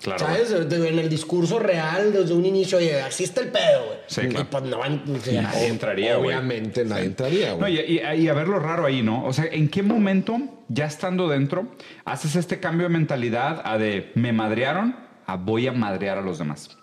Claro. 0.05 0.19
¿Sabes? 0.19 0.51
en 0.53 0.99
el 0.99 1.09
discurso 1.09 1.59
real, 1.59 2.13
desde 2.13 2.35
un 2.35 2.45
inicio, 2.45 2.77
oye, 2.77 3.01
así 3.01 3.25
está 3.25 3.41
el 3.41 3.49
pedo, 3.49 3.87
güey. 3.87 3.99
Sí, 4.07 4.21
claro. 4.21 4.41
Y 4.43 4.45
pues 4.45 4.65
no 4.65 4.79
van. 4.79 5.03
nadie 5.07 5.67
entraría, 5.67 6.17
güey. 6.17 6.29
Obviamente 6.29 6.85
nadie 6.85 7.07
entraría, 7.07 7.55
güey. 7.55 7.61
No, 7.61 7.69
y, 7.81 8.01
y, 8.21 8.29
a 8.29 8.35
ver 8.35 8.47
lo 8.47 8.59
raro 8.59 8.85
ahí, 8.85 9.03
¿no? 9.03 9.25
O 9.25 9.33
sea, 9.33 9.47
¿en 9.51 9.71
qué 9.71 9.83
momento, 9.83 10.39
ya 10.69 10.85
estando 10.85 11.27
dentro, 11.27 11.69
haces 12.05 12.37
este 12.37 12.61
cambio 12.61 12.89
de 12.89 12.93
mentalidad 12.93 13.63
a 13.65 13.79
de 13.79 14.13
me 14.15 14.35
madrearon 14.35 14.95
a 15.25 15.37
voy 15.37 15.69
a 15.69 15.73
madrear 15.73 16.19
a 16.19 16.21
los 16.21 16.37
demás? 16.37 16.77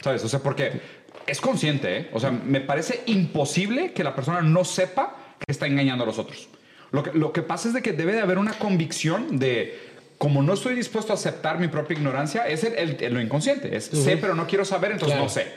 ¿Sabes? 0.00 0.24
O 0.24 0.28
sea, 0.30 0.40
porque 0.40 0.80
es 1.26 1.42
consciente, 1.42 1.98
¿eh? 1.98 2.10
O 2.14 2.20
sea, 2.20 2.30
me 2.30 2.62
parece 2.62 3.02
imposible 3.04 3.92
que 3.92 4.02
la 4.02 4.14
persona 4.14 4.40
no 4.40 4.64
sepa 4.64 5.14
que 5.38 5.52
está 5.52 5.66
engañando 5.66 6.04
a 6.04 6.06
los 6.06 6.18
otros. 6.18 6.48
Lo 6.90 7.02
que, 7.02 7.12
lo 7.12 7.34
que 7.34 7.42
pasa 7.42 7.68
es 7.68 7.74
de 7.74 7.82
que 7.82 7.92
debe 7.92 8.14
de 8.14 8.20
haber 8.20 8.38
una 8.38 8.52
convicción 8.52 9.38
de 9.38 9.91
como 10.22 10.40
no 10.40 10.52
estoy 10.52 10.76
dispuesto 10.76 11.12
a 11.12 11.16
aceptar 11.16 11.58
mi 11.58 11.66
propia 11.66 11.96
ignorancia, 11.96 12.46
es 12.46 12.62
el, 12.62 13.12
lo 13.12 13.20
inconsciente. 13.20 13.76
Es 13.76 13.86
sé, 13.86 14.16
pero 14.18 14.36
no 14.36 14.46
quiero 14.46 14.64
saber, 14.64 14.92
entonces 14.92 15.18
no 15.18 15.28
sé. 15.28 15.48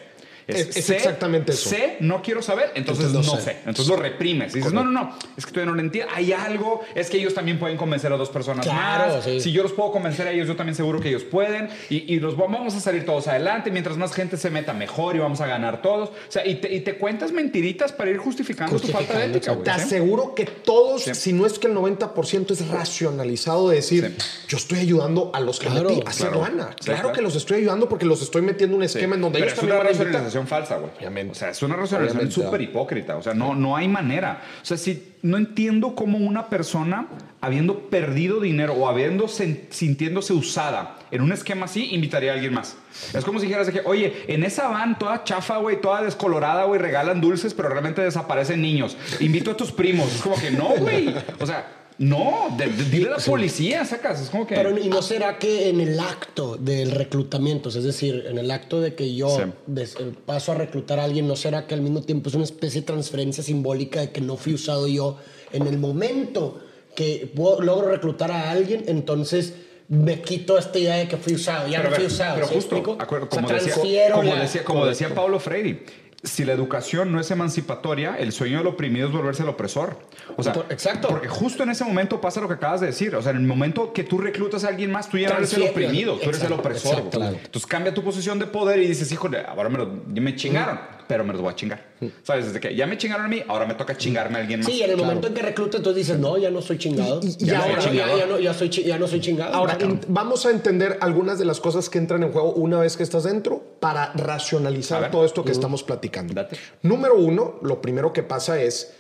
Es, 0.48 0.90
exactamente 0.90 1.54
eso. 1.54 1.70
Sé, 1.70 1.98
no 2.02 2.22
quiero 2.22 2.42
saber, 2.42 2.72
entonces, 2.76 3.12
no, 3.12 3.24
sé. 3.24 3.58
Entonces 3.66 3.88
lo 3.88 3.96
reprimes. 3.96 4.54
Y 4.54 4.58
dices, 4.58 4.74
no, 4.74 4.84
no, 4.84 4.92
no, 4.92 5.18
es 5.36 5.46
que 5.46 5.52
todavía 5.52 5.72
no 5.72 5.76
lo 5.76 5.82
entiendo. 5.82 6.12
Hay 6.16 6.34
algo, 6.34 6.82
es 6.94 7.10
que 7.10 7.18
ellos 7.18 7.34
también 7.34 7.58
pueden 7.58 7.78
convencer 7.78 8.12
a 8.14 8.18
dos 8.18 8.30
personas 8.30 8.68
más. 8.68 9.24
Si 9.24 9.52
yo 9.52 9.64
los 9.64 9.74
puedo 9.74 9.92
convencer 9.92 10.28
a 10.28 10.32
ellos, 10.32 10.48
yo 10.48 10.56
también 10.56 10.76
seguro 10.76 11.00
que 11.00 11.10
ellos 11.10 11.24
pueden. 11.24 11.70
Y, 11.90 12.14
y, 12.14 12.20
los 12.20 12.38
vamos 12.38 12.76
a 12.76 12.80
salir 12.80 13.06
todos 13.06 13.28
adelante. 13.28 13.72
Mientras 13.72 13.98
más 13.98 14.14
gente 14.14 14.38
se 14.38 14.50
meta, 14.50 14.74
mejor 14.74 15.16
y 15.16 15.20
vamos 15.20 15.42
a 15.42 15.48
ganar 15.48 15.82
todos. 15.82 16.10
O 16.10 16.14
sea, 16.32 16.46
y 16.46 16.56
te, 16.56 16.74
y 16.74 16.82
te 16.82 16.98
cuentas 16.98 17.32
mentiritas 17.32 17.92
para 17.92 18.12
ir 18.12 18.18
justificando, 18.18 18.80
tu 18.80 18.88
falta 18.88 19.18
de 19.18 19.26
ética. 19.26 19.58
Te 19.64 19.72
aseguro 19.72 20.36
que 20.36 20.46
todos, 20.46 21.04
si 21.04 21.34
no 21.34 21.46
es 21.46 21.60
que 21.60 21.68
el 21.68 21.76
90% 21.76 22.52
es 22.52 22.68
racionalizado 22.68 23.70
de 23.70 23.78
decir, 23.78 24.16
yo 24.48 24.58
estoy 24.58 24.80
ayudando 24.80 25.32
a 25.34 25.40
los 25.40 25.60
que 25.60 25.70
metí 25.70 26.02
a 26.06 26.12
claro, 26.12 26.46
Claro, 26.84 27.12
que 27.12 27.22
los 27.22 27.36
estoy 27.36 27.60
ayudando 27.60 27.90
porque 27.90 28.06
los 28.06 28.22
estoy 28.22 28.42
metiendo 28.42 28.76
en 28.76 28.78
un 28.78 28.84
esquema 28.84 29.16
en 29.16 29.22
donde 29.22 29.40
ellos 29.40 29.56
también 29.56 30.35
falsa, 30.44 30.78
güey. 30.78 31.30
O 31.30 31.34
sea, 31.34 31.50
es 31.50 31.64
una 31.64 31.76
racionalización 31.76 32.32
súper 32.32 32.62
hipócrita. 32.62 33.16
O 33.18 33.22
sea, 33.22 33.34
no, 33.34 33.56
no 33.56 33.76
hay 33.76 33.88
manera. 33.88 34.42
O 34.62 34.66
sea, 34.66 34.78
si 34.78 35.14
no 35.22 35.38
entiendo 35.38 35.96
cómo 35.96 36.18
una 36.18 36.50
persona, 36.50 37.08
habiendo 37.42 37.90
perdido 37.90 38.40
dinero 38.40 38.74
o 38.74 38.88
habiendo 38.88 39.28
sintiéndose 39.28 40.34
usada 40.34 40.98
en 41.12 41.22
un 41.22 41.32
esquema 41.32 41.66
así, 41.66 41.94
invitaría 41.96 42.32
a 42.32 42.36
alguien 42.36 42.54
más. 42.54 42.76
Es 43.14 43.24
como 43.24 43.40
si 43.40 43.48
dijeras 43.48 43.70
que, 43.70 43.82
oye, 43.86 44.26
en 44.28 44.44
esa 44.44 44.68
van 44.68 45.00
toda 45.00 45.24
chafa, 45.24 45.58
güey, 45.58 45.80
toda 45.82 46.02
descolorada, 46.02 46.66
güey, 46.66 46.80
regalan 46.80 47.22
dulces, 47.22 47.54
pero 47.54 47.70
realmente 47.70 48.02
desaparecen 48.02 48.62
niños. 48.62 48.98
Invito 49.20 49.52
a 49.52 49.58
tus 49.58 49.72
primos. 49.72 50.14
Es 50.14 50.22
como 50.22 50.36
que 50.36 50.52
no, 50.52 50.70
güey. 50.78 51.14
O 51.40 51.46
sea, 51.46 51.85
no, 51.98 52.56
dile 52.92 53.08
a 53.08 53.12
la 53.12 53.18
policía, 53.18 53.86
sacas. 53.86 54.22
Es 54.22 54.30
como 54.30 54.46
que. 54.46 54.56
Pero, 54.56 54.78
¿y 54.78 54.90
no 54.90 55.02
será 55.02 55.40
que 55.40 55.70
en 55.70 55.80
el 55.80 56.00
acto 56.00 56.58
del 56.58 56.92
reclutamiento, 56.92 57.70
es 57.70 57.84
decir, 57.84 58.26
en 58.28 58.38
el 58.38 58.52
acto 58.52 58.82
de 58.82 58.96
que 58.96 59.16
yo 59.16 59.30
eh, 59.40 59.88
paso 60.26 60.52
a 60.52 60.56
reclutar 60.56 61.00
a 61.00 61.06
alguien, 61.06 61.28
no 61.28 61.36
será 61.36 61.68
que 61.68 61.74
al 61.74 61.82
mismo 61.82 62.02
tiempo 62.02 62.30
es 62.30 62.36
una 62.36 62.44
especie 62.44 62.82
de 62.82 62.88
transferencia 62.88 63.44
simbólica 63.44 64.02
de 64.02 64.12
que 64.12 64.22
no 64.22 64.36
fui 64.36 64.54
usado 64.54 64.88
yo 64.88 65.18
en 65.54 65.68
el 65.68 65.78
momento 65.78 66.60
que 66.96 67.32
logro 67.36 67.90
reclutar 67.90 68.32
a 68.32 68.52
alguien, 68.52 68.84
entonces 68.88 69.54
me 69.88 70.22
quito 70.22 70.58
esta 70.58 70.80
idea 70.80 70.96
de 70.96 71.08
que 71.08 71.18
fui 71.18 71.36
usado, 71.36 71.68
ya 71.68 71.84
no 71.84 71.92
fui 71.92 72.06
usado. 72.06 72.36
Pero 72.36 72.48
justo, 72.48 72.84
como, 73.30 73.48
decía, 73.50 74.64
como 74.64 74.86
decía 74.86 75.14
Pablo 75.14 75.40
Freire 75.40 75.84
si 76.26 76.44
la 76.44 76.54
educación 76.54 77.12
no 77.12 77.20
es 77.20 77.32
emancipatoria, 77.32 78.16
el 78.18 78.32
sueño 78.32 78.58
del 78.58 78.68
oprimido 78.68 79.08
es 79.08 79.14
volverse 79.14 79.44
el 79.44 79.50
opresor. 79.50 79.98
O 80.36 80.44
sea, 80.44 80.54
exacto. 80.70 81.08
Porque 81.08 81.28
justo 81.28 81.64
en 81.64 81.70
ese 81.70 81.86
momento 81.86 82.20
pasa 82.20 82.42
lo 82.42 82.48
que 82.48 82.56
acabas 82.56 82.82
de 82.82 82.88
decir. 82.88 83.16
O 83.16 83.22
sea, 83.22 83.32
en 83.32 83.38
el 83.38 83.44
momento 83.44 83.94
que 83.94 84.04
tú 84.04 84.18
reclutas 84.18 84.64
a 84.64 84.70
alguien 84.70 84.92
más, 84.92 85.10
tú 85.10 85.18
ya 85.18 85.30
no 85.30 85.38
eres 85.38 85.54
el 85.54 85.64
oprimido, 85.64 86.18
tú 86.18 86.30
eres 86.30 86.44
el 86.44 86.54
opresor. 86.54 87.04
Entonces 87.14 87.66
cambia 87.66 87.94
tu 87.94 88.04
posición 88.04 88.40
de 88.40 88.48
poder 88.48 88.80
y 88.80 88.88
dices, 88.88 89.12
híjole, 89.12 89.44
ahora 89.46 89.70
me, 89.70 89.78
lo, 89.78 89.88
me 89.88 90.36
chingaron, 90.36 90.80
pero 91.08 91.24
me 91.24 91.34
los 91.34 91.42
voy 91.42 91.52
a 91.52 91.56
chingar. 91.56 91.96
¿Sabes? 92.24 92.48
Desde 92.48 92.60
que 92.60 92.76
ya 92.76 92.88
me 92.88 92.98
chingaron 92.98 93.26
a 93.26 93.30
mí, 93.30 93.44
ahora 93.48 93.66
me 93.66 93.76
toca 93.76 93.96
chingarme 93.96 94.38
a 94.38 94.42
alguien 94.42 94.60
más. 94.60 94.70
Sí, 94.70 94.82
en 94.82 94.92
el 94.92 94.98
momento 94.98 95.28
en 95.28 95.34
que 95.34 95.42
reclutas, 95.42 95.80
entonces 95.80 96.08
dices, 96.08 96.20
no, 96.20 96.38
ya 96.38 96.50
no 96.50 96.62
soy 96.62 96.78
chingado. 96.78 97.22
ya, 97.38 97.66
no, 97.68 98.54
soy, 98.54 98.70
ya 98.70 98.98
no 98.98 99.08
soy 99.08 99.22
chingado. 99.22 99.54
Ahora, 99.54 99.78
vamos 100.08 100.46
a 100.46 100.52
entender 100.52 100.98
algunas 101.02 101.40
de 101.40 101.46
las 101.46 101.60
cosas 101.60 101.90
que 101.90 101.98
entran 101.98 102.24
en 102.24 102.32
juego 102.32 102.54
una 102.54 102.80
vez 102.80 102.98
que 102.98 103.04
estás 103.04 103.24
dentro 103.24 103.75
para 103.86 104.12
racionalizar 104.14 105.12
todo 105.12 105.26
esto 105.26 105.46
que 105.46 105.52
estamos 105.52 105.84
platicando. 105.84 106.34
Número 106.82 107.16
uno, 107.16 107.60
lo 107.62 107.84
primero 107.84 108.12
que 108.12 108.24
pasa 108.24 108.60
es 108.60 108.96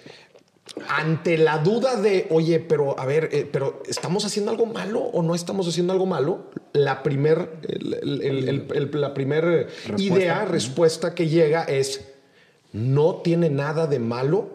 ante 0.88 1.40
la 1.40 1.58
duda 1.58 2.00
de, 2.00 2.28
oye, 2.30 2.60
pero 2.60 3.00
a 3.00 3.04
ver, 3.08 3.30
eh, 3.32 3.50
pero 3.52 3.82
¿estamos 3.88 4.26
haciendo 4.26 4.52
algo 4.52 4.68
malo 4.68 5.00
o 5.00 5.24
no 5.24 5.34
estamos 5.34 5.68
haciendo 5.68 5.92
algo 5.92 6.06
malo? 6.06 6.52
La 6.74 7.02
primer, 7.02 7.50
la 7.82 9.14
primer 9.16 9.70
idea, 9.98 10.46
respuesta 10.46 11.16
que 11.16 11.30
llega 11.30 11.64
es, 11.64 12.06
no 12.72 13.24
tiene 13.24 13.50
nada 13.50 13.88
de 13.88 13.98
malo 13.98 14.52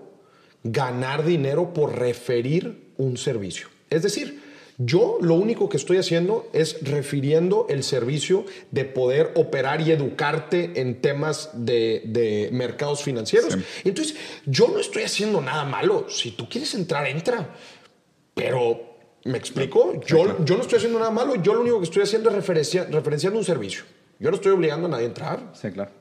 ganar 0.62 1.24
dinero 1.24 1.74
por 1.74 1.98
referir 1.98 2.92
un 2.98 3.16
servicio. 3.16 3.66
Es 3.88 4.04
decir, 4.04 4.40
yo 4.82 5.18
lo 5.20 5.34
único 5.34 5.68
que 5.68 5.76
estoy 5.76 5.98
haciendo 5.98 6.48
es 6.54 6.78
refiriendo 6.82 7.66
el 7.68 7.82
servicio 7.82 8.46
de 8.70 8.86
poder 8.86 9.30
operar 9.34 9.82
y 9.82 9.90
educarte 9.90 10.80
en 10.80 11.02
temas 11.02 11.50
de, 11.52 12.48
mercados 12.50 13.02
financieros. 13.02 13.58
Entonces, 13.84 14.16
yo 14.46 14.68
no 14.68 14.78
estoy 14.78 15.02
haciendo 15.02 15.42
nada 15.42 15.66
malo. 15.66 16.06
Si 16.08 16.30
tú 16.30 16.48
quieres 16.48 16.74
entrar, 16.74 17.06
entra. 17.06 17.54
Pero, 18.32 18.96
¿me 19.24 19.36
explico? 19.36 20.00
Yo, 20.06 20.42
yo 20.46 20.56
no 20.56 20.62
estoy 20.62 20.78
haciendo 20.78 20.98
nada 20.98 21.10
malo. 21.10 21.36
Yo 21.36 21.52
lo 21.52 21.60
único 21.60 21.78
que 21.78 21.84
estoy 21.84 22.02
haciendo 22.02 22.30
es 22.30 22.36
referenciando 22.46 23.38
un 23.38 23.44
servicio. 23.44 23.84
Yo 24.18 24.30
no 24.30 24.36
estoy 24.36 24.52
obligando 24.52 24.86
a 24.86 24.90
nadie 24.92 25.04
a 25.04 25.08
entrar. 25.08 25.52
Sí, 25.52 25.70
claro. 25.72 25.99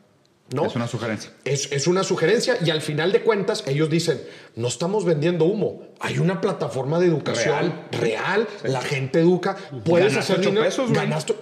¿No? 0.54 0.66
Es 0.66 0.76
una 0.76 0.88
sugerencia. 0.88 1.32
Es, 1.46 1.88
una 1.88 2.04
sugerencia 2.04 2.58
y 2.64 2.70
al 2.70 2.82
final 2.82 3.12
de 3.12 3.22
cuentas 3.22 3.64
ellos 3.68 3.90
dicen, 3.90 4.22
no 4.56 4.68
estamos 4.68 5.06
vendiendo 5.06 5.46
humo, 5.46 5.84
hay 6.00 6.18
una 6.18 6.42
plataforma 6.42 7.00
de 7.00 7.08
educación 7.08 7.74
real, 7.92 8.48
la 8.64 8.82
gente 8.82 9.20
educa, 9.20 9.56
puedes 9.86 10.16
hacer 10.18 10.40
dinero, 10.40 10.70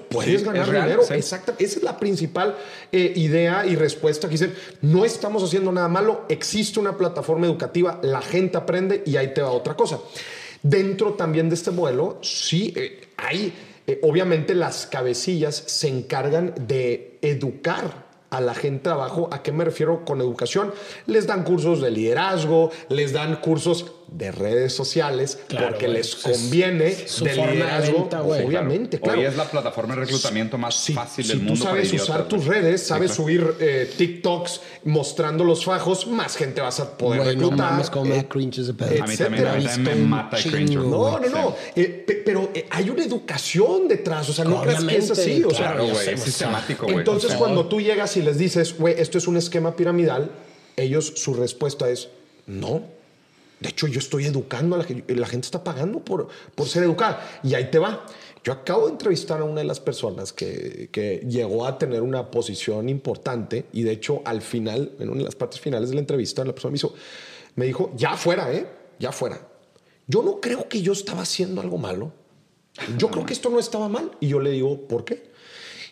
puedes 0.10 0.44
ganar 0.44 0.66
dinero, 0.66 1.04
exacto. 1.10 1.54
Esa 1.58 1.78
es 1.78 1.84
la 1.84 1.98
principal 1.98 2.56
eh, 2.92 3.14
idea 3.16 3.66
y 3.66 3.76
respuesta 3.76 4.28
que 4.28 4.34
dicen, 4.34 4.54
no 4.82 5.06
estamos 5.06 5.44
haciendo 5.44 5.72
nada 5.72 5.88
malo, 5.88 6.26
existe 6.30 6.80
una 6.80 6.98
plataforma 6.98 7.48
educativa, 7.48 8.00
la 8.04 8.22
gente 8.22 8.58
aprende 8.58 9.04
y 9.06 9.16
ahí 9.16 9.34
te 9.34 9.42
va 9.42 9.52
otra 9.52 9.76
cosa. 9.76 10.00
Dentro 10.64 11.14
también 11.14 11.50
de 11.50 11.56
este 11.56 11.72
modelo, 11.72 12.20
sí 12.22 12.74
eh, 12.76 13.08
hay, 13.16 13.54
eh, 13.86 14.00
obviamente 14.04 14.54
las 14.54 14.86
cabecillas 14.86 15.56
se 15.56 15.88
encargan 15.88 16.54
de 16.68 17.20
educar 17.22 18.07
a 18.30 18.42
la 18.42 18.54
gente 18.54 18.90
abajo. 18.90 19.30
¿A 19.32 19.44
qué 19.44 19.52
me 19.52 19.66
refiero 19.66 20.06
con 20.06 20.22
educación? 20.22 20.74
Les 21.06 21.28
dan 21.28 21.44
cursos 21.44 21.82
de 21.82 21.92
liderazgo, 21.92 22.72
les 22.90 23.14
dan 23.14 23.38
cursos 23.38 23.86
de 24.10 24.32
redes 24.32 24.74
sociales 24.74 25.38
porque 25.50 25.88
les 25.88 26.16
conviene 26.16 26.96
de 26.96 27.36
liderazgo. 27.36 28.10
obviamente, 28.46 29.00
claro. 29.00 29.20
Hoy 29.20 29.26
es 29.26 29.36
la 29.36 29.50
plataforma 29.50 29.96
de 29.96 30.02
reclutamiento 30.02 30.58
más 30.58 30.88
fácil 30.94 31.28
del 31.28 31.38
mundo. 31.40 31.56
Si 31.56 31.62
tú 31.62 31.68
sabes 31.68 31.94
usar 31.94 32.28
tus 32.28 32.46
redes, 32.46 32.84
sabes 32.84 33.12
subir 33.12 33.56
eh, 33.60 33.92
TikToks 33.98 34.62
mostrando 34.86 35.44
los 35.44 35.66
fajos, 35.66 36.08
más 36.08 36.38
gente 36.38 36.62
vas 36.62 36.80
a 36.80 36.98
poder 36.98 37.24
reclutar. 37.24 37.74
No 37.94 38.04
me 38.06 38.20
eh, 38.20 38.28
cringe 38.28 38.60
a 38.60 39.06
mí 39.06 39.18
también, 39.18 39.84
me 39.84 39.96
mata 39.96 40.38
cringe. 40.38 40.76
No, 40.76 41.20
no, 41.20 41.30
no. 41.30 41.56
Eh, 41.76 42.24
pero 42.26 42.52
hay 42.70 42.90
una 42.90 43.04
educación 43.04 43.88
detrás. 43.88 44.30
O 44.30 44.34
sea, 44.34 44.46
no 44.46 44.62
creas 44.62 44.84
que 44.84 44.98
es 44.98 45.12
así. 45.12 45.44
O 45.44 45.52
sea, 45.52 45.78
es 46.12 46.22
sistemático, 46.22 46.88
Entonces, 46.90 47.34
cuando 47.34 47.66
tú 47.66 47.82
llegas 47.82 48.16
y 48.16 48.22
les 48.22 48.38
dices, 48.38 48.78
güey, 48.78 48.96
esto 48.98 49.18
es 49.18 49.28
un 49.28 49.36
esquema 49.38 49.76
piramidal, 49.76 50.32
ellos, 50.78 51.14
su 51.16 51.34
respuesta 51.34 51.90
es, 51.90 52.10
no 52.46 52.97
de 53.60 53.70
hecho, 53.70 53.88
yo 53.88 54.00
estoy 54.00 54.26
educando 54.26 54.76
a 54.76 54.80
la 54.80 54.84
gente, 54.84 55.16
la 55.16 55.26
gente 55.26 55.46
está 55.46 55.64
pagando 55.64 56.00
por, 56.00 56.28
por 56.54 56.68
ser 56.68 56.84
educada. 56.84 57.40
Y 57.44 57.56
ahí 57.56 57.72
te 57.72 57.80
va. 57.80 58.06
Yo 58.44 58.54
acabo 58.54 58.86
de 58.86 58.92
entrevistar 58.92 59.42
a 59.42 59.44
una 59.44 59.62
de 59.62 59.68
las 59.68 59.80
personas 59.80 60.32
que, 60.32 60.90
que, 60.92 61.26
llegó 61.28 61.66
a 61.66 61.78
tener 61.78 62.02
una 62.02 62.30
posición 62.30 62.88
importante 62.88 63.66
y 63.74 63.84
de 63.84 63.92
hecho 63.92 64.22
al 64.24 64.42
final, 64.42 64.94
en 65.00 65.10
una 65.10 65.20
de 65.20 65.26
las 65.26 65.36
partes 65.36 65.60
finales 65.60 65.90
de 65.90 65.96
la 65.96 66.02
entrevista, 66.02 66.46
la 66.46 66.54
persona 66.54 66.72
me, 66.72 66.78
hizo, 66.78 66.94
me 67.56 67.66
dijo, 67.66 67.92
ya 67.96 68.16
fuera, 68.16 68.54
¿eh? 68.54 68.68
Ya 69.00 69.12
fuera. 69.12 69.42
Yo 70.06 70.24
no 70.24 70.40
creo 70.40 70.70
que 70.70 70.82
yo 70.82 70.94
estaba 70.94 71.24
haciendo 71.24 71.60
algo 71.60 71.78
malo. 71.78 72.14
Yo 72.98 73.10
creo 73.10 73.26
que 73.26 73.34
esto 73.34 73.50
no 73.50 73.60
estaba 73.60 73.90
mal. 73.90 74.12
Y 74.20 74.28
yo 74.28 74.40
le 74.40 74.52
digo, 74.52 74.88
¿por 74.88 75.04
qué? 75.04 75.32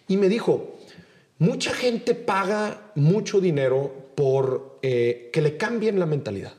Y 0.08 0.17
me 0.17 0.30
dijo, 0.30 0.78
mucha 1.39 1.73
gente 1.73 2.13
paga 2.13 2.91
mucho 2.93 3.41
dinero 3.41 3.91
por 4.15 4.78
eh, 4.84 5.30
que 5.34 5.41
le 5.41 5.58
cambien 5.58 5.99
la 5.99 6.06
mentalidad. 6.06 6.54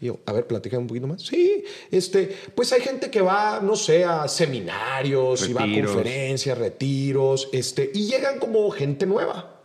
Y 0.00 0.06
yo, 0.06 0.18
a 0.24 0.32
ver, 0.32 0.46
platica 0.46 0.78
un 0.78 0.86
poquito 0.86 1.06
más. 1.06 1.22
Sí, 1.22 1.62
este, 1.90 2.34
pues 2.54 2.72
hay 2.72 2.80
gente 2.80 3.10
que 3.10 3.20
va, 3.20 3.60
no 3.60 3.76
sé, 3.76 4.04
a 4.04 4.26
seminarios 4.28 5.48
y 5.48 5.52
va 5.52 5.64
a 5.64 5.66
conferencias, 5.66 6.56
retiros, 6.56 7.48
este, 7.52 7.90
y 7.92 8.06
llegan 8.06 8.38
como 8.38 8.70
gente 8.70 9.04
nueva. 9.06 9.56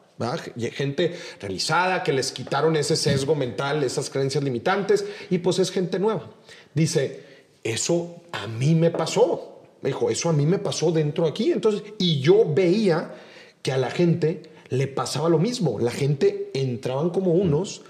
Gente 0.73 1.13
realizada 1.41 2.01
que 2.03 2.13
les 2.13 2.31
quitaron 2.31 2.75
ese 2.75 2.95
sesgo 2.95 3.35
mental, 3.35 3.83
esas 3.83 4.09
creencias 4.09 4.43
limitantes, 4.43 5.05
y 5.29 5.39
pues 5.39 5.59
es 5.59 5.71
gente 5.71 5.99
nueva. 5.99 6.29
Dice, 6.73 7.23
eso 7.63 8.21
a 8.31 8.47
mí 8.47 8.75
me 8.75 8.91
pasó. 8.91 9.61
Me 9.81 9.89
dijo, 9.89 10.09
eso 10.09 10.29
a 10.29 10.33
mí 10.33 10.45
me 10.45 10.59
pasó 10.59 10.91
dentro 10.91 11.25
aquí. 11.25 11.51
Entonces, 11.51 11.83
y 11.97 12.19
yo 12.19 12.45
veía 12.53 13.13
que 13.61 13.71
a 13.71 13.77
la 13.77 13.91
gente 13.91 14.43
le 14.69 14.87
pasaba 14.87 15.29
lo 15.29 15.37
mismo. 15.37 15.79
La 15.79 15.91
gente 15.91 16.49
entraban 16.53 17.09
como 17.09 17.33
unos 17.33 17.83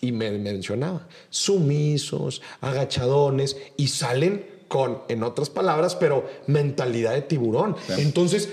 y 0.00 0.12
me 0.12 0.30
mencionaba, 0.32 1.06
sumisos, 1.30 2.42
agachadones, 2.60 3.56
y 3.76 3.88
salen 3.88 4.46
con, 4.68 5.02
en 5.08 5.22
otras 5.22 5.50
palabras, 5.50 5.94
pero 5.94 6.24
mentalidad 6.46 7.12
de 7.12 7.22
tiburón. 7.22 7.76
Entonces, 7.98 8.48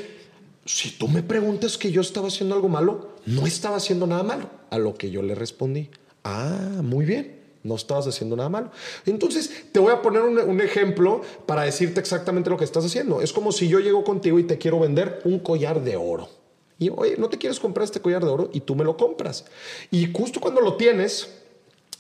si 0.66 0.92
tú 0.92 1.08
me 1.08 1.24
preguntas 1.24 1.78
que 1.78 1.92
yo 1.92 2.02
estaba 2.02 2.28
haciendo 2.28 2.56
algo 2.56 2.70
malo, 2.70 3.10
no 3.26 3.46
estaba 3.46 3.78
haciendo 3.78 4.08
nada 4.08 4.24
malo. 4.24 4.50
A 4.70 4.78
lo 4.78 4.96
que 4.96 5.12
yo 5.12 5.22
le 5.22 5.36
respondí, 5.36 5.90
ah, 6.24 6.82
muy 6.82 7.06
bien, 7.06 7.40
no 7.64 7.76
estabas 7.76 8.08
haciendo 8.08 8.36
nada 8.36 8.50
malo. 8.50 8.72
Entonces, 9.06 9.66
te 9.72 9.80
voy 9.80 9.92
a 9.92 10.02
poner 10.02 10.22
un, 10.22 10.40
un, 10.40 10.62
ejemplo 10.62 11.22
para 11.46 11.64
decirte 11.64 12.00
exactamente 12.00 12.50
lo 12.50 12.58
que 12.58 12.66
estás 12.66 12.86
haciendo. 12.86 13.22
Es 13.22 13.34
como 13.34 13.52
si 13.52 13.68
yo 13.68 13.80
llego 13.80 14.04
contigo 14.04 14.40
y 14.40 14.44
te 14.44 14.58
quiero 14.58 14.80
vender 14.80 15.22
un 15.26 15.40
collar 15.40 15.84
de 15.84 15.96
oro. 15.96 16.41
Y 16.82 16.90
oye, 16.90 17.16
¿no 17.16 17.30
te 17.30 17.38
quieres 17.38 17.60
comprar 17.60 17.84
este 17.84 18.02
collar 18.02 18.26
de 18.26 18.32
oro? 18.32 18.50
Y 18.54 18.62
tú 18.62 18.74
me 18.74 18.84
lo 18.84 18.98
compras. 18.98 19.46
Y 19.92 20.12
justo 20.12 20.42
cuando 20.42 20.62
lo 20.62 20.78
tienes, 20.78 21.30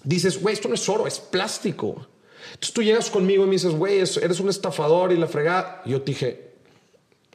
dices, 0.04 0.41
güey, 0.41 0.56
esto 0.56 0.67
no 0.67 0.74
es 0.74 0.89
oro, 0.89 1.06
es 1.06 1.20
plástico. 1.20 2.08
Entonces 2.46 2.74
tú 2.74 2.82
llegas 2.82 3.12
conmigo 3.12 3.44
y 3.44 3.46
me 3.46 3.52
dices, 3.52 3.76
güey, 3.76 4.00
eres 4.00 4.39
un 4.39 4.50
estafador 4.50 5.12
y 5.12 5.17
la 5.17 5.28
fregada. 5.28 5.84
yo 5.86 6.02
te 6.02 6.13
dije, 6.13 6.54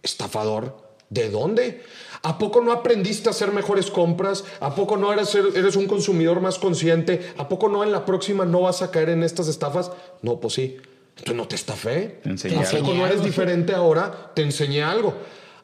¿estafador? 0.03 0.77
¿De 1.09 1.31
dónde? 1.31 1.85
¿A 2.25 2.37
poco 2.37 2.61
no 2.61 2.73
aprendiste 2.73 3.29
a 3.29 3.31
hacer 3.31 3.53
mejores 3.53 3.93
compras? 3.93 4.43
¿A 4.59 4.75
poco 4.75 4.97
no 4.97 5.13
eres, 5.13 5.33
eres 5.37 5.77
un 5.77 5.87
consumidor 5.87 6.41
más 6.41 6.59
consciente? 6.59 7.33
¿A 7.39 7.49
poco 7.49 7.69
no 7.69 7.85
en 7.85 7.93
la 7.93 8.05
próxima 8.05 8.45
no 8.45 8.63
vas 8.63 8.83
a 8.83 8.91
caer 8.91 9.11
en 9.11 9.23
estas 9.23 9.47
estafas? 9.47 9.93
No, 10.21 10.41
pues 10.41 10.55
sí. 10.55 10.79
Entonces 11.11 11.37
no 11.37 11.47
te 11.47 11.55
estafé. 11.55 12.19
Te 12.25 12.31
enseñé 12.31 12.57
¿A 12.57 12.71
poco 12.71 12.93
no 12.93 13.07
eres 13.07 13.23
diferente 13.23 13.73
ahora? 13.73 14.33
Te 14.35 14.43
enseñé 14.43 14.83
algo. 14.83 15.15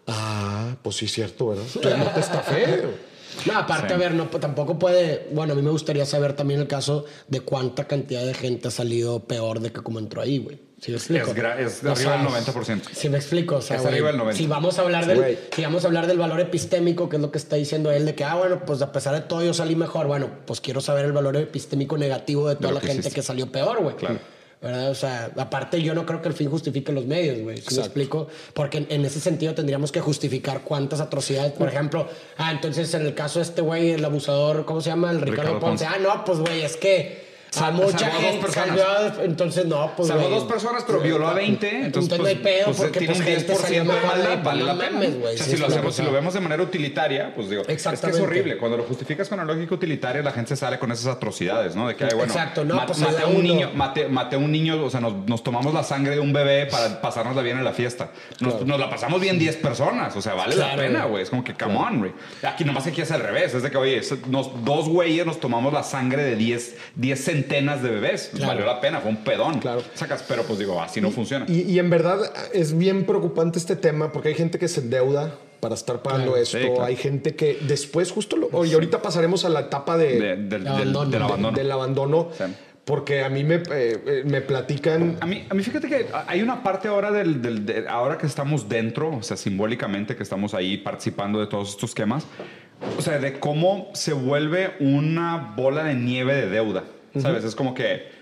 Ah, 0.06 0.76
pues 0.82 0.96
sí, 0.96 1.08
cierto, 1.08 1.48
¿verdad? 1.48 1.64
Entonces 1.74 1.98
no 1.98 2.10
te 2.10 2.20
estafé. 2.20 2.84
No, 3.46 3.56
aparte, 3.56 3.94
a 3.94 3.96
ver, 3.96 4.12
no, 4.12 4.26
tampoco 4.26 4.78
puede. 4.78 5.28
Bueno, 5.32 5.54
a 5.54 5.56
mí 5.56 5.62
me 5.62 5.70
gustaría 5.70 6.04
saber 6.04 6.34
también 6.34 6.60
el 6.60 6.68
caso 6.68 7.06
de 7.28 7.40
cuánta 7.40 7.84
cantidad 7.84 8.24
de 8.24 8.34
gente 8.34 8.68
ha 8.68 8.70
salido 8.70 9.20
peor 9.24 9.60
de 9.60 9.72
que 9.72 9.80
como 9.80 9.98
entró 9.98 10.20
ahí, 10.20 10.38
güey. 10.38 10.60
¿Sí 10.82 10.90
me 10.90 10.96
explico? 10.96 11.30
Es, 11.30 11.84
arriba 11.84 12.16
del 12.18 12.26
90%. 12.26 12.82
Si 12.92 13.08
me 13.08 13.16
explico, 13.16 13.56
o 13.56 13.62
sea, 13.62 13.76
es 13.76 13.86
arriba 13.86 14.10
del 14.10 14.20
90%. 14.20 14.32
Si 14.32 14.46
vamos 14.48 14.78
a 14.78 14.82
hablar 14.82 15.06
del, 15.06 15.38
si 15.54 15.62
vamos 15.62 15.84
a 15.84 15.86
hablar 15.86 16.08
del 16.08 16.18
valor 16.18 16.40
epistémico, 16.40 17.08
que 17.08 17.16
es 17.16 17.22
lo 17.22 17.30
que 17.30 17.38
está 17.38 17.54
diciendo 17.54 17.92
él, 17.92 18.04
de 18.04 18.16
que, 18.16 18.24
ah, 18.24 18.34
bueno, 18.34 18.64
pues 18.66 18.82
a 18.82 18.90
pesar 18.90 19.14
de 19.14 19.20
todo 19.20 19.44
yo 19.44 19.54
salí 19.54 19.76
mejor. 19.76 20.08
Bueno, 20.08 20.28
pues 20.44 20.60
quiero 20.60 20.80
saber 20.80 21.04
el 21.04 21.12
valor 21.12 21.36
epistémico 21.36 21.96
negativo 21.96 22.48
de 22.48 22.56
toda 22.56 22.72
la 22.72 22.80
gente 22.80 23.12
que 23.12 23.22
salió 23.22 23.50
peor, 23.52 23.80
güey. 23.80 23.94
Claro. 23.94 24.18
¿Verdad? 24.62 24.90
O 24.90 24.94
sea, 24.94 25.32
aparte 25.36 25.82
yo 25.82 25.92
no 25.94 26.06
creo 26.06 26.22
que 26.22 26.28
el 26.28 26.34
fin 26.34 26.48
justifique 26.48 26.92
los 26.92 27.04
medios, 27.04 27.40
güey. 27.40 27.58
¿Sí 27.58 27.74
me 27.74 27.80
explico? 27.80 28.28
Porque 28.54 28.86
en, 28.88 29.04
ese 29.04 29.20
sentido 29.20 29.54
tendríamos 29.54 29.90
que 29.90 30.00
justificar 30.00 30.62
cuántas 30.62 31.00
atrocidades, 31.00 31.52
por 31.52 31.68
ejemplo, 31.68 32.08
ah, 32.36 32.52
entonces 32.52 32.94
en 32.94 33.02
el 33.02 33.14
caso 33.14 33.40
de 33.40 33.44
este 33.44 33.60
güey, 33.60 33.90
el 33.90 34.04
abusador, 34.04 34.64
¿cómo 34.64 34.80
se 34.80 34.90
llama? 34.90 35.10
El 35.10 35.20
Ricardo, 35.20 35.58
Ponce. 35.58 35.84
Ah, 35.84 35.96
no, 36.00 36.24
pues 36.24 36.38
güey, 36.38 36.62
es 36.62 36.76
que 36.76 37.31
a 37.60 37.70
mucha 37.70 38.10
gente 38.10 38.50
salvó, 38.50 39.22
entonces 39.22 39.66
no, 39.66 39.92
pues. 39.96 40.08
Salvó 40.08 40.28
dos 40.28 40.44
personas, 40.44 40.84
pero 40.86 41.00
violó 41.00 41.28
a 41.28 41.34
20. 41.34 41.84
Entonces, 41.84 42.12
entonces 42.12 42.18
no 42.18 42.26
hay 42.26 42.36
pedo 42.36 42.66
pues, 42.66 42.76
porque 42.78 42.98
tiene 43.00 43.14
pues, 43.14 43.50
un 43.50 43.56
10% 43.56 43.68
de 43.68 43.84
maldad, 43.84 44.42
vale 44.42 44.64
la 44.64 44.78
pena. 44.78 45.00
o 45.00 45.36
sea, 45.36 45.46
si, 45.46 45.56
lo 45.56 45.66
hacemos, 45.66 45.94
si 45.94 46.02
lo 46.02 46.12
vemos 46.12 46.34
de 46.34 46.40
manera 46.40 46.62
utilitaria, 46.62 47.34
pues 47.34 47.50
digo, 47.50 47.62
es 47.66 47.82
que 47.82 48.10
es 48.10 48.20
horrible. 48.20 48.56
Cuando 48.56 48.76
lo 48.76 48.84
justificas 48.84 49.28
con 49.28 49.38
la 49.38 49.44
lógica 49.44 49.74
utilitaria, 49.74 50.22
la 50.22 50.32
gente 50.32 50.56
sale 50.56 50.78
con 50.78 50.90
esas 50.92 51.06
atrocidades, 51.06 51.76
¿no? 51.76 51.88
De 51.88 51.96
que, 51.96 52.04
bueno, 52.06 52.24
Exacto, 52.24 52.64
no, 52.64 52.84
pues 52.86 52.98
maté 52.98 53.22
a 53.22 53.26
un 53.26 53.42
niño, 53.42 53.70
maté, 53.74 54.06
a 54.06 54.38
un 54.38 54.50
niño, 54.50 54.82
o 54.84 54.90
sea, 54.90 55.00
nos, 55.00 55.14
nos, 55.26 55.42
tomamos 55.42 55.74
la 55.74 55.82
sangre 55.82 56.14
de 56.14 56.20
un 56.20 56.32
bebé 56.32 56.66
para 56.66 57.00
pasárnosla 57.00 57.42
bien 57.42 57.58
en 57.58 57.64
la 57.64 57.72
fiesta. 57.72 58.10
Nos, 58.40 58.64
nos 58.64 58.78
la 58.78 58.88
pasamos 58.88 59.20
bien 59.20 59.38
10 59.38 59.56
personas, 59.56 60.14
o 60.16 60.22
sea, 60.22 60.34
vale 60.34 60.56
la 60.56 60.74
pena, 60.76 61.04
güey. 61.04 61.22
Es 61.22 61.30
como 61.30 61.44
que, 61.44 61.54
come 61.54 61.76
on, 61.76 61.98
güey. 61.98 62.12
Aquí 62.42 62.64
nomás 62.64 62.86
aquí 62.86 63.00
es 63.00 63.10
al 63.10 63.20
revés, 63.20 63.54
es 63.54 63.62
de 63.62 63.70
que, 63.70 63.76
oye, 63.76 64.00
nos, 64.28 64.64
dos 64.64 64.88
güeyes 64.88 65.26
nos 65.26 65.38
tomamos 65.38 65.72
la 65.72 65.82
sangre 65.82 66.24
de 66.24 66.36
10 66.36 66.76
centenas 67.42 67.82
de 67.82 67.90
bebés 67.90 68.30
valió 68.46 68.64
la 68.64 68.80
pena, 68.80 69.00
fue 69.00 69.10
un 69.10 69.18
pedón. 69.18 69.58
Claro. 69.58 69.82
Sacas, 69.94 70.24
pero 70.26 70.42
pues 70.44 70.58
digo, 70.58 70.80
así 70.80 71.00
no 71.00 71.10
funciona. 71.10 71.46
Y, 71.48 71.78
en 71.78 71.90
verdad 71.90 72.20
es 72.52 72.76
bien 72.76 73.04
preocupante 73.04 73.58
este 73.58 73.76
tema 73.76 74.12
porque 74.12 74.28
hay 74.28 74.34
gente 74.34 74.58
que 74.58 74.68
se 74.68 74.80
endeuda 74.80 75.34
para 75.60 75.74
estar 75.74 76.02
pagando 76.02 76.36
esto. 76.36 76.82
Hay 76.82 76.96
gente 76.96 77.34
que 77.34 77.58
después, 77.62 78.10
justo 78.10 78.36
lo. 78.36 78.64
Y 78.64 78.72
ahorita 78.72 79.02
pasaremos 79.02 79.44
a 79.44 79.48
la 79.48 79.60
etapa 79.60 79.96
de, 79.96 80.36
del, 80.36 80.66
abandono. 80.66 81.52
Del, 81.52 81.70
abandono. 81.70 82.28
Porque 82.84 83.22
a 83.22 83.28
mí 83.28 83.44
me, 83.44 83.62
eh, 83.70 84.24
me, 84.26 84.40
platican. 84.40 85.16
A 85.20 85.26
mí, 85.26 85.46
a 85.48 85.54
mí 85.54 85.62
fíjate 85.62 85.88
que 85.88 86.06
hay 86.26 86.42
una 86.42 86.64
parte 86.64 86.88
ahora 86.88 87.12
del, 87.12 87.86
ahora 87.88 88.18
que 88.18 88.26
estamos 88.26 88.68
dentro, 88.68 89.18
o 89.18 89.22
sea, 89.22 89.36
simbólicamente 89.36 90.16
que 90.16 90.24
estamos 90.24 90.52
ahí 90.52 90.78
participando 90.78 91.38
de 91.38 91.46
todos 91.46 91.70
estos 91.70 91.90
esquemas, 91.90 92.26
o 92.98 93.02
sea, 93.02 93.20
de 93.20 93.38
cómo 93.38 93.90
se 93.94 94.12
vuelve 94.12 94.74
una 94.80 95.54
bola 95.56 95.84
de 95.84 95.94
nieve 95.94 96.34
de 96.34 96.48
deuda. 96.48 96.82
¿Sabes? 97.18 97.44
Es 97.44 97.54
como 97.54 97.74
que 97.74 98.21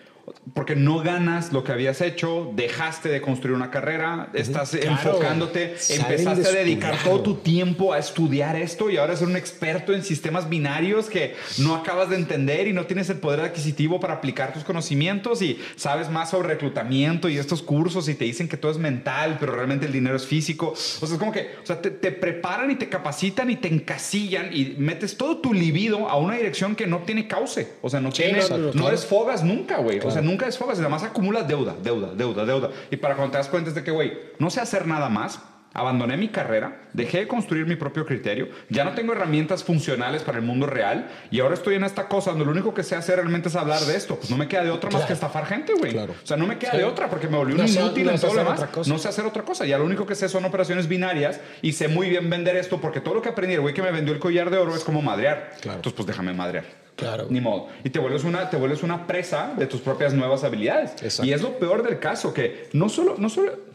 porque 0.54 0.76
no 0.76 1.00
ganas 1.00 1.52
lo 1.52 1.64
que 1.64 1.72
habías 1.72 2.00
hecho, 2.00 2.50
dejaste 2.54 3.08
de 3.08 3.20
construir 3.20 3.56
una 3.56 3.70
carrera, 3.70 4.30
estás 4.34 4.74
enfocándote, 4.74 5.76
empezaste 5.90 6.48
a 6.48 6.52
dedicar 6.52 6.96
todo 7.04 7.20
tu 7.20 7.34
tiempo 7.36 7.92
a 7.92 7.98
estudiar 7.98 8.56
esto 8.56 8.90
y 8.90 8.96
ahora 8.96 9.16
ser 9.16 9.28
un 9.28 9.36
experto 9.36 9.92
en 9.92 10.02
sistemas 10.02 10.48
binarios 10.48 11.08
que 11.08 11.34
no 11.58 11.74
acabas 11.74 12.10
de 12.10 12.16
entender 12.16 12.68
y 12.68 12.72
no 12.72 12.86
tienes 12.86 13.10
el 13.10 13.18
poder 13.18 13.40
adquisitivo 13.40 14.00
para 14.00 14.14
aplicar 14.14 14.52
tus 14.52 14.64
conocimientos 14.64 15.42
y 15.42 15.58
sabes 15.76 16.10
más 16.10 16.30
sobre 16.30 16.48
reclutamiento 16.48 17.28
y 17.28 17.38
estos 17.38 17.62
cursos 17.62 18.08
y 18.08 18.14
te 18.14 18.24
dicen 18.24 18.48
que 18.48 18.56
todo 18.56 18.72
es 18.72 18.78
mental, 18.78 19.36
pero 19.38 19.54
realmente 19.54 19.86
el 19.86 19.92
dinero 19.92 20.16
es 20.16 20.26
físico. 20.26 20.68
O 20.68 20.76
sea, 20.76 21.08
es 21.08 21.18
como 21.18 21.32
que 21.32 21.50
o 21.62 21.66
sea, 21.66 21.80
te, 21.80 21.90
preparan 21.90 22.70
y 22.70 22.76
te 22.76 22.88
capacitan 22.88 23.50
y 23.50 23.56
te 23.56 23.68
encasillan 23.68 24.50
y 24.52 24.74
metes 24.78 25.16
todo 25.16 25.38
tu 25.38 25.54
libido 25.54 26.08
a 26.08 26.16
una 26.16 26.36
dirección 26.36 26.74
que 26.74 26.86
no 26.86 26.98
tiene 27.00 27.28
cauce. 27.28 27.68
O 27.82 27.90
sea, 27.90 28.00
no, 28.00 28.10
tiene, 28.10 28.40
no, 28.74 28.90
desfogas 28.90 29.44
nunca, 29.44 29.78
güey. 29.78 30.00
O 30.00 30.10
sea, 30.10 30.19
nunca 30.22 30.46
desfogas 30.46 30.78
y 30.78 30.80
además 30.80 31.02
acumulas 31.02 31.46
deuda, 31.46 31.74
deuda, 31.82 32.12
deuda, 32.14 32.44
deuda. 32.44 32.70
Y 32.90 32.96
para 32.96 33.16
cuando 33.16 33.32
te 33.32 33.38
das 33.38 33.48
cuenta 33.48 33.70
es 33.70 33.74
de 33.74 33.84
que, 33.84 33.90
güey, 33.90 34.18
no 34.38 34.50
sé 34.50 34.60
hacer 34.60 34.86
nada 34.86 35.08
más, 35.08 35.40
abandoné 35.72 36.16
mi 36.16 36.28
carrera, 36.28 36.80
dejé 36.92 37.18
de 37.18 37.28
construir 37.28 37.66
mi 37.66 37.76
propio 37.76 38.04
criterio, 38.04 38.48
ya 38.68 38.84
no 38.84 38.92
tengo 38.92 39.12
herramientas 39.12 39.62
funcionales 39.62 40.22
para 40.22 40.38
el 40.38 40.44
mundo 40.44 40.66
real 40.66 41.08
y 41.30 41.40
ahora 41.40 41.54
estoy 41.54 41.76
en 41.76 41.84
esta 41.84 42.08
cosa 42.08 42.30
donde 42.30 42.44
lo 42.44 42.50
único 42.50 42.74
que 42.74 42.82
sé 42.82 42.96
hacer 42.96 43.16
realmente 43.16 43.48
es 43.48 43.56
hablar 43.56 43.80
de 43.82 43.96
esto. 43.96 44.16
Pues 44.16 44.30
no 44.30 44.36
me 44.36 44.48
queda 44.48 44.64
de 44.64 44.70
otra 44.70 44.90
más 44.90 45.04
que 45.04 45.12
estafar 45.12 45.46
gente, 45.46 45.72
güey. 45.74 45.96
O 45.96 46.08
sea, 46.24 46.36
no 46.36 46.46
me 46.46 46.58
queda 46.58 46.72
de 46.72 46.84
otra 46.84 47.08
porque 47.08 47.28
me 47.28 47.36
volví 47.36 47.52
un 47.52 47.66
inútil 47.66 48.08
en 48.08 48.20
todo 48.20 48.34
lo 48.34 48.44
demás. 48.44 48.88
No 48.88 48.98
sé 48.98 49.08
hacer 49.08 49.24
otra 49.24 49.42
cosa. 49.42 49.64
Ya 49.66 49.78
lo 49.78 49.84
único 49.84 50.06
que 50.06 50.14
sé 50.14 50.28
son 50.28 50.44
operaciones 50.44 50.88
binarias 50.88 51.40
y 51.62 51.72
sé 51.72 51.88
muy 51.88 52.08
bien 52.08 52.28
vender 52.28 52.56
esto 52.56 52.80
porque 52.80 53.00
todo 53.00 53.14
lo 53.14 53.22
que 53.22 53.28
aprendí, 53.28 53.54
el 53.54 53.60
güey 53.60 53.74
que 53.74 53.82
me 53.82 53.92
vendió 53.92 54.12
el 54.12 54.20
collar 54.20 54.50
de 54.50 54.58
oro 54.58 54.74
es 54.74 54.84
como 54.84 55.02
madrear. 55.02 55.52
Entonces, 55.62 55.92
pues 55.92 56.06
déjame 56.06 56.32
madrear. 56.32 56.64
Claro. 56.96 57.28
Ni 57.30 57.40
modo. 57.40 57.68
Y 57.82 57.90
te 57.90 57.98
vuelves 57.98 58.24
una, 58.24 58.50
te 58.50 58.56
vuelves 58.56 58.82
una 58.82 59.06
presa 59.06 59.54
de 59.56 59.66
tus 59.66 59.80
propias 59.80 60.12
nuevas 60.12 60.44
habilidades. 60.44 61.20
Y 61.22 61.32
es 61.32 61.40
lo 61.40 61.58
peor 61.58 61.82
del 61.82 61.98
caso, 61.98 62.34
que 62.34 62.68
no 62.72 62.88
solo, 62.88 63.14
no 63.16 63.30
solo, 63.30 63.69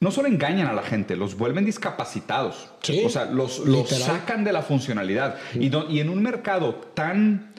no 0.00 0.10
solo 0.10 0.28
engañan 0.28 0.68
a 0.68 0.72
la 0.72 0.82
gente, 0.82 1.16
los 1.16 1.36
vuelven 1.36 1.64
discapacitados. 1.64 2.70
o 3.04 3.08
sea, 3.08 3.24
los, 3.26 3.60
los 3.60 3.88
sacan 3.88 4.44
de 4.44 4.52
la 4.52 4.62
funcionalidad. 4.62 5.36
Y, 5.54 5.70
y 5.92 6.00
en 6.00 6.08
un 6.08 6.22
mercado 6.22 6.74
tan 6.94 7.52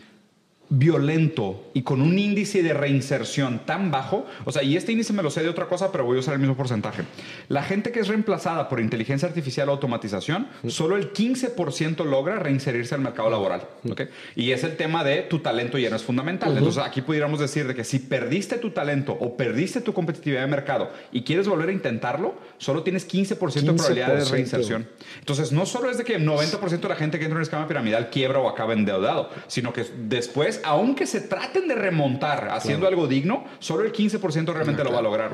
violento 0.70 1.72
y 1.74 1.82
con 1.82 2.02
un 2.02 2.18
índice 2.18 2.62
de 2.62 2.74
reinserción 2.74 3.66
tan 3.66 3.90
bajo, 3.90 4.26
o 4.46 4.52
sea, 4.52 4.62
y 4.62 4.78
este 4.78 4.92
índice 4.92 5.14
me 5.14 5.24
lo 5.24 5.32
sé 5.32 5.42
de 5.42 5.50
otra 5.50 5.66
cosa, 5.66 5.92
pero 5.92 6.06
voy 6.06 6.18
a 6.18 6.20
usar 6.20 6.36
el 6.36 6.40
mismo 6.40 6.56
porcentaje. 6.56 7.04
La 7.48 7.64
gente 7.64 7.92
que 7.92 8.00
es 8.00 8.08
reemplazada 8.08 8.70
por 8.70 8.80
inteligencia 8.80 9.28
artificial 9.28 9.70
o 9.70 9.72
automatización, 9.74 10.48
solo 10.68 10.96
el 10.96 11.12
15% 11.12 12.06
logra 12.06 12.38
reinserirse 12.38 12.96
al 12.96 13.02
mercado 13.02 13.30
laboral, 13.30 13.64
¿ok? 13.90 14.02
Y 14.36 14.52
es 14.52 14.64
el 14.64 14.78
tema 14.78 15.04
de 15.04 15.24
tu 15.24 15.40
talento 15.40 15.78
ya 15.78 15.90
no 15.90 15.96
es 15.96 16.04
fundamental. 16.04 16.56
Entonces, 16.56 16.84
aquí 16.84 17.02
pudiéramos 17.02 17.40
decir 17.40 17.68
de 17.68 17.76
que 17.76 17.84
si 17.84 18.00
perdiste 18.00 18.58
tu 18.58 18.72
talento 18.72 19.18
o 19.20 19.36
perdiste 19.36 19.82
tu 19.82 19.94
competitividad 19.94 20.42
de 20.42 20.48
mercado 20.48 20.92
y 21.12 21.24
quieres 21.24 21.48
volver 21.48 21.70
a 21.70 21.72
intentarlo, 21.72 22.36
solo 22.58 22.84
tienes 22.84 23.08
15%, 23.08 23.28
de 23.30 23.74
probabilidad 23.74 24.16
de 24.16 24.26
reinserción. 24.26 24.88
Entonces, 25.20 25.52
no 25.52 25.66
solo 25.66 25.90
es 25.90 25.98
de 25.98 26.04
que 26.04 26.20
90% 26.20 26.80
de 26.80 26.90
la 26.90 26.96
gente 26.96 27.18
que 27.18 27.26
entra 27.26 27.38
en 27.38 27.42
el 27.42 27.44
esquema 27.44 27.68
piramidal 27.68 28.10
quiebra 28.10 28.40
o 28.40 28.50
acaba 28.50 28.74
endeudado, 28.74 29.30
sino 29.48 29.74
que 29.74 29.86
después 30.08 30.59
aunque 30.64 31.06
se 31.06 31.22
traten 31.22 31.68
de 31.68 31.76
remontar 31.76 32.50
haciendo 32.52 32.88
algo 32.88 33.08
digno, 33.08 33.46
solo 33.60 33.84
el 33.84 33.94
15% 33.94 34.54
realmente 34.54 34.84
lo 34.84 34.92
va 34.92 35.00
a 35.00 35.02
lograr. 35.02 35.32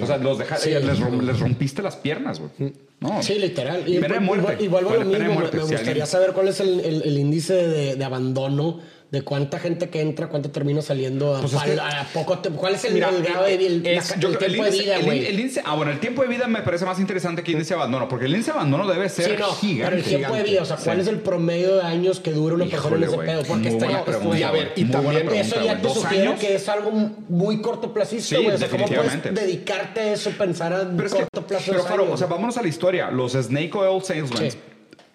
O 0.00 0.06
sea, 0.06 0.18
los 0.18 0.38
les, 0.38 1.40
rompiste 1.40 1.82
las 1.82 1.96
piernas, 1.96 2.40
güey. 2.40 2.50
Mm. 2.58 2.72
No. 3.00 3.22
Sí, 3.22 3.34
literal. 3.34 3.82
Y, 3.88 3.96
Igual, 3.96 4.84
lo 4.84 5.04
mismo. 5.04 5.40
me, 5.40 5.60
gustaría 5.60 6.06
saber 6.06 6.32
cuál 6.32 6.48
es 6.48 6.60
el, 6.60 7.18
índice 7.18 7.54
de, 7.54 7.96
de 7.96 8.04
abandono 8.04 8.78
de 9.12 9.20
cuánta 9.20 9.58
gente 9.58 9.90
que 9.90 10.00
entra, 10.00 10.28
cuánto 10.28 10.50
termina 10.50 10.80
saliendo 10.80 11.36
a, 11.36 11.42
pues 11.42 11.52
poco 12.14 12.40
¿Cuál 12.56 12.76
es 12.76 12.84
el, 12.86 12.98
grado 12.98 13.18
de, 13.44 13.66
el, 13.66 13.82
tiempo 13.82 14.64
de 14.64 14.70
vida, 14.70 15.00
güey? 15.02 15.52
ah, 15.66 15.74
bueno, 15.74 15.92
el 15.92 16.00
tiempo 16.00 16.22
de 16.22 16.28
vida 16.28 16.46
me 16.48 16.62
parece 16.62 16.86
más 16.86 16.98
interesante 16.98 17.42
que 17.42 17.50
el 17.50 17.56
índice 17.56 17.74
de 17.74 17.80
abandono, 17.80 18.08
porque 18.08 18.24
el 18.24 18.30
índice 18.30 18.52
de 18.52 18.56
abandono 18.56 18.88
debe 18.88 19.10
ser 19.10 19.32
sí, 19.32 19.36
no, 19.38 19.52
gigante. 19.52 19.84
Pero 19.84 19.96
el 19.98 20.02
tiempo 20.02 20.34
de 20.34 20.42
vida, 20.44 20.62
o 20.62 20.64
sea, 20.64 20.78
¿cuál 20.78 21.00
es 21.00 21.08
el 21.08 21.20
promedio 21.20 21.76
de 21.76 21.82
años 21.82 22.20
que 22.20 22.32
dura 22.32 22.54
una 22.54 22.64
persona 22.64 22.96
en 22.96 23.02
ese 23.02 23.18
pedo? 23.18 23.42
Porque 23.44 23.68
está 23.68 23.86
a 24.48 24.50
ver, 24.50 24.72
y 24.76 24.84
también 24.86 25.28
eso 25.28 25.62
ya 25.62 25.78
te 25.78 25.90
sugiere 25.90 26.34
que 26.36 26.54
es 26.54 26.68
algo 26.70 26.90
muy 27.28 27.60
cortoplacista, 27.60 28.36
güey. 28.38 28.52
o 28.52 28.56
sea, 28.56 28.68
¿cómo 28.68 28.86
puedes 28.86 29.22
dedicarte 29.34 30.00
a 30.00 30.12
eso, 30.14 30.30
pensar 30.30 30.72
a 30.72 30.88
corto 30.88 31.46
plazo? 31.46 31.64
Pero, 31.70 31.84
claro, 31.84 32.10
o 32.10 32.16
sea, 32.16 32.28
vámonos 32.28 32.56
a 32.56 32.62
la 32.62 32.68
historia. 32.68 33.10
Los 33.10 33.32
Snake 33.32 33.72
Oil 33.74 34.02
Salesmen, 34.02 34.50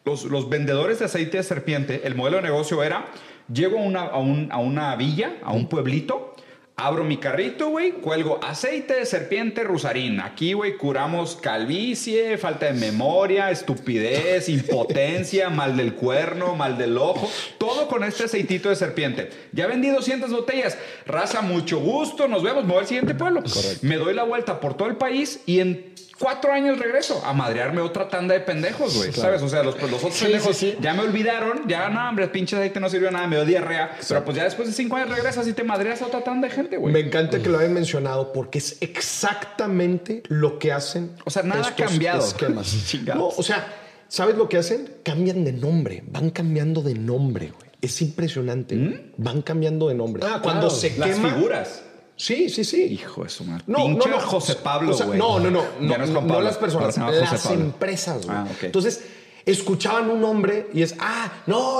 los 0.06 0.50
vendedores 0.50 1.00
de 1.00 1.06
aceite 1.06 1.38
de 1.38 1.44
serpiente, 1.44 2.02
el 2.06 2.14
modelo 2.14 2.38
de 2.38 2.44
negocio 2.44 2.84
era 2.84 3.08
Llego 3.52 3.80
a 3.80 3.82
una, 3.82 4.02
a, 4.02 4.18
un, 4.18 4.50
a 4.52 4.58
una 4.58 4.96
villa, 4.96 5.34
a 5.44 5.54
un 5.54 5.68
pueblito, 5.68 6.36
abro 6.80 7.04
mi 7.04 7.18
carrito, 7.18 7.70
güey, 7.70 7.94
cuelgo 7.94 8.40
aceite 8.44 8.94
de 8.94 9.06
serpiente 9.08 9.64
rusarín. 9.64 10.20
Aquí, 10.20 10.54
güey, 10.54 10.78
curamos 10.78 11.36
calvicie, 11.36 12.38
falta 12.38 12.68
de 12.68 12.74
memoria, 12.74 13.50
estupidez, 13.50 14.48
impotencia, 14.50 15.50
mal 15.50 15.76
del 15.76 15.96
cuerno, 15.96 16.56
mal 16.56 16.78
del 16.78 16.98
ojo, 17.00 17.32
todo 17.58 17.88
con 17.88 18.04
este 18.04 18.26
aceitito 18.26 18.70
de 18.70 18.76
serpiente. 18.76 19.30
Ya 19.54 19.66
vendí 19.66 19.90
200 19.90 20.30
botellas. 20.30 20.78
Raza, 21.08 21.42
mucho 21.42 21.80
gusto, 21.80 22.28
nos 22.28 22.44
vemos, 22.44 22.64
me 22.64 22.74
voy 22.74 22.82
al 22.82 22.88
siguiente 22.88 23.16
pueblo. 23.16 23.42
Me 23.82 23.96
doy 23.96 24.14
la 24.14 24.24
vuelta 24.24 24.60
por 24.60 24.78
todo 24.78 24.88
el 24.88 24.98
país 24.98 25.42
y 25.48 25.62
en 25.62 25.96
cuatro 26.20 26.52
años 26.52 26.80
regreso 26.80 27.22
a 27.26 27.34
madrearme 27.34 27.82
otra 27.82 28.10
tanda 28.10 28.34
de 28.34 28.42
pendejos, 28.42 28.96
güey. 28.96 29.12
¿Sabes? 29.14 29.42
O 29.42 29.50
sea, 29.50 29.64
los, 29.64 29.80
los 29.82 30.04
otros 30.04 30.20
pendejos 30.20 30.60
ya 30.80 30.94
me 30.94 31.02
olvidaron, 31.02 31.68
ya 31.68 31.90
no, 31.90 32.10
hombre, 32.10 32.28
pinche 32.28 32.56
aceite 32.56 32.80
no 32.80 32.90
sirvió 32.90 33.12
nada, 33.12 33.28
me 33.28 33.36
dio 33.36 33.46
diarrea. 33.46 33.98
Pero 34.08 34.24
pues 34.26 34.38
ya 34.38 34.44
después 34.44 34.68
de 34.68 34.74
cinco 34.74 34.96
años 34.96 35.10
regresas 35.10 35.48
y 35.48 35.54
te 35.54 35.64
madreas 35.64 36.02
a 36.02 36.08
otra 36.08 36.24
tanda 36.24 36.48
de 36.48 36.54
gente, 36.54 36.78
güey. 36.78 36.94
Me 36.94 37.00
encanta 37.00 37.40
que 37.40 37.50
lo 37.50 37.60
hayan 37.60 37.74
mencionado 37.74 38.34
porque 38.34 38.58
es 38.60 38.78
exactamente 38.82 40.24
lo 40.28 40.60
que 40.60 40.72
hacen. 40.72 41.12
O 41.26 41.30
sea, 41.30 41.44
nada 41.44 41.68
ha 41.68 41.76
cambiado. 41.76 42.26
no, 43.16 43.28
o 43.28 43.44
sea, 43.44 43.74
¿sabes 44.08 44.36
lo 44.36 44.50
que 44.50 44.58
hacen? 44.58 44.90
Cambian 45.04 45.44
de 45.44 45.54
nombre, 45.54 46.04
van 46.08 46.30
cambiando 46.30 46.82
de 46.82 46.96
nombre, 46.96 47.52
güey. 47.56 47.68
Es 47.82 48.02
impresionante. 48.02 48.76
¿Mm? 48.76 49.14
Van 49.18 49.42
cambiando 49.44 49.88
de 49.88 49.96
nombre. 49.96 50.24
Ah, 50.26 50.40
cuando 50.42 50.70
se 50.70 50.98
Las 50.98 51.20
figuras. 51.20 51.84
Sí, 52.18 52.50
sí, 52.50 52.64
sí. 52.64 52.84
Hijo 52.84 53.24
de 53.24 53.30
su 53.30 53.46
madre. 53.46 53.64
No, 53.68 53.88
no, 53.88 54.06
no, 54.06 54.20
José 54.20 54.56
Pablo, 54.56 54.98
güey. 54.98 55.18
no, 55.18 55.40
no, 55.40 55.52
no. 55.52 55.64
No, 55.80 55.98
no, 55.98 56.22
no, 56.22 56.42
las 56.42 56.58
personas, 56.58 56.98
las 56.98 57.46
empresas, 57.52 58.26
güey. 58.26 58.38
Ah, 58.38 58.48
Entonces, 58.64 59.04
escuchaban 59.46 60.10
un 60.10 60.20
nombre 60.20 60.68
y 60.74 60.82
es, 60.82 60.96
ah, 61.00 61.32
no, 61.46 61.80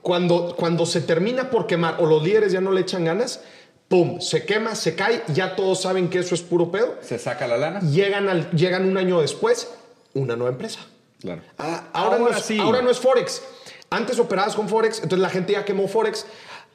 cuando, 0.00 0.54
cuando 0.56 0.86
se 0.86 1.00
termina 1.00 1.50
por 1.50 1.66
quemar 1.66 1.96
o 2.00 2.06
los 2.06 2.22
líderes 2.22 2.52
ya 2.52 2.60
no 2.60 2.70
le 2.70 2.80
echan 2.80 3.04
ganas, 3.04 3.40
pum, 3.88 4.20
se 4.20 4.46
quema, 4.46 4.76
se 4.76 4.94
cae, 4.94 5.24
ya 5.34 5.56
todos 5.56 5.82
saben 5.82 6.08
que 6.08 6.20
eso 6.20 6.36
es 6.36 6.42
puro 6.42 6.70
pedo. 6.70 6.96
Se 7.02 7.18
saca 7.18 7.48
la 7.48 7.56
lana. 7.56 7.80
Llegan, 7.80 8.28
al, 8.28 8.50
llegan 8.52 8.88
un 8.88 8.96
año 8.96 9.20
después, 9.20 9.68
una 10.14 10.36
nueva 10.36 10.52
empresa. 10.52 10.78
Claro. 11.20 11.42
Ah, 11.58 11.88
ahora, 11.92 12.18
no 12.18 12.28
es, 12.28 12.50
ahora 12.60 12.82
no 12.82 12.90
es 12.90 12.98
Forex. 12.98 13.42
Antes 13.90 14.18
operabas 14.20 14.54
con 14.54 14.68
Forex, 14.68 14.98
entonces 15.02 15.20
la 15.20 15.28
gente 15.28 15.52
ya 15.52 15.64
quemó 15.64 15.88
Forex. 15.88 16.24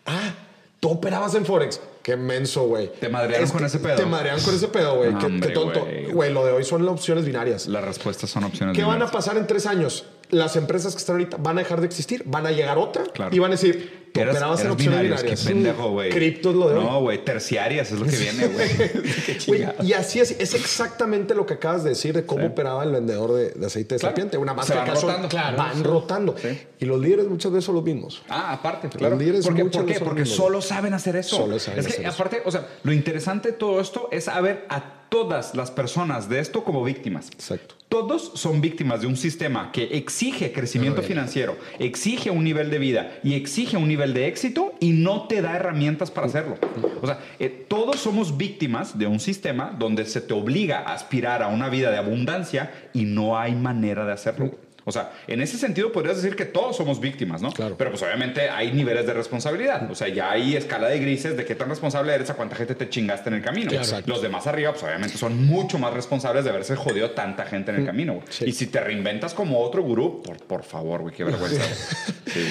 Ah, 0.05 0.33
tú 0.80 0.89
operabas 0.89 1.36
en 1.36 1.45
Forex. 1.45 1.80
Qué 2.01 2.15
menso, 2.15 2.67
güey. 2.67 2.91
Te 2.93 3.09
madrearon 3.09 3.49
con 3.49 3.65
ese 3.65 3.80
pedo. 3.80 3.95
Te 3.95 4.05
madrearon 4.05 4.41
con 4.41 4.55
ese 4.55 4.67
pedo, 4.69 4.95
güey. 4.95 5.13
qué, 5.17 5.49
tonto. 5.49 5.86
Güey, 6.13 6.32
lo 6.32 6.45
de 6.45 6.53
hoy 6.53 6.63
son 6.63 6.86
las 6.86 6.93
opciones 6.93 7.25
binarias. 7.25 7.67
Las 7.67 7.84
respuestas 7.84 8.30
son 8.30 8.45
opciones 8.45 8.78
¿Qué 8.78 8.84
van 8.84 9.01
a 9.01 9.11
pasar 9.11 9.36
en 9.38 9.45
tres 9.45 9.65
años? 9.65 10.05
Las 10.30 10.55
empresas 10.55 10.93
que 10.93 10.99
están 10.99 11.17
ahorita 11.17 11.38
van 11.38 11.57
a 11.57 11.61
dejar 11.61 11.82
de 11.82 11.88
existir, 11.88 12.23
van 12.25 12.45
a 12.45 12.51
llegar 12.51 12.78
otra 12.78 13.03
y 13.32 13.39
van 13.39 13.51
a 13.51 13.55
decir, 13.55 14.06
Tú 14.11 14.21
operabas 14.21 14.61
en 14.61 14.71
opciones 14.71 15.01
binarias. 15.01 15.23
Qué 15.23 15.47
pendejo, 15.47 15.91
güey. 15.91 16.09
Criptos 16.09 16.55
lo 16.55 16.69
de 16.69 16.75
hoy. 16.77 16.83
No, 16.83 17.01
güey, 17.01 17.23
terciarias 17.23 17.91
es 17.91 17.99
lo 17.99 18.05
que 18.05 18.17
viene, 18.17 18.47
güey. 18.47 19.73
y 19.83 19.93
así 19.93 20.19
es, 20.19 20.31
es 20.31 20.53
exactamente 20.53 21.35
lo 21.35 21.45
que 21.45 21.55
acabas 21.55 21.83
de 21.83 21.89
decir 21.89 22.13
de 22.13 22.25
cómo 22.25 22.47
operaba 22.47 22.83
el 22.83 22.91
vendedor 22.91 23.33
de, 23.33 23.65
aceite 23.65 23.95
de 23.95 23.99
serpiente. 23.99 24.37
Una 24.37 24.53
máscara 24.53 24.85
van 24.85 24.95
rotando. 24.95 25.29
Claro, 25.29 25.57
van 25.57 25.83
rotando. 25.83 26.35
Y 26.79 26.85
los 26.85 26.99
líderes 26.99 27.27
muchas 27.27 27.51
veces 27.51 27.65
son 27.65 27.75
los 27.75 27.83
mismos. 27.83 28.23
Ah, 28.29 28.53
aparte, 28.53 28.89
claro. 28.89 29.15
Los 29.15 29.23
líderes 29.23 29.45
¿Por 29.45 29.55
qué? 29.55 29.65
¿Por 29.65 29.85
qué? 29.85 29.99
Porque 29.99 30.25
solo 30.25 30.61
saben 30.61 30.93
hacer 30.93 31.15
eso. 31.15 31.35
Solo 31.35 31.59
saben 31.59 31.79
es 31.79 31.95
que, 31.95 32.05
aparte, 32.05 32.41
o 32.45 32.51
sea, 32.51 32.67
lo 32.83 32.93
interesante 32.93 33.51
de 33.51 33.57
todo 33.57 33.79
esto 33.79 34.09
es 34.11 34.25
saber 34.25 34.65
a 34.69 34.97
todas 35.09 35.55
las 35.55 35.71
personas 35.71 36.29
de 36.29 36.39
esto 36.39 36.63
como 36.63 36.83
víctimas. 36.83 37.29
Exacto. 37.31 37.75
Todos 37.89 38.31
son 38.35 38.59
víctimas 38.59 38.99
de 38.99 39.07
un 39.07 39.15
sistema 39.15 39.71
que 39.71 39.97
exige 39.97 40.51
crecimiento 40.51 41.01
financiero, 41.01 41.57
exige 41.79 42.29
un 42.29 42.43
nivel 42.43 42.69
de 42.69 42.79
vida 42.79 43.17
y 43.23 43.35
exige 43.35 43.77
un 43.77 43.88
nivel 43.88 44.13
de 44.13 44.27
éxito 44.27 44.73
y 44.81 44.91
no 44.91 45.27
te 45.27 45.41
da 45.41 45.55
herramientas 45.55 46.11
para 46.11 46.27
hacerlo. 46.27 46.57
O 47.01 47.07
sea, 47.07 47.19
eh, 47.39 47.65
todos 47.69 48.01
somos 48.01 48.35
víctimas 48.35 48.97
de 48.99 49.07
un 49.07 49.21
sistema 49.21 49.73
donde 49.79 50.05
se 50.05 50.19
te 50.19 50.33
obliga 50.33 50.79
a 50.79 50.93
aspirar 50.93 51.41
a 51.41 51.47
una 51.47 51.69
vida 51.69 51.89
de 51.89 51.97
abundancia 51.97 52.89
y 52.93 53.05
no 53.05 53.39
hay 53.39 53.55
manera 53.55 54.05
de 54.05 54.11
hacerlo. 54.11 54.66
O 54.88 54.91
sea, 54.93 55.11
en 55.27 55.41
ese 55.41 55.57
sentido 55.57 55.91
podrías 55.91 56.15
decir 56.15 56.38
que 56.38 56.45
todos 56.45 56.77
somos 56.77 57.01
víctimas, 57.01 57.41
¿no? 57.41 57.51
Claro. 57.51 57.75
Pero 57.77 57.91
pues 57.91 58.01
obviamente 58.03 58.49
hay 58.49 58.71
niveles 58.71 59.05
de 59.05 59.13
responsabilidad. 59.13 59.91
O 59.91 59.95
sea, 59.95 60.07
ya 60.07 60.31
hay 60.31 60.55
escala 60.55 60.88
de 60.88 60.97
grises 60.99 61.35
de 61.35 61.43
qué 61.43 61.55
tan 61.55 61.67
responsable 61.67 62.15
eres 62.15 62.29
a 62.29 62.35
cuánta 62.35 62.55
gente 62.55 62.73
te 62.73 62.88
chingaste 62.88 63.27
en 63.27 63.35
el 63.35 63.41
camino. 63.41 63.69
Los 64.05 64.21
demás 64.21 64.47
arriba, 64.47 64.71
pues 64.71 64.83
obviamente 64.83 65.17
son 65.17 65.45
mucho 65.45 65.77
más 65.77 65.93
responsables 65.93 66.45
de 66.45 66.51
haberse 66.51 66.77
jodido 66.77 67.11
tanta 67.11 67.45
gente 67.45 67.71
en 67.71 67.77
el 67.77 67.83
mm. 67.83 67.85
camino. 67.85 68.21
Y 68.39 68.53
si 68.53 68.67
te 68.67 68.79
reinventas 68.79 69.33
como 69.33 69.59
otro 69.59 69.83
gurú, 69.83 70.21
por, 70.23 70.38
por 70.38 70.63
favor, 70.63 71.01
güey, 71.01 71.13
qué 71.13 71.23
vergüenza. 71.25 71.63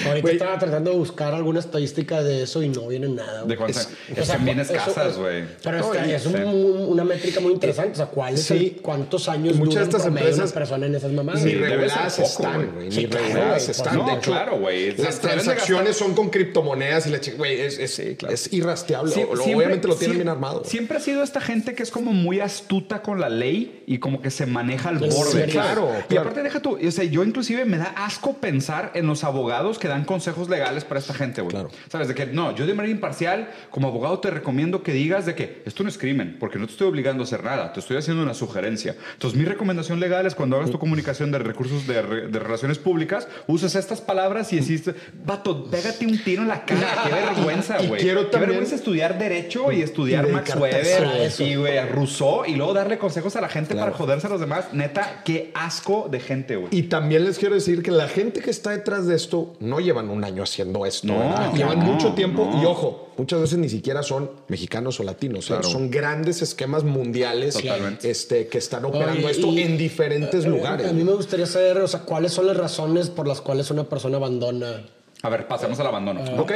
Ahorita 0.05 0.31
estaba 0.31 0.59
tratando 0.59 0.91
de 0.91 0.97
buscar 0.97 1.33
alguna 1.33 1.59
estadística 1.59 2.21
de 2.21 2.43
eso 2.43 2.61
y 2.61 2.69
no 2.69 2.87
viene 2.87 3.09
nada. 3.09 3.45
De 3.45 3.57
cuánto 3.57 3.79
es, 3.79 4.43
bien 4.43 4.59
escasas, 4.59 5.17
güey. 5.17 5.45
Pero 5.63 5.93
es, 5.93 6.25
una 6.27 7.03
métrica 7.03 7.39
muy 7.39 7.53
interesante. 7.53 7.93
O 7.93 7.95
sea, 7.95 8.05
¿cuál 8.05 8.35
es 8.35 8.53
¿cuántos 8.81 9.27
años 9.27 9.55
muchas 9.55 9.75
de 9.75 9.83
estas 9.83 10.05
empresas, 10.05 10.51
una 10.51 10.53
persona 10.53 10.85
en 10.85 10.95
esas 10.95 11.11
mamadas? 11.11 11.43
Reguladas 11.43 12.26
están, 12.27 12.71
güey. 12.73 12.89
Ni 12.89 13.05
reguladas 13.05 13.69
están. 13.69 13.97
No, 13.97 14.19
claro, 14.19 14.59
güey. 14.59 14.95
Las 14.97 15.19
transacciones 15.19 15.97
son 15.97 16.13
con 16.13 16.29
criptomonedas 16.29 17.07
y 17.07 17.09
la 17.09 17.19
güey, 17.37 17.61
es, 17.61 17.79
es, 17.79 17.99
es 17.99 18.53
irrastreable. 18.53 19.25
Obviamente 19.25 19.87
lo 19.87 19.95
tienen 19.95 20.17
bien 20.17 20.29
armado. 20.29 20.63
Siempre 20.65 20.97
ha 20.97 20.99
sido 20.99 21.23
esta 21.23 21.41
gente 21.41 21.73
que 21.73 21.83
es 21.83 21.91
como 21.91 22.13
muy 22.13 22.39
astuta 22.39 23.01
con 23.01 23.19
la 23.19 23.29
ley 23.29 23.83
y 23.85 23.99
como 23.99 24.21
que 24.21 24.31
se 24.31 24.45
maneja 24.45 24.89
al 24.89 24.99
borde. 24.99 25.45
Claro. 25.47 25.91
Y 26.09 26.17
aparte, 26.17 26.43
deja 26.43 26.61
tú, 26.61 26.77
o 26.85 26.91
sea, 26.91 27.03
yo 27.05 27.23
inclusive 27.23 27.65
me 27.65 27.77
da 27.77 27.93
asco 27.97 28.33
pensar 28.33 28.91
en 28.93 29.07
los 29.07 29.23
abogados 29.23 29.79
que 29.79 29.87
dan 29.87 30.05
consejos 30.05 30.49
legales 30.49 30.83
para 30.83 30.99
esta 30.99 31.13
gente, 31.13 31.41
güey. 31.41 31.51
Claro. 31.51 31.69
Sabes, 31.89 32.07
de 32.07 32.15
que 32.15 32.25
no, 32.25 32.55
yo 32.55 32.65
de 32.65 32.73
manera 32.73 32.93
imparcial, 32.93 33.49
como 33.69 33.87
abogado, 33.87 34.19
te 34.19 34.29
recomiendo 34.29 34.83
que 34.83 34.91
digas 34.91 35.25
de 35.25 35.35
que 35.35 35.61
esto 35.65 35.83
no 35.83 35.89
es 35.89 35.97
crimen, 35.97 36.37
porque 36.39 36.59
no 36.59 36.65
te 36.65 36.73
estoy 36.73 36.87
obligando 36.87 37.23
a 37.23 37.25
hacer 37.25 37.43
nada, 37.43 37.73
te 37.73 37.79
estoy 37.79 37.97
haciendo 37.97 38.23
una 38.23 38.33
sugerencia. 38.33 38.95
Entonces, 39.13 39.37
mi 39.39 39.45
recomendación 39.45 39.99
legal 39.99 40.25
es 40.25 40.35
cuando 40.35 40.57
hagas 40.57 40.71
tu 40.71 40.79
comunicación 40.79 41.31
de 41.31 41.39
recursos 41.39 41.87
de, 41.87 42.01
de 42.21 42.39
relaciones 42.39 42.77
públicas, 42.77 43.27
uses 43.47 43.75
estas 43.75 44.01
palabras 44.01 44.51
y 44.53 44.59
decís, 44.59 44.89
vato, 45.25 45.65
pégate 45.65 46.05
un 46.05 46.23
tiro 46.23 46.41
en 46.41 46.47
la 46.47 46.65
cara. 46.65 47.03
Qué 47.03 47.11
vergüenza, 47.35 47.77
güey. 47.77 48.01
Quiero 48.01 48.27
también... 48.27 48.41
Qué 48.41 48.47
vergüenza 48.47 48.75
estudiar 48.75 49.17
Derecho 49.17 49.71
y 49.71 49.81
estudiar 49.81 50.27
Max 50.29 50.55
Weber 50.55 51.31
y, 51.39 51.55
güey, 51.55 51.79
Rousseau 51.89 52.45
y 52.45 52.55
luego 52.55 52.73
darle 52.73 52.97
consejos 52.97 53.35
a 53.35 53.41
la 53.41 53.49
gente 53.49 53.75
para 53.75 53.91
joderse 53.91 54.27
a 54.27 54.29
los 54.29 54.39
demás. 54.39 54.73
Neta, 54.73 55.21
qué 55.23 55.51
asco 55.53 56.07
de 56.09 56.19
gente, 56.19 56.55
güey. 56.55 56.69
Y 56.71 56.83
también 56.83 57.25
les 57.25 57.37
quiero 57.37 57.55
decir 57.55 57.83
que 57.83 57.91
la 57.91 58.07
gente 58.07 58.41
que 58.41 58.49
está 58.49 58.71
detrás 58.71 59.07
de 59.07 59.15
esto 59.15 59.55
no 59.59 59.79
llevan 59.79 60.09
un 60.09 60.23
año 60.23 60.43
haciendo 60.43 60.85
esto. 60.85 61.07
No, 61.07 61.53
llevan 61.53 61.79
mucho 61.79 62.13
tiempo 62.13 62.49
y 62.61 62.65
ojo, 62.65 63.06
muchas 63.17 63.41
veces 63.41 63.57
ni 63.57 63.69
siquiera 63.69 64.03
son 64.03 64.31
mexicanos 64.47 64.99
o 64.99 65.03
latinos. 65.03 65.45
Son 65.45 65.89
grandes 65.89 66.41
esquemas 66.41 66.83
mundiales 66.83 67.57
este, 68.03 68.47
que 68.47 68.57
están 68.57 68.85
operando 68.85 69.27
esto 69.29 69.49
en 69.57 69.77
diferentes 69.77 70.45
eh, 70.45 70.49
lugares. 70.49 70.87
A 70.87 70.93
mí 70.93 71.03
me 71.03 71.13
gustaría 71.13 71.45
saber, 71.45 71.77
o 71.77 71.87
sea, 71.87 72.01
cuáles 72.01 72.31
son 72.31 72.47
las 72.47 72.57
razones 72.57 73.09
por 73.09 73.27
las 73.27 73.41
cuales 73.41 73.69
una 73.71 73.83
persona 73.83 74.17
abandona. 74.17 74.85
A 75.23 75.29
ver, 75.29 75.47
pasemos 75.47 75.79
al 75.79 75.87
abandono. 75.87 76.23
Ah. 76.25 76.41
ok. 76.41 76.51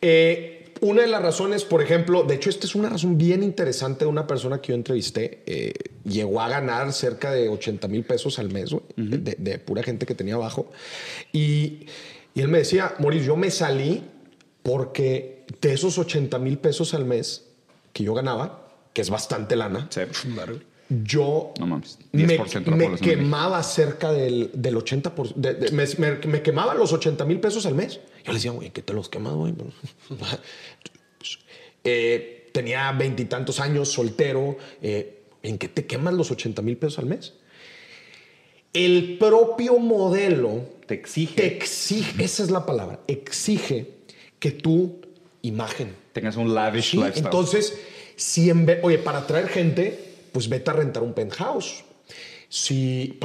Eh, 0.00 0.54
una 0.80 1.02
de 1.02 1.08
las 1.08 1.22
razones, 1.22 1.64
por 1.64 1.82
ejemplo, 1.82 2.22
de 2.22 2.36
hecho, 2.36 2.50
esta 2.50 2.66
es 2.66 2.76
una 2.76 2.88
razón 2.88 3.18
bien 3.18 3.42
interesante 3.42 4.04
de 4.04 4.10
una 4.10 4.26
persona 4.26 4.60
que 4.60 4.68
yo 4.68 4.74
entrevisté. 4.74 5.42
Eh, 5.46 5.72
llegó 6.04 6.40
a 6.40 6.48
ganar 6.48 6.92
cerca 6.92 7.32
de 7.32 7.48
80 7.48 7.88
mil 7.88 8.04
pesos 8.04 8.38
al 8.38 8.50
mes, 8.50 8.70
de, 8.96 9.58
pura 9.58 9.82
gente 9.82 10.06
que 10.06 10.14
tenía 10.14 10.34
abajo. 10.34 10.70
Y, 11.32 11.86
y 12.34 12.40
él 12.40 12.48
me 12.48 12.58
decía, 12.58 12.94
Moris, 13.00 13.24
yo 13.24 13.36
me 13.36 13.50
salí 13.50 14.04
porque 14.62 15.37
de 15.60 15.72
esos 15.72 15.98
80 15.98 16.38
mil 16.38 16.58
pesos 16.58 16.94
al 16.94 17.04
mes 17.04 17.46
que 17.92 18.04
yo 18.04 18.14
ganaba, 18.14 18.68
que 18.92 19.02
es 19.02 19.10
bastante 19.10 19.56
lana, 19.56 19.88
yo 20.88 21.52
me, 22.12 22.96
quemaba 23.00 23.62
cerca 23.62 24.10
del, 24.12 24.50
del 24.54 24.76
80%, 24.76 26.26
me, 26.26 26.42
quemaba 26.42 26.74
los 26.74 26.92
80 26.92 27.24
mil 27.26 27.40
pesos 27.40 27.66
al 27.66 27.74
mes. 27.74 28.00
Yo 28.24 28.32
le 28.32 28.34
decía, 28.34 28.52
güey, 28.52 28.70
¿qué 28.70 28.82
te 28.82 28.92
los 28.92 29.08
quemas, 29.08 29.34
güey? 29.34 29.54
Eh, 31.84 32.50
tenía 32.52 32.90
veintitantos 32.92 33.60
años, 33.60 33.88
soltero. 33.88 34.58
Eh, 34.82 35.22
¿En 35.42 35.56
qué 35.58 35.68
te 35.68 35.86
quemas 35.86 36.12
los 36.12 36.30
80 36.30 36.60
mil 36.60 36.76
pesos 36.76 36.98
al 36.98 37.06
mes? 37.06 37.34
El 38.72 39.16
propio 39.16 39.78
modelo 39.78 40.64
te 40.86 40.94
exige. 40.94 41.34
Te 41.34 41.46
exige, 41.46 42.22
esa 42.22 42.42
es 42.42 42.50
la 42.50 42.66
palabra, 42.66 43.00
exige 43.06 43.94
que 44.38 44.50
tu 44.50 45.00
imagen 45.42 45.94
tengas 46.12 46.36
un 46.36 46.54
lavish 46.54 46.94
lifestyle. 46.94 47.24
Entonces, 47.24 47.78
si 48.16 48.50
en 48.50 48.66
vez, 48.66 48.80
oye, 48.82 48.98
para 48.98 49.18
atraer 49.18 49.48
gente, 49.48 50.16
pues 50.32 50.48
vete 50.48 50.70
a 50.70 50.74
rentar 50.74 51.02
un 51.02 51.14
penthouse. 51.14 51.84
Si 52.48 53.18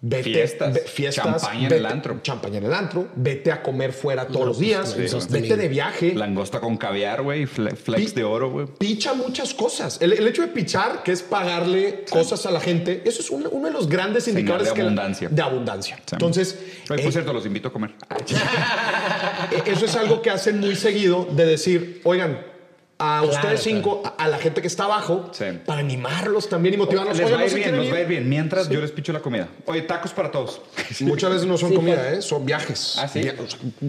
vete, 0.00 0.22
fiestas, 0.22 0.80
fiestas 0.86 1.42
champaña 1.42 1.66
en 1.66 1.72
el 1.72 1.86
antro. 1.86 2.20
Champaña 2.22 2.58
en 2.58 2.64
el 2.64 2.74
antro, 2.74 3.08
vete 3.16 3.52
a 3.52 3.62
comer 3.62 3.92
fuera 3.92 4.26
todos 4.26 4.46
los 4.46 4.58
días, 4.58 4.96
vete 5.30 5.56
de 5.56 5.68
viaje. 5.68 6.14
Langosta 6.14 6.60
con 6.60 6.76
caviar, 6.76 7.22
güey, 7.22 7.46
flex 7.46 8.14
de 8.14 8.24
oro, 8.24 8.50
güey. 8.50 8.66
Picha 8.66 9.14
muchas 9.14 9.54
cosas. 9.54 9.98
El, 10.00 10.26
hecho 10.26 10.42
de 10.42 10.48
pichar, 10.48 11.02
que 11.02 11.12
es 11.12 11.22
pagarle 11.22 12.04
cosas 12.10 12.46
a 12.46 12.50
la 12.50 12.60
gente, 12.60 13.02
eso 13.04 13.20
es 13.20 13.30
uno, 13.30 13.48
de 13.48 13.70
los 13.70 13.88
grandes 13.88 14.28
indicadores 14.28 14.72
de 14.72 14.80
abundancia. 14.80 15.28
de 15.28 15.42
abundancia. 15.42 15.98
Entonces, 16.12 16.58
por 16.86 17.00
eh, 17.00 17.10
cierto, 17.10 17.32
los 17.32 17.46
invito 17.46 17.68
a 17.68 17.72
comer. 17.72 17.94
eso 19.66 19.84
es 19.84 19.96
algo 19.96 20.22
que 20.22 20.30
hacen 20.30 20.60
muy 20.60 20.76
seguido 20.76 21.26
de 21.30 21.46
decir, 21.46 22.00
oigan, 22.04 22.55
a 22.98 23.22
ustedes 23.22 23.62
cinco, 23.62 24.02
a, 24.16 24.28
la 24.28 24.38
gente 24.38 24.60
que 24.60 24.66
está 24.66 24.84
abajo, 24.84 25.30
para 25.66 25.80
animarlos 25.80 26.48
también 26.48 26.74
y 26.74 26.78
motivarlos. 26.78 27.18
Les 27.18 27.32
va 27.32 27.40
a 27.40 27.46
ir 27.46 27.54
bien, 27.54 27.76
nos 27.76 27.92
va 27.92 27.96
a 27.96 28.00
ir 28.00 28.06
bien. 28.06 28.28
Mientras 28.28 28.68
yo 28.68 28.80
les 28.80 28.90
picho 28.90 29.12
la 29.12 29.20
comida. 29.20 29.48
Oye, 29.66 29.82
tacos 29.82 30.12
para 30.12 30.30
todos. 30.30 30.60
Muchas 31.00 31.30
veces 31.30 31.46
no 31.46 31.58
son 31.58 31.74
comida, 31.74 32.12
¿eh? 32.12 32.22
son 32.22 32.46
viajes. 32.46 32.96
Ah, 32.98 33.08
sí. 33.08 33.22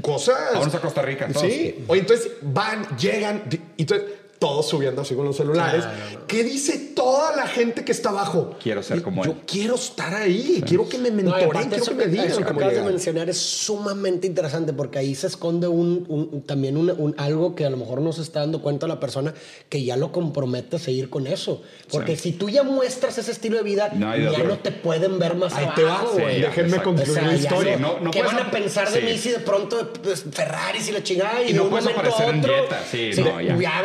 cosas. 0.02 0.38
Vamos 0.54 0.76
a 0.76 0.80
Costa 0.80 1.02
Rica. 1.02 1.28
Sí. 1.34 1.84
Oye, 1.88 2.02
entonces 2.02 2.32
van, 2.42 2.98
llegan. 2.98 3.44
Y 3.78 3.84
entonces, 3.84 4.08
todos 4.40 4.68
subiendo 4.68 5.02
así 5.02 5.16
con 5.16 5.26
los 5.26 5.36
celulares. 5.36 5.86
¿Qué 6.28 6.44
dice 6.44 6.78
toda 6.96 7.36
la 7.36 7.48
gente 7.48 7.84
que 7.84 7.92
está 7.92 8.10
abajo? 8.10 8.56
Quiero 8.62 8.84
ser 8.84 9.02
como 9.02 9.24
yo 9.24 9.32
él. 9.32 9.38
Yo 9.38 9.44
quiero 9.46 9.76
estar 9.76 10.14
ahí, 10.14 10.64
quiero 10.66 10.88
que 10.88 10.98
me 10.98 11.12
mentoren, 11.12 11.70
quiero 11.70 11.86
que 11.86 11.96
me 11.96 12.08
digan 12.08 12.28
Eso 12.28 12.38
que 12.38 12.52
acabas 12.52 12.74
de 12.74 12.82
mencionar 12.82 13.30
es 13.30 13.38
sumamente 13.38 14.28
interesante 14.28 14.74
porque 14.74 15.00
ahí 15.00 15.16
se 15.16 15.28
esconde 15.28 15.68
un, 15.68 16.44
también 16.46 16.78
un, 16.78 17.16
algo 17.18 17.56
que 17.56 17.66
a 17.66 17.70
lo 17.70 17.78
mejor 17.78 18.02
no 18.02 18.12
se 18.14 18.22
está 18.22 18.42
dando 18.42 18.62
cuenta 18.62 18.88
la 18.88 19.00
persona 19.00 19.34
que 19.70 19.84
ya 19.84 19.98
lo 19.98 20.12
compromete 20.12 20.76
a 20.76 20.80
seguir 20.80 21.10
con 21.10 21.28
eso. 21.28 21.62
Porque 21.92 22.16
si 22.16 22.34
tú 22.34 22.50
ya 22.50 22.64
muestras 22.64 23.18
ese 23.18 23.32
estilo 23.32 23.58
de 23.58 23.64
vida, 23.64 23.92
ya 23.94 24.44
no 24.44 24.60
te 24.60 24.72
pueden 24.72 25.20
ver 25.20 25.36
más 25.36 25.54
ahí 25.54 25.68
abajo, 25.78 26.14
güey. 26.14 26.42
Déjenme 26.42 26.82
concluir 26.82 27.24
la 27.24 27.36
historia. 27.36 27.78
No, 27.78 28.00
no, 28.00 28.12
¿Qué 28.12 28.22
van 28.22 28.38
a 28.38 28.52
pensar 28.52 28.92
de 28.92 29.02
mí 29.02 29.18
si 29.18 29.30
de 29.30 29.40
pronto 29.40 29.94
pues, 30.04 30.26
Ferrari 30.32 30.80
y 30.88 30.92
la 30.92 31.04
chingada 31.04 31.42
y, 31.44 31.52
y 31.52 31.54
no 31.54 31.70
puedes 31.70 31.88
aparecer 31.88 32.30
en 32.30 32.42
dieta? 32.42 32.84
Sí, 32.90 33.12
no, 33.18 33.42
ya. 33.42 33.58
ya 33.58 33.82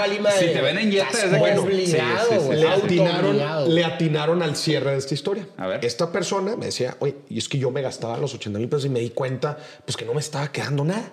si 0.46 0.52
te 0.52 0.60
ven 0.60 0.78
en 0.78 0.90
dieta 0.90 1.10
es 1.10 1.30
de 1.30 1.42
que 1.42 1.58
obligado, 1.58 2.52
le, 2.52 2.68
atinaron, 2.68 3.74
le 3.74 3.84
atinaron 3.84 4.42
al 4.42 4.56
cierre 4.56 4.92
de 4.92 4.98
esta 4.98 5.14
historia. 5.14 5.46
A 5.56 5.66
ver. 5.66 5.84
Esta 5.84 6.12
persona 6.12 6.56
me 6.56 6.66
decía, 6.66 6.96
oye, 7.00 7.16
y 7.28 7.38
es 7.38 7.48
que 7.48 7.58
yo 7.58 7.70
me 7.70 7.82
gastaba 7.82 8.16
los 8.18 8.34
80 8.34 8.58
mil 8.58 8.68
pesos 8.68 8.86
y 8.86 8.88
me 8.88 9.00
di 9.00 9.10
cuenta 9.10 9.58
pues 9.84 9.96
que 9.96 10.04
no 10.04 10.14
me 10.14 10.20
estaba 10.20 10.50
quedando 10.50 10.84
nada. 10.84 11.12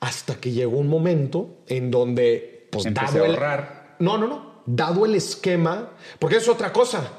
Hasta 0.00 0.36
que 0.36 0.50
llegó 0.50 0.78
un 0.78 0.88
momento 0.88 1.58
en 1.66 1.90
donde, 1.90 2.68
pues, 2.70 2.86
Empecé 2.86 3.18
dado 3.18 3.24
a 3.24 3.28
ahorrar. 3.28 3.96
no, 3.98 4.16
no, 4.16 4.26
no. 4.26 4.50
Dado 4.66 5.04
el 5.04 5.14
esquema, 5.14 5.90
porque 6.18 6.36
es 6.36 6.48
otra 6.48 6.72
cosa. 6.72 7.10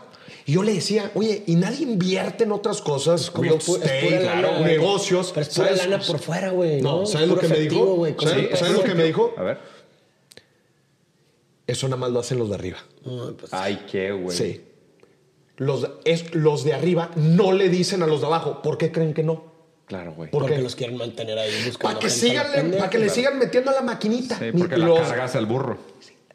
Y 0.45 0.53
yo 0.53 0.63
le 0.63 0.73
decía, 0.73 1.11
oye, 1.15 1.43
¿y 1.45 1.55
nadie 1.55 1.83
invierte 1.83 2.43
en 2.43 2.51
otras 2.51 2.81
cosas? 2.81 3.29
Como 3.29 3.43
real 3.43 3.57
estate, 3.57 4.19
claro, 4.21 4.59
negocios. 4.59 5.31
Pero 5.33 5.41
es 5.47 5.55
pura 5.55 5.71
lana 5.71 5.99
por 5.99 6.19
fuera, 6.19 6.49
güey. 6.49 6.81
No, 6.81 7.05
¿sabes 7.05 7.27
lo 7.27 7.37
que 7.37 7.47
me 7.47 7.59
dijo? 7.59 8.05
¿Sabes, 8.19 8.71
lo 8.71 8.83
que 8.83 8.95
me 8.95 9.03
dijo? 9.03 9.33
A 9.37 9.43
ver. 9.43 9.59
Eso 11.71 11.87
nada 11.87 12.01
más 12.01 12.11
lo 12.11 12.19
hacen 12.19 12.37
los 12.37 12.49
de 12.49 12.55
arriba. 12.55 12.79
Pues, 13.01 13.53
Ay, 13.53 13.85
qué 13.89 14.11
güey. 14.11 14.35
Sí. 14.35 14.61
Los, 15.55 15.89
es, 16.03 16.35
los 16.35 16.65
de 16.65 16.73
arriba 16.73 17.11
no 17.15 17.53
le 17.53 17.69
dicen 17.69 18.03
a 18.03 18.07
los 18.07 18.19
de 18.19 18.27
abajo. 18.27 18.61
¿Por 18.61 18.77
qué 18.77 18.91
creen 18.91 19.13
que 19.13 19.23
no? 19.23 19.45
Claro, 19.85 20.13
güey. 20.13 20.29
Porque 20.29 20.57
los 20.57 20.75
quieren 20.75 20.97
mantener 20.97 21.39
ahí 21.39 21.49
Para 21.81 21.97
que, 21.97 22.09
sigan, 22.09 22.71
para 22.71 22.89
que 22.89 22.99
le 22.99 23.09
sigan 23.09 23.39
metiendo 23.39 23.71
a 23.71 23.75
la 23.75 23.83
maquinita. 23.83 24.37
Sí, 24.37 24.51
porque 24.51 24.75
la 24.75 24.95
cargas 24.95 25.37
al 25.37 25.45
burro. 25.45 25.77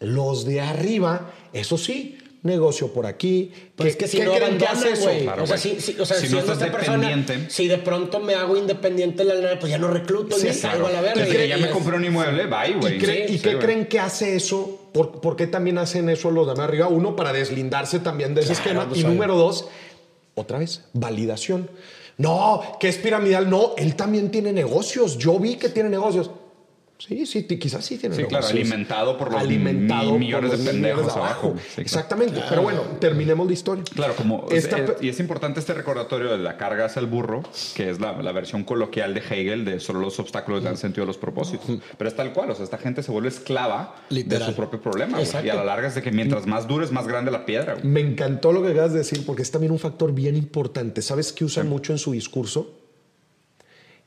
Los 0.00 0.46
de 0.46 0.62
arriba, 0.62 1.32
eso 1.52 1.76
sí, 1.76 2.16
negocio 2.46 2.92
por 2.92 3.04
aquí. 3.04 3.52
Pues 3.74 3.90
es 3.90 3.96
que 3.96 4.08
si 4.08 4.20
no 4.20 4.32
creen 4.32 4.56
que 4.56 4.66
hace 4.66 4.92
eso? 4.92 5.10
o 5.38 5.46
sea, 5.46 5.58
si, 5.58 5.80
si, 5.80 6.00
o 6.00 6.06
sea, 6.06 6.16
si, 6.16 6.28
no 6.28 6.38
estás 6.38 6.58
dependiente. 6.60 7.32
Persona, 7.34 7.50
si 7.50 7.68
de 7.68 7.78
pronto 7.78 8.20
me 8.20 8.34
hago 8.34 8.56
independiente 8.56 9.24
la 9.24 9.34
lana, 9.34 9.58
pues 9.58 9.70
ya 9.70 9.78
no 9.78 9.88
recluto 9.88 10.36
sí, 10.36 10.46
y 10.46 10.48
me 10.48 10.54
salgo 10.54 10.86
a 10.86 10.92
la 10.92 11.02
verga. 11.02 11.28
Y, 11.28 11.48
ya 11.48 11.58
me 11.58 11.68
compré 11.68 11.96
un 11.96 12.04
inmueble, 12.04 12.46
bye, 12.46 12.74
güey. 12.80 12.96
¿Y, 13.34 13.38
qué 13.38 13.58
creen 13.58 13.86
que 13.86 14.00
hace 14.00 14.36
eso? 14.36 14.85
¿Por, 14.96 15.20
¿Por, 15.20 15.36
qué 15.36 15.46
también 15.46 15.76
hacen 15.76 16.08
eso 16.08 16.30
los 16.30 16.56
de 16.56 16.62
arriba? 16.62 16.88
Uno, 16.88 17.14
para 17.16 17.30
deslindarse 17.30 18.00
también 18.00 18.34
de 18.34 18.40
ese 18.40 18.54
esquema. 18.54 18.88
Pues, 18.88 19.00
y 19.00 19.04
número 19.04 19.36
dos, 19.36 19.68
otra 20.34 20.58
vez, 20.58 20.84
validación. 20.94 21.68
No, 22.16 22.62
que 22.80 22.88
es 22.88 22.96
piramidal. 22.96 23.50
No, 23.50 23.74
él 23.76 23.94
también 23.94 24.30
tiene 24.30 24.54
negocios. 24.54 25.18
Yo 25.18 25.38
vi 25.38 25.56
que 25.56 25.68
tiene 25.68 25.90
negocios. 25.90 26.30
Sí, 26.98 27.26
sí, 27.26 27.44
quizás 27.44 27.84
sí 27.84 27.98
tiene 27.98 28.16
Sí, 28.16 28.24
claro, 28.24 28.46
alimentado 28.46 29.18
por 29.18 29.30
los 29.30 29.40
alimentado 29.40 30.18
millones 30.18 30.58
de 30.58 30.72
pendejos 30.72 31.14
abajo. 31.14 31.54
Exactamente. 31.76 32.42
Pero 32.48 32.62
bueno, 32.62 32.80
terminemos 32.98 33.46
la 33.46 33.52
historia. 33.52 33.84
Claro, 33.94 34.16
como. 34.16 34.46
y 35.00 35.08
es 35.08 35.20
importante 35.20 35.60
este 35.60 35.74
recordatorio 35.74 36.30
de 36.30 36.38
la 36.38 36.56
carga 36.56 36.86
hacia 36.86 37.00
el 37.00 37.06
burro, 37.06 37.42
que 37.74 37.90
es 37.90 38.00
la, 38.00 38.32
versión 38.32 38.64
coloquial 38.64 39.14
de 39.14 39.20
Hegel 39.20 39.64
de 39.64 39.80
solo 39.80 40.00
los 40.00 40.18
obstáculos 40.18 40.62
dan 40.62 40.76
sentido 40.76 41.04
a 41.04 41.06
los 41.06 41.18
propósitos. 41.18 41.66
Pero 41.98 42.08
es 42.08 42.16
tal 42.16 42.32
cual, 42.32 42.50
o 42.50 42.54
sea, 42.54 42.64
esta 42.64 42.78
gente 42.78 43.02
se 43.02 43.12
vuelve 43.12 43.28
esclava 43.28 43.96
de 44.08 44.40
su 44.40 44.54
propio 44.54 44.80
problema. 44.80 45.18
Y 45.22 45.48
a 45.48 45.54
la 45.54 45.64
larga 45.64 45.88
es 45.88 45.94
de 45.94 46.02
que 46.02 46.10
mientras 46.10 46.46
más 46.46 46.66
duro 46.66 46.82
es 46.82 46.92
más 46.92 47.06
grande 47.06 47.30
la 47.30 47.44
piedra. 47.44 47.76
Me 47.82 48.00
encantó 48.00 48.52
lo 48.52 48.62
que 48.62 48.70
acabas 48.70 48.92
de 48.92 48.98
decir, 48.98 49.24
porque 49.26 49.42
es 49.42 49.50
también 49.50 49.72
un 49.72 49.78
factor 49.78 50.12
bien 50.12 50.34
importante. 50.34 51.02
¿Sabes 51.02 51.32
qué 51.32 51.44
usan 51.44 51.68
mucho 51.68 51.92
en 51.92 51.98
su 51.98 52.12
discurso? 52.12 52.74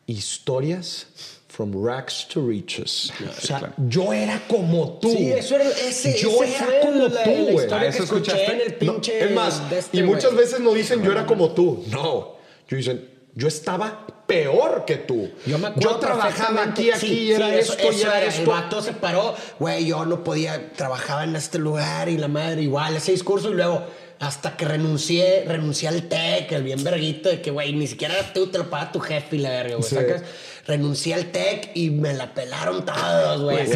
Historias 0.07 1.38
from 1.59 1.73
rags 1.73 2.25
to 2.29 2.39
riches. 2.39 3.11
o 3.37 3.41
sea, 3.41 3.73
yo 3.89 4.13
era 4.13 4.41
como 4.47 4.97
tú. 5.01 5.11
Sí, 5.11 5.29
eso 5.29 5.55
era 5.55 5.65
ese. 5.67 6.17
Yo 6.17 6.41
era 6.41 6.79
como 6.79 7.09
tú, 7.09 7.51
güey. 7.51 7.85
eso 7.85 8.03
escuchaste 8.03 8.53
en 8.53 8.61
el 8.61 8.75
pinche. 8.75 9.25
es 9.25 9.31
más, 9.31 9.61
este, 9.69 9.97
y 9.97 10.03
muchas 10.03 10.33
veces 10.33 10.61
no 10.61 10.73
dicen 10.73 11.03
yo 11.03 11.11
era 11.11 11.25
como 11.25 11.51
tú. 11.51 11.83
No. 11.89 12.37
Yo 12.69 12.77
dicen, 12.77 13.09
yo 13.35 13.49
estaba 13.49 14.07
peor 14.25 14.85
que 14.85 14.95
tú. 14.95 15.31
Yo, 15.45 15.59
me 15.59 15.73
yo 15.75 15.97
trabajaba 15.97 16.63
aquí, 16.63 16.91
aquí, 16.91 17.07
y 17.07 17.31
era 17.33 17.53
esto, 17.53 17.75
y 17.91 18.01
era, 18.03 18.23
esto. 18.23 18.43
El 18.43 18.47
vato 18.47 18.81
se 18.81 18.93
paró, 18.93 19.35
güey, 19.59 19.85
yo 19.85 20.05
no 20.05 20.23
podía, 20.23 20.71
trabajaba 20.71 21.25
en 21.25 21.35
este 21.35 21.59
lugar 21.59 22.07
y 22.07 22.17
la 22.17 22.29
madre 22.29 22.61
igual, 22.61 22.95
ese 22.95 23.11
discurso 23.11 23.49
y 23.49 23.55
luego 23.55 23.83
hasta 24.19 24.55
que 24.55 24.65
renuncié, 24.65 25.45
renuncié 25.45 25.87
al 25.87 26.03
TEC, 26.03 26.51
el 26.51 26.63
bien 26.63 26.83
verguito 26.83 27.29
de 27.29 27.41
que, 27.41 27.51
güey, 27.51 27.73
ni 27.73 27.87
siquiera 27.87 28.15
tú, 28.33 28.47
te 28.47 28.57
lo 28.57 28.69
paga 28.69 28.91
tu 28.91 28.99
jefe 28.99 29.37
y 29.37 29.39
la 29.39 29.49
verga, 29.49 29.75
güey, 29.75 29.89
¿sacas? 29.89 30.23
Renuncié 30.69 31.15
al 31.15 31.31
TEC 31.31 31.71
y 31.73 31.89
me 31.89 32.13
la 32.13 32.33
pelaron 32.33 32.85
todos, 32.85 33.41
güey. 33.41 33.67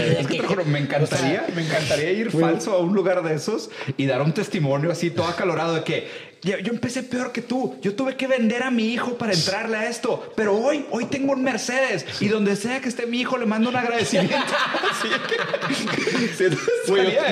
me 0.66 0.80
encantaría, 0.80 1.46
me 1.56 1.64
encantaría 1.64 2.12
ir 2.12 2.32
falso 2.32 2.74
a 2.74 2.80
un 2.80 2.94
lugar 2.94 3.24
de 3.24 3.34
esos 3.34 3.72
y 3.98 4.06
dar 4.06 4.22
un 4.22 4.34
testimonio 4.34 4.92
así 4.92 5.10
todo 5.10 5.28
acalorado 5.28 5.74
de 5.74 5.84
que 5.84 6.33
yo, 6.44 6.58
empecé 6.58 7.04
peor 7.04 7.32
que 7.32 7.42
tú. 7.42 7.76
Yo 7.82 7.96
tuve 7.96 8.16
que 8.18 8.28
vender 8.28 8.64
a 8.64 8.72
mi 8.72 8.88
hijo 8.88 9.18
para 9.18 9.34
entrarle 9.34 9.78
a 9.78 9.90
esto. 9.90 10.32
Pero 10.36 10.58
hoy, 10.58 10.86
hoy 10.92 11.06
tengo 11.06 11.32
un 11.34 11.44
Mercedes. 11.44 12.06
Y 12.20 12.28
donde 12.28 12.56
sea 12.56 12.82
que 12.82 12.90
esté 12.90 13.06
mi 13.06 13.22
hijo, 13.22 13.38
le 13.38 13.46
mando 13.46 13.70
un 13.70 13.76
agradecimiento. 13.76 14.36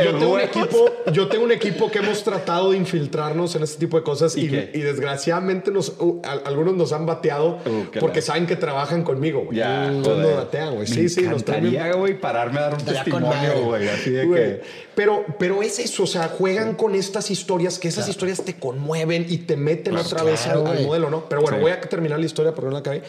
yo, 0.03 0.18
tengo 0.18 0.34
un 0.34 0.39
equipo, 0.39 0.93
yo 1.12 1.28
tengo 1.28 1.43
un 1.43 1.51
equipo 1.51 1.91
que 1.91 1.99
hemos 1.99 2.24
tratado 2.24 2.72
de 2.72 2.78
infiltrarnos 2.78 3.55
en 3.55 3.64
este 3.64 3.80
tipo 3.80 3.97
de 3.97 4.03
cosas. 4.03 4.38
Y, 4.38 4.47
desgraciadamente 4.47 5.72
nos, 5.72 5.89
uh, 5.99 6.22
algunos 6.45 6.76
nos 6.76 6.93
han 6.93 7.05
bateado 7.05 7.59
uh, 7.66 7.99
porque 7.99 8.22
saben 8.22 8.47
que 8.47 8.55
trabajan 8.55 9.03
conmigo. 9.03 9.49
Ya, 9.51 9.88
Entonces 9.88 10.26
nos 10.26 10.36
batean, 10.38 10.76
güey. 10.76 10.88
Sí, 10.88 11.09
sí, 11.09 11.24
nos 11.24 11.43
traen. 11.43 11.76
güey, 11.97 12.20
pararme 12.20 12.59
a 12.59 12.62
dar 12.64 12.74
un 12.76 12.86
testimonio, 12.86 13.66
güey. 13.66 13.89
Así 13.89 14.12
de 14.12 14.30
que... 14.30 14.62
Pero, 15.02 15.26
pero 15.39 15.64
es 15.64 15.80
eso. 15.80 16.04
O 16.04 16.06
sea, 16.06 16.28
juegan 16.28 16.76
con 16.76 16.93
estas 16.93 17.32
historias 17.32 17.80
que 17.80 17.88
esas 17.88 18.08
historias 18.08 18.43
te 18.45 18.60
conmueven 18.60 19.26
y 19.28 19.39
te 19.39 19.58
meten 19.58 19.97
otra 19.97 20.22
vez 20.22 20.45
al, 20.45 20.60
modelo, 20.64 21.10
¿no? 21.10 21.28
Pero 21.28 21.41
bueno, 21.41 21.58
voy 21.58 21.72
a 21.72 21.82
terminar 21.82 22.20
la 22.20 22.26
historia 22.28 22.54
porque 22.54 22.68
no 22.68 22.74
la 22.74 22.80
acabé. 22.82 23.02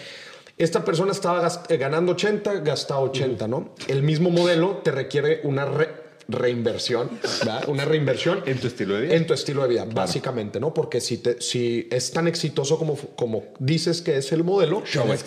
Esta 0.56 0.86
persona 0.86 1.12
estaba 1.12 1.46
eh, 1.68 1.76
ganando 1.76 2.12
80, 2.12 2.60
gasta 2.60 2.98
80, 2.98 3.46
¿no? 3.46 3.74
El 3.88 4.02
mismo 4.02 4.30
modelo 4.30 4.80
te 4.82 4.90
requiere 4.90 5.42
una 5.44 5.68
reinversión, 6.28 7.10
¿verdad? 7.40 7.68
Una 7.68 7.84
reinversión. 7.84 8.42
En 8.46 8.58
tu 8.58 8.68
estilo 8.68 8.94
de 8.94 9.02
vida. 9.02 9.14
En 9.14 9.26
tu 9.26 9.34
estilo 9.34 9.60
de 9.60 9.68
vida, 9.68 9.84
básicamente, 9.84 10.60
¿no? 10.60 10.72
Porque 10.72 11.02
si, 11.02 11.18
te, 11.18 11.42
si 11.42 11.88
es 11.90 12.10
tan 12.10 12.26
exitoso 12.26 12.78
como, 12.78 12.96
como 12.96 13.44
dices 13.58 14.00
que 14.00 14.16
es 14.16 14.32
el 14.32 14.44
modelo, 14.44 14.82
show 14.86 15.12
it. 15.12 15.20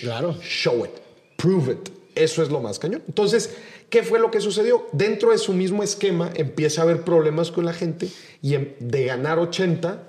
claro. 0.00 0.34
Show 0.42 0.84
it. 0.84 0.90
Prove 1.36 1.74
it. 1.74 1.97
Eso 2.18 2.42
es 2.42 2.50
lo 2.50 2.60
más 2.60 2.78
cañón. 2.78 3.02
Entonces, 3.06 3.54
¿qué 3.90 4.02
fue 4.02 4.18
lo 4.18 4.30
que 4.30 4.40
sucedió? 4.40 4.86
Dentro 4.92 5.30
de 5.30 5.38
su 5.38 5.52
mismo 5.52 5.82
esquema 5.82 6.30
empieza 6.34 6.80
a 6.80 6.84
haber 6.84 7.02
problemas 7.02 7.50
con 7.50 7.64
la 7.64 7.72
gente 7.72 8.08
y 8.42 8.56
de 8.56 9.04
ganar 9.04 9.38
80 9.38 10.08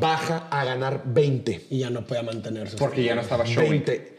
baja 0.00 0.48
a 0.50 0.64
ganar 0.64 1.02
20. 1.06 1.66
Y 1.70 1.78
ya 1.80 1.90
no 1.90 2.06
puede 2.06 2.22
mantenerse. 2.22 2.76
Porque 2.76 3.04
ya 3.04 3.14
no 3.14 3.22
estaba 3.22 3.44
showing. 3.44 3.70
20. 3.84 4.16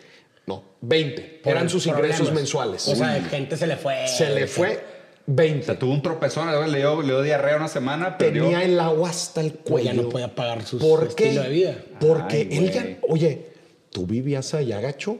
No, 0.47 0.63
20. 0.81 1.41
Eran 1.45 1.69
sus 1.69 1.85
ingresos 1.87 2.31
mensuales. 2.33 2.87
O 2.87 2.95
sea, 2.95 3.21
gente 3.23 3.57
se 3.57 3.67
le 3.67 3.77
fue. 3.77 4.07
Se 4.07 4.29
le 4.29 4.47
fue 4.47 4.83
20. 5.25 5.75
tuvo 5.75 5.91
un 5.91 6.01
tropezón, 6.01 6.49
le 6.71 6.77
dio, 6.77 7.01
le 7.01 7.07
dio 7.07 7.21
diarrea 7.21 7.57
una 7.57 7.67
semana. 7.67 8.17
Tenía 8.17 8.63
el 8.63 8.79
agua 8.79 9.09
hasta 9.09 9.41
el 9.41 9.53
cuello. 9.53 9.91
ya 9.91 9.93
no 9.93 10.09
podía 10.09 10.33
pagar 10.33 10.63
su 10.63 10.77
estilo 10.77 11.43
de 11.43 11.49
vida. 11.49 11.77
Porque 11.99 12.47
él 12.51 12.71
ya, 12.71 12.97
oye, 13.09 13.47
tú 13.91 14.05
vivías 14.07 14.53
allá, 14.53 14.79
gacho. 14.79 15.19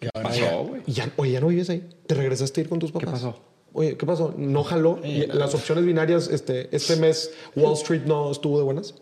¿Qué 0.00 0.08
pasó, 0.12 0.64
güey? 0.64 0.82
Ya, 0.86 1.12
oye, 1.16 1.32
ya 1.32 1.40
no 1.40 1.48
vives 1.48 1.70
ahí. 1.70 1.88
Te 2.06 2.14
regresaste 2.14 2.60
a 2.60 2.64
ir 2.64 2.70
con 2.70 2.78
tus 2.78 2.90
papás. 2.90 3.08
¿Qué 3.08 3.12
pasó? 3.12 3.40
Oye, 3.72 3.96
¿qué 3.96 4.06
pasó? 4.06 4.34
No 4.36 4.64
jaló. 4.64 4.98
las 5.02 5.54
opciones 5.54 5.84
binarias, 5.84 6.28
este, 6.28 6.74
este 6.74 6.96
mes 6.96 7.30
Wall 7.54 7.74
Street 7.74 8.02
no 8.06 8.30
estuvo 8.32 8.58
de 8.58 8.64
buenas. 8.64 8.94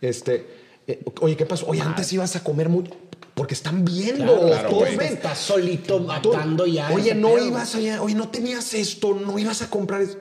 Este, 0.00 0.46
eh, 0.86 1.02
oye, 1.20 1.36
¿qué 1.36 1.46
pasó? 1.46 1.66
Oye, 1.66 1.80
antes 1.80 2.12
ibas 2.12 2.36
a 2.36 2.44
comer 2.44 2.68
mucho. 2.68 2.92
Porque 3.34 3.54
están 3.54 3.82
viendo, 3.84 4.40
claro, 4.40 4.68
todos 4.68 4.94
ven. 4.96 5.14
Estás 5.14 5.38
solito 5.38 6.00
matando 6.00 6.66
ya. 6.66 6.92
Oye, 6.92 7.14
no 7.14 7.38
ibas 7.38 7.74
allá, 7.74 8.02
oye, 8.02 8.14
no 8.14 8.28
tenías 8.28 8.74
esto, 8.74 9.14
no 9.14 9.38
ibas 9.38 9.62
a 9.62 9.70
comprar 9.70 10.02
eso. 10.02 10.18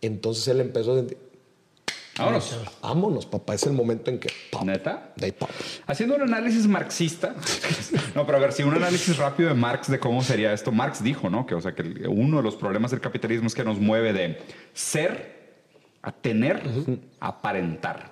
Entonces 0.00 0.48
él 0.48 0.60
empezó 0.60 0.94
a 0.94 0.96
sentir, 0.96 1.18
Vámonos. 2.18 2.58
Vámonos, 2.82 3.26
papá. 3.26 3.54
Es 3.54 3.64
el 3.64 3.72
momento 3.72 4.10
en 4.10 4.18
que. 4.18 4.30
¿Neta? 4.64 5.12
De 5.16 5.32
pop. 5.32 5.50
Haciendo 5.86 6.16
un 6.16 6.22
análisis 6.22 6.66
marxista. 6.66 7.34
no, 8.14 8.26
pero 8.26 8.38
a 8.38 8.40
ver, 8.40 8.52
si 8.52 8.62
un 8.62 8.74
análisis 8.74 9.16
rápido 9.16 9.48
de 9.48 9.54
Marx 9.54 9.90
de 9.90 9.98
cómo 9.98 10.22
sería 10.22 10.52
esto. 10.52 10.72
Marx 10.72 11.02
dijo, 11.02 11.30
¿no? 11.30 11.46
Que, 11.46 11.54
o 11.54 11.60
sea, 11.60 11.74
que 11.74 11.82
uno 12.08 12.38
de 12.38 12.42
los 12.42 12.56
problemas 12.56 12.90
del 12.90 13.00
capitalismo 13.00 13.46
es 13.46 13.54
que 13.54 13.64
nos 13.64 13.78
mueve 13.78 14.12
de 14.12 14.38
ser 14.74 15.40
a 16.02 16.12
tener, 16.12 16.62
a 17.20 17.28
aparentar. 17.28 18.10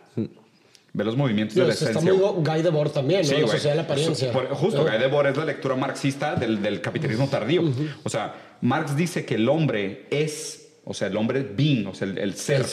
Ve 0.92 1.05
los 1.05 1.16
movimientos 1.16 1.55
de 1.55 1.66
la 1.66 1.72
esencia. 1.72 2.01
Está 2.01 2.12
muy 2.12 2.44
Guy 2.44 2.62
Debord 2.62 2.90
también, 2.90 3.22
¿no? 3.26 3.38
la 3.38 3.46
sociedad 3.46 3.70
de 3.70 3.76
la 3.76 3.82
apariencia. 3.82 4.32
justo, 4.53 4.84
Guy 4.84 4.99
Debord 4.99 5.26
es 5.28 5.36
la 5.36 5.44
lectura 5.44 5.76
marxista 5.76 6.34
del, 6.34 6.80
capitalismo 6.80 7.28
tardío. 7.28 7.62
O 8.05 8.09
sea, 8.09 8.34
Marx 8.61 8.96
dice 8.96 9.24
que 9.24 9.34
el 9.36 9.49
hombre 9.49 10.07
es 10.11 10.67
o 10.91 10.95
sea, 10.95 11.09
el 11.09 11.18
hombre 11.18 11.43
being, 11.43 11.86
o 11.86 11.95
sea, 11.95 12.09
el, 12.09 12.34
ser, 12.34 12.64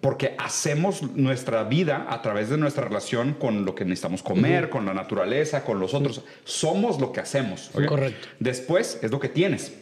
porque 0.00 0.34
hacemos 0.38 1.02
nuestra 1.02 1.62
vida 1.64 2.06
a 2.08 2.22
través 2.22 2.48
de 2.48 2.56
nuestra 2.56 2.84
relación 2.84 3.34
con 3.34 3.66
lo 3.66 3.74
que 3.74 3.84
necesitamos 3.84 4.22
comer, 4.22 4.70
con 4.70 4.86
la 4.86 4.94
naturaleza, 4.94 5.62
con 5.62 5.78
los 5.78 5.92
otros. 5.92 6.22
Somos 6.44 6.98
lo 6.98 7.12
que 7.12 7.20
hacemos. 7.20 7.70
Correcto. 7.86 8.28
Después 8.38 8.98
es 9.02 9.10
lo 9.10 9.20
que 9.20 9.28
tienes. 9.28 9.74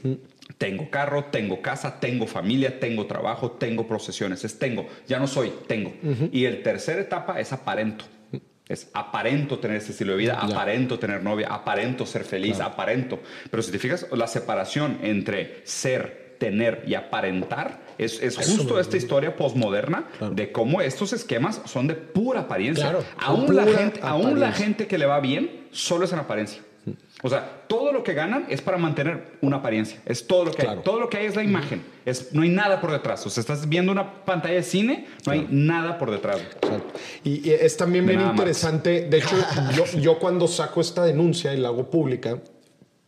Tengo 0.58 0.90
carro, 0.90 1.26
tengo 1.26 1.62
casa, 1.62 2.00
tengo 2.00 2.26
familia, 2.26 2.80
tengo 2.80 3.06
trabajo, 3.06 3.52
tengo 3.52 3.86
procesiones. 3.86 4.42
Es 4.44 4.58
tengo. 4.58 4.88
Ya 5.06 5.20
no 5.20 5.28
soy, 5.28 5.52
tengo. 5.68 5.94
Y 6.32 6.46
el 6.46 6.64
tercera 6.64 7.00
etapa 7.00 7.38
es 7.38 7.52
aparento. 7.52 8.04
Es 8.68 8.90
aparento 8.92 9.60
tener 9.60 9.76
este 9.76 9.92
estilo 9.92 10.14
de 10.14 10.18
vida, 10.18 10.34
aparento 10.34 10.98
tener 10.98 11.22
novia, 11.22 11.46
aparento 11.46 12.04
ser 12.04 12.24
feliz, 12.24 12.58
aparento. 12.58 13.20
Pero 13.52 13.62
si 13.62 13.70
te 13.70 13.78
fijas, 13.78 14.08
la 14.10 14.26
separación 14.26 14.98
entre 15.02 15.60
ser, 15.62 16.27
tener 16.38 16.84
y 16.86 16.94
aparentar 16.94 17.88
es, 17.98 18.22
es 18.22 18.36
justo 18.36 18.78
esta 18.78 18.96
historia 18.96 19.36
posmoderna 19.36 20.06
de 20.30 20.52
cómo 20.52 20.80
estos 20.80 21.12
esquemas 21.12 21.60
son 21.64 21.88
de 21.88 21.94
pura 21.94 22.40
apariencia. 22.40 22.96
aún, 23.18 23.54
la 23.54 23.66
gente, 23.66 24.00
aún 24.02 24.38
la 24.38 24.52
gente 24.52 24.86
que 24.86 24.98
le 24.98 25.06
va 25.06 25.20
bien 25.20 25.66
solo 25.72 26.04
es 26.04 26.12
en 26.12 26.20
apariencia. 26.20 26.62
O 27.22 27.28
sea, 27.28 27.64
todo 27.66 27.92
lo 27.92 28.04
que 28.04 28.14
ganan 28.14 28.46
es 28.48 28.62
para 28.62 28.78
mantener 28.78 29.38
una 29.40 29.56
apariencia. 29.56 30.00
Es 30.06 30.26
todo 30.26 30.44
lo 30.44 30.52
que 30.52 30.66
hay. 30.66 30.78
Todo 30.84 31.00
lo 31.00 31.10
que 31.10 31.16
hay 31.16 31.26
es 31.26 31.34
la 31.34 31.42
imagen. 31.42 31.82
Es, 32.06 32.32
no 32.32 32.42
hay 32.42 32.48
nada 32.48 32.80
por 32.80 32.92
detrás. 32.92 33.26
O 33.26 33.30
sea, 33.30 33.40
estás 33.40 33.68
viendo 33.68 33.90
una 33.90 34.24
pantalla 34.24 34.54
de 34.54 34.62
cine, 34.62 35.06
no 35.26 35.32
hay 35.32 35.46
nada 35.50 35.98
por 35.98 36.12
detrás. 36.12 36.40
Y, 37.24 37.50
es 37.50 37.76
también 37.76 38.06
bien 38.06 38.20
interesante. 38.20 39.08
De 39.08 39.18
hecho, 39.18 39.36
yo, 39.74 39.84
yo 40.00 40.18
cuando 40.18 40.46
saco 40.46 40.80
esta 40.80 41.04
denuncia 41.04 41.52
y 41.52 41.58
la 41.58 41.68
hago 41.68 41.90
pública, 41.90 42.38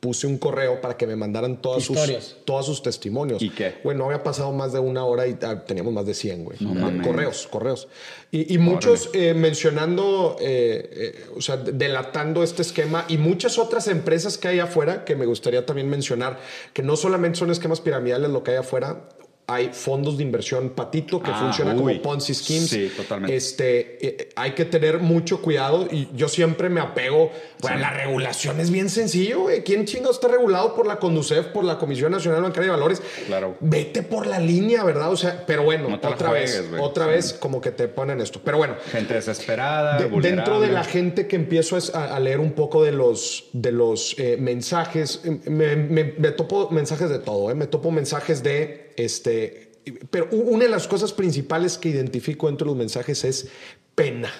puse 0.00 0.26
un 0.26 0.38
correo 0.38 0.80
para 0.80 0.96
que 0.96 1.06
me 1.06 1.14
mandaran 1.14 1.60
todas 1.60 1.84
sus, 1.84 1.98
todos 2.46 2.64
sus 2.64 2.82
testimonios. 2.82 3.42
¿Y 3.42 3.50
qué? 3.50 3.74
Bueno, 3.84 4.06
había 4.06 4.22
pasado 4.22 4.50
más 4.50 4.72
de 4.72 4.78
una 4.78 5.04
hora 5.04 5.26
y 5.26 5.36
ah, 5.42 5.62
teníamos 5.66 5.92
más 5.92 6.06
de 6.06 6.14
100, 6.14 6.44
güey. 6.44 6.58
correos, 7.02 7.46
correos. 7.50 7.86
Y, 8.32 8.56
muchos 8.58 9.10
eh, 9.12 9.34
mencionando, 9.34 10.36
eh, 10.40 10.88
eh, 10.92 11.24
o 11.36 11.42
sea, 11.42 11.58
delatando 11.58 12.42
este 12.42 12.62
esquema 12.62 13.04
y 13.08 13.18
muchas 13.18 13.58
otras 13.58 13.88
empresas 13.88 14.38
que 14.38 14.48
hay 14.48 14.58
afuera 14.58 15.04
que 15.04 15.16
me 15.16 15.26
gustaría 15.26 15.66
también 15.66 15.90
mencionar, 15.90 16.38
que 16.72 16.82
no 16.82 16.96
solamente 16.96 17.38
son 17.38 17.50
esquemas 17.50 17.80
piramidales 17.80 18.30
lo 18.30 18.42
que 18.42 18.52
hay 18.52 18.56
afuera, 18.58 19.08
hay 19.50 19.70
fondos 19.72 20.16
de 20.16 20.22
inversión 20.22 20.70
patito 20.70 21.22
que 21.22 21.30
ah, 21.30 21.38
funcionan 21.38 21.76
como 21.76 22.02
Ponzi 22.02 22.34
schemes. 22.34 22.70
Sí, 22.70 22.92
totalmente. 22.96 23.36
Este, 23.36 24.06
eh, 24.06 24.28
hay 24.36 24.52
que 24.52 24.64
tener 24.64 25.00
mucho 25.00 25.42
cuidado 25.42 25.88
y 25.90 26.08
yo 26.14 26.28
siempre 26.28 26.68
me 26.68 26.80
apego. 26.80 27.30
Bueno, 27.60 27.78
la 27.78 27.90
regulación 27.90 28.60
es 28.60 28.70
bien 28.70 28.88
sencillo, 28.88 29.40
güey. 29.40 29.62
¿Quién 29.62 29.84
chingo 29.84 30.10
está 30.10 30.28
regulado 30.28 30.74
por 30.74 30.86
la 30.86 30.98
Conducef, 30.98 31.46
por 31.46 31.64
la 31.64 31.78
Comisión 31.78 32.12
Nacional 32.12 32.42
Bancaria 32.42 32.70
de 32.70 32.76
Valores? 32.76 33.02
Claro. 33.26 33.56
Vete 33.60 34.02
por 34.02 34.26
la 34.26 34.38
línea, 34.38 34.84
¿verdad? 34.84 35.10
O 35.10 35.16
sea, 35.16 35.44
pero 35.46 35.64
bueno, 35.64 35.98
otra 36.02 36.30
vez, 36.30 36.64
otra 36.78 37.06
vez 37.06 37.32
como 37.32 37.60
que 37.60 37.70
te 37.70 37.88
ponen 37.88 38.20
esto. 38.20 38.40
Pero 38.44 38.58
bueno. 38.58 38.76
Gente 38.90 39.14
desesperada. 39.14 39.98
dentro 39.98 40.60
de 40.60 40.68
la 40.68 40.84
gente 40.84 41.26
que 41.26 41.36
empiezo 41.36 41.76
a, 41.94 42.20
leer 42.20 42.40
un 42.40 42.52
poco 42.52 42.82
de 42.82 42.92
los, 42.92 43.48
de 43.52 43.72
los 43.72 44.14
eh, 44.18 44.36
mensajes, 44.38 45.22
me, 45.46 45.76
me, 45.76 46.04
topo 46.32 46.70
mensajes 46.70 47.08
de 47.08 47.18
todo, 47.18 47.50
¿eh? 47.50 47.54
Me 47.54 47.66
topo 47.66 47.90
mensajes 47.90 48.42
de 48.42 48.89
este, 49.04 49.72
pero 50.10 50.28
una 50.30 50.64
de 50.64 50.70
las 50.70 50.86
cosas 50.88 51.12
principales 51.12 51.78
que 51.78 51.88
identifico 51.88 52.48
entre 52.48 52.66
los 52.66 52.76
mensajes 52.76 53.24
es 53.24 53.48
pena. 53.94 54.30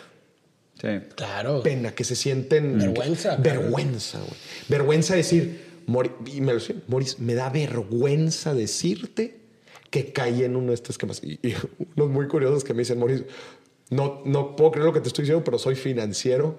Sí. 0.81 0.89
Claro. 1.15 1.63
Pena, 1.63 1.95
que 1.95 2.05
se 2.05 2.17
sienten. 2.17 2.79
Vergüenza. 2.79 3.37
Vergüenza, 3.37 4.19
güey. 4.19 4.33
Vergüenza 4.69 5.15
decir, 5.15 5.61
y 6.27 6.41
me 6.41 6.55
lo 6.55 6.61
Moris, 6.87 7.19
me 7.19 7.35
da 7.35 7.51
vergüenza 7.51 8.55
decirte 8.55 9.41
que 9.91 10.13
caí 10.13 10.45
en 10.45 10.57
uno 10.57 10.69
de 10.69 10.75
estos 10.75 10.91
esquemas. 10.91 11.23
Y, 11.23 11.39
y 11.47 11.55
unos 11.97 12.11
muy 12.11 12.29
curiosos 12.29 12.65
que 12.65 12.73
me 12.73 12.81
dicen, 12.81 12.99
Moris, 12.99 13.25
no, 13.91 14.23
no 14.25 14.57
puedo 14.57 14.71
creer 14.71 14.87
lo 14.87 14.93
que 14.93 15.01
te 15.01 15.09
estoy 15.09 15.25
diciendo, 15.25 15.45
pero 15.45 15.59
soy 15.59 15.75
financiero 15.75 16.59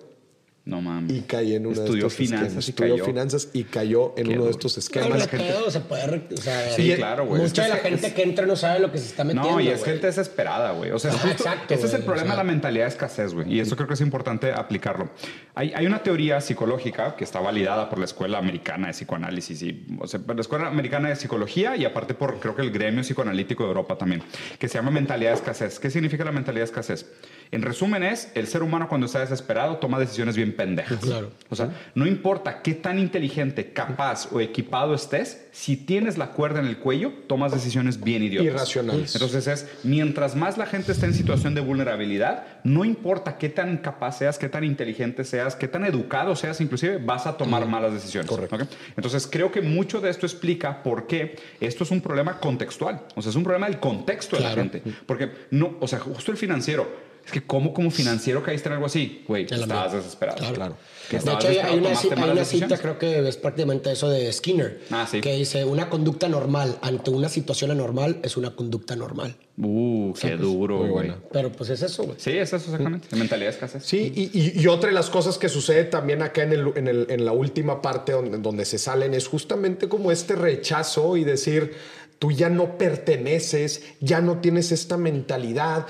no 0.64 0.80
mames. 0.80 1.18
Y 1.18 1.22
cayó 1.22 1.56
en 1.56 1.66
uno 1.66 1.82
de 1.82 1.90
estos 1.90 2.14
finanzas 2.14 2.70
Estudió 2.70 3.04
finanzas 3.04 3.50
y 3.52 3.64
cayó 3.64 4.14
en 4.16 4.32
uno 4.32 4.46
de 4.46 4.52
estos 4.52 4.78
esquemas. 4.78 5.28
Claro, 5.28 5.72
se 5.72 5.80
puede, 5.80 6.28
o 6.34 6.38
sea, 6.38 6.72
sí, 6.72 6.94
claro, 6.96 7.26
güey. 7.26 7.42
Mucha 7.42 7.64
de 7.64 7.70
la 7.70 7.78
gente 7.78 8.14
que 8.14 8.22
entra 8.22 8.46
no 8.46 8.56
sabe 8.56 8.80
lo 8.80 8.92
que 8.92 9.00
se 9.00 9.08
está 9.08 9.24
metiendo. 9.24 9.52
No, 9.52 9.60
y 9.60 9.70
es 9.70 9.84
gente 9.84 10.06
desesperada, 10.06 10.74
güey. 10.74 10.92
O 10.92 11.00
sea, 11.00 11.12
exacto, 11.32 11.74
ese 11.74 11.88
es 11.88 11.94
el 11.96 12.04
problema 12.04 12.32
de 12.32 12.38
la 12.38 12.44
mentalidad 12.44 12.86
de 12.86 12.90
escasez, 12.90 13.34
güey. 13.34 13.52
Y 13.52 13.60
eso 13.60 13.76
creo 13.76 13.88
que 13.88 13.96
es 13.96 14.02
importante 14.02 14.52
aplicarlo. 14.52 15.10
Hay, 15.56 15.74
hay, 15.76 15.86
una 15.88 16.04
teoría 16.04 16.40
psicológica 16.42 17.16
que 17.16 17.24
está 17.24 17.40
validada 17.40 17.90
por 17.90 17.98
la 17.98 18.06
Escuela 18.06 18.38
Americana 18.38 18.88
de 18.88 18.94
Psicoanálisis 18.94 19.62
y 19.64 19.86
o 20.00 20.08
sea, 20.08 20.20
por 20.20 20.36
la 20.36 20.42
Escuela 20.42 20.68
Americana 20.68 21.10
de 21.10 21.16
Psicología 21.16 21.76
y 21.76 21.86
aparte 21.86 22.14
por 22.14 22.40
creo 22.40 22.56
que 22.56 22.62
el 22.62 22.72
gremio 22.72 23.02
psicoanalítico 23.02 23.64
de 23.64 23.70
Europa 23.70 23.98
también, 23.98 24.22
que 24.60 24.68
se 24.68 24.76
llama 24.76 24.92
mentalidad 24.92 25.32
de 25.32 25.38
escasez. 25.38 25.80
¿Qué 25.80 25.90
significa 25.90 26.24
la 26.24 26.32
mentalidad 26.32 26.62
de 26.62 26.66
escasez? 26.66 27.08
En 27.52 27.64
resumen 27.64 28.02
es, 28.02 28.32
el 28.34 28.48
ser 28.48 28.64
humano 28.64 28.88
cuando 28.88 29.08
está 29.08 29.20
desesperado 29.20 29.76
toma 29.78 30.00
decisiones 30.00 30.38
bien 30.38 30.56
pendejas. 30.56 31.00
Claro. 31.00 31.32
O 31.50 31.56
sea, 31.58 31.70
no 31.96 32.08
importa 32.08 32.62
qué 32.62 32.74
tan 32.74 32.98
inteligente, 32.98 33.74
capaz 33.74 34.32
o 34.32 34.40
equipado 34.40 34.94
estés, 34.94 35.48
si 35.52 35.76
tienes 35.76 36.18
la 36.18 36.28
cuerda 36.28 36.62
en 36.62 36.68
el 36.68 36.78
cuello, 36.78 37.12
tomas 37.28 37.52
decisiones 37.52 38.02
bien 38.02 38.24
idiotas. 38.24 38.54
Irracionales. 38.54 39.16
Entonces 39.16 39.48
es, 39.48 39.68
mientras 39.84 40.38
más 40.38 40.58
la 40.58 40.66
gente 40.66 40.94
está 40.94 41.08
en 41.08 41.14
situación 41.14 41.54
de 41.54 41.60
vulnerabilidad, 41.60 42.46
no 42.64 42.86
importa 42.86 43.38
qué 43.38 43.50
tan 43.50 43.78
capaz 43.80 44.20
seas, 44.20 44.40
qué 44.40 44.48
tan 44.48 44.64
inteligente 44.64 45.26
seas, 45.26 45.58
qué 45.58 45.68
tan 45.68 45.84
educado 45.84 46.38
seas, 46.38 46.62
inclusive 46.62 47.00
vas 47.00 47.28
a 47.28 47.36
tomar 47.36 47.68
malas 47.68 47.92
decisiones. 47.94 48.30
Correcto. 48.30 48.60
Entonces 48.96 49.28
creo 49.30 49.52
que 49.52 49.62
mucho 49.62 50.00
de 50.00 50.10
esto 50.10 50.26
explica 50.26 50.84
por 50.84 51.06
qué 51.06 51.36
esto 51.60 51.84
es 51.84 51.92
un 51.92 52.00
problema 52.00 52.40
contextual. 52.40 53.02
O 53.16 53.22
sea, 53.22 53.30
es 53.30 53.36
un 53.36 53.44
problema 53.44 53.68
del 53.68 53.80
contexto 53.80 54.38
de 54.38 54.44
la 54.44 54.52
gente. 54.52 54.82
Porque 55.06 55.32
no, 55.52 55.76
o 55.82 55.88
sea, 55.88 56.00
justo 56.00 56.32
el 56.32 56.38
financiero 56.38 57.11
es 57.26 57.32
que 57.32 57.44
¿cómo 57.44 57.74
como 57.74 57.92
financiero 57.92 58.44
caíste 58.44 58.70
en 58.70 58.74
algo 58.74 58.86
así? 58.88 59.24
Güey, 59.28 59.46
estabas 59.50 59.94
desesperado. 59.94 60.38
Claro. 60.40 60.56
claro. 60.56 60.78
De 61.10 61.18
hecho, 61.18 61.48
hay 61.66 61.78
una, 61.78 62.46
cita, 62.46 62.78
creo 62.78 62.98
que 62.98 63.28
es 63.28 63.36
prácticamente 63.36 63.92
eso 63.92 64.10
de 64.10 64.32
Skinner, 64.32 64.82
ah, 64.92 65.06
sí. 65.10 65.20
que 65.20 65.34
dice, 65.34 65.66
una 65.66 65.90
conducta 65.90 66.30
normal 66.30 66.78
ante 66.82 67.12
una 67.12 67.28
situación 67.28 67.70
anormal 67.72 68.20
es 68.24 68.38
una 68.38 68.56
conducta 68.56 68.96
normal. 68.96 69.36
Uh, 69.58 70.14
qué 70.14 70.38
duro, 70.38 70.88
güey. 70.88 71.14
Pero 71.32 71.52
pues 71.52 71.70
es 71.70 71.82
eso, 71.82 72.04
güey. 72.04 72.16
Sí, 72.18 72.32
es 72.32 72.54
eso 72.54 72.72
exactamente. 72.72 73.14
Mentalidad 73.16 73.50
escasez. 73.50 73.84
Sí, 73.84 74.12
y, 74.16 74.62
y, 74.62 74.68
otra 74.68 74.88
de 74.88 74.96
las 74.96 75.10
cosas 75.10 75.38
que 75.38 75.50
sucede 75.50 75.84
también 75.84 76.22
acá 76.22 76.44
en, 76.44 76.54
el, 76.54 76.72
en, 76.76 76.88
el, 76.88 77.08
en 77.10 77.26
la 77.26 77.34
última 77.34 77.82
parte 77.82 78.14
donde, 78.14 78.38
donde 78.38 78.66
se 78.66 78.78
salen 78.78 79.14
es 79.14 79.28
justamente 79.28 79.90
como 79.90 80.12
este 80.12 80.36
rechazo 80.36 81.18
y 81.18 81.26
decir 81.26 81.74
tú 82.22 82.32
ya 82.32 82.52
no 82.52 82.78
perteneces, 82.78 83.82
ya 84.00 84.22
no 84.22 84.42
tienes 84.42 84.72
esta 84.72 84.96
mentalidad. 84.96 85.88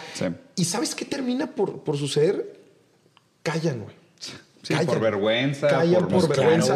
¿Y 0.61 0.65
sabes 0.65 0.93
qué 0.93 1.05
termina 1.05 1.47
por, 1.47 1.79
por 1.79 1.97
suceder? 1.97 2.59
Callan, 3.41 3.79
güey. 3.79 3.95
Sí, 4.61 4.75
por 4.85 4.99
vergüenza. 4.99 5.67
Callan 5.67 6.07
por, 6.07 6.29
vergüenza. 6.29 6.75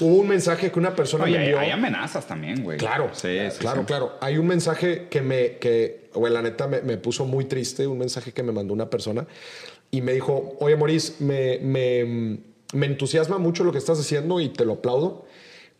Hubo 0.00 0.16
un 0.16 0.28
mensaje 0.28 0.70
que 0.70 0.78
una 0.78 0.94
persona 0.94 1.24
me 1.24 1.36
envió. 1.36 1.58
Hay, 1.58 1.70
amenazas 1.70 2.26
también, 2.26 2.62
güey. 2.62 2.76
Claro, 2.76 3.08
sí, 3.14 3.38
claro, 3.58 3.86
claro. 3.86 4.18
Hay 4.20 4.36
un 4.36 4.46
mensaje 4.46 5.08
que 5.08 5.22
me, 5.22 5.56
que, 5.56 6.10
güey, 6.12 6.30
la 6.30 6.42
neta 6.42 6.68
me, 6.68 6.82
me, 6.82 6.98
puso 6.98 7.24
muy 7.24 7.46
triste, 7.46 7.86
un 7.86 7.96
mensaje 7.96 8.32
que 8.32 8.42
me 8.42 8.52
mandó 8.52 8.74
una 8.74 8.90
persona 8.90 9.26
y 9.90 10.02
me 10.02 10.12
dijo, 10.12 10.58
oye, 10.60 10.76
Maurice, 10.76 11.24
me, 11.24 11.58
me, 11.60 12.38
me 12.74 12.86
entusiasma 12.86 13.38
mucho 13.38 13.64
lo 13.64 13.72
que 13.72 13.78
estás 13.78 13.98
haciendo 13.98 14.40
y 14.40 14.50
te 14.50 14.66
lo 14.66 14.74
aplaudo, 14.74 15.24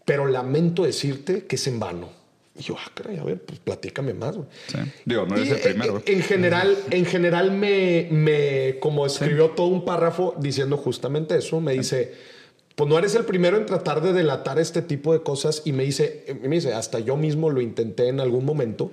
pero 0.06 0.24
lamento 0.24 0.84
decirte 0.84 1.44
que 1.44 1.56
es 1.56 1.66
en 1.66 1.78
vano. 1.78 2.21
Y 2.58 2.62
yo, 2.62 2.76
ah, 2.78 2.90
caray, 2.92 3.18
a 3.18 3.24
ver, 3.24 3.40
pues 3.42 3.58
platícame 3.60 4.12
más. 4.12 4.36
Sí. 4.68 4.78
Digo, 5.06 5.24
no 5.26 5.36
eres 5.36 5.50
el 5.50 5.60
primero. 5.60 6.02
En, 6.04 6.22
general, 6.22 6.76
en 6.90 7.06
general 7.06 7.50
me, 7.52 8.08
me 8.10 8.78
como 8.78 9.06
escribió 9.06 9.50
todo 9.50 9.68
un 9.68 9.84
párrafo 9.84 10.34
diciendo 10.38 10.76
justamente 10.76 11.36
eso, 11.36 11.60
me 11.60 11.72
dice, 11.72 12.12
pues 12.74 12.88
no 12.88 12.98
eres 12.98 13.14
el 13.14 13.24
primero 13.24 13.56
en 13.56 13.66
tratar 13.66 14.02
de 14.02 14.12
delatar 14.12 14.58
este 14.58 14.82
tipo 14.82 15.12
de 15.12 15.22
cosas 15.22 15.62
y 15.64 15.72
me 15.72 15.84
dice, 15.84 16.24
me 16.42 16.56
dice, 16.56 16.74
hasta 16.74 16.98
yo 16.98 17.16
mismo 17.16 17.50
lo 17.50 17.60
intenté 17.60 18.08
en 18.08 18.20
algún 18.20 18.44
momento, 18.44 18.90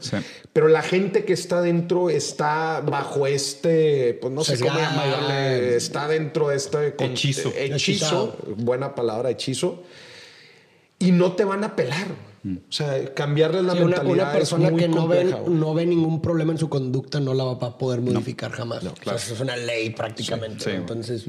pero 0.54 0.68
la 0.68 0.82
gente 0.82 1.26
que 1.26 1.34
está 1.34 1.62
dentro 1.62 2.10
está 2.10 2.82
bajo 2.82 3.28
este, 3.28 4.18
pues 4.22 4.34
no 4.34 4.44
sé 4.44 4.60
cómo 4.60 4.78
llamarle, 4.78 5.76
está 5.76 6.08
dentro 6.08 6.50
de 6.50 6.58
este 6.58 6.96
hechizo. 7.00 7.52
Hechizo, 7.56 8.38
buena 8.58 8.96
palabra, 8.96 9.32
hechizo, 9.32 9.84
y 10.98 11.12
no 11.12 11.34
te 11.34 11.46
van 11.46 11.64
a 11.64 11.76
pelar. 11.76 12.29
O 12.58 12.72
sea, 12.72 13.14
cambiarle 13.14 13.64
la 13.64 13.76
mentalidad 13.76 14.28
una, 14.28 14.32
persona 14.32 14.72
que 14.76 14.88
no 14.88 15.08
ve, 15.08 15.36
no 15.48 15.74
ve 15.74 15.86
ningún 15.86 16.22
problema 16.22 16.52
en 16.52 16.58
su 16.58 16.70
conducta 16.70 17.20
no 17.20 17.34
la 17.34 17.44
va 17.44 17.68
a 17.68 17.78
poder 17.78 18.02
modificar 18.02 18.52
jamás. 18.52 18.80
claro. 18.80 19.18
eso 19.18 19.34
es 19.34 19.40
una 19.40 19.56
ley 19.56 19.92
prácticamente. 19.92 20.74
Entonces, 20.74 21.26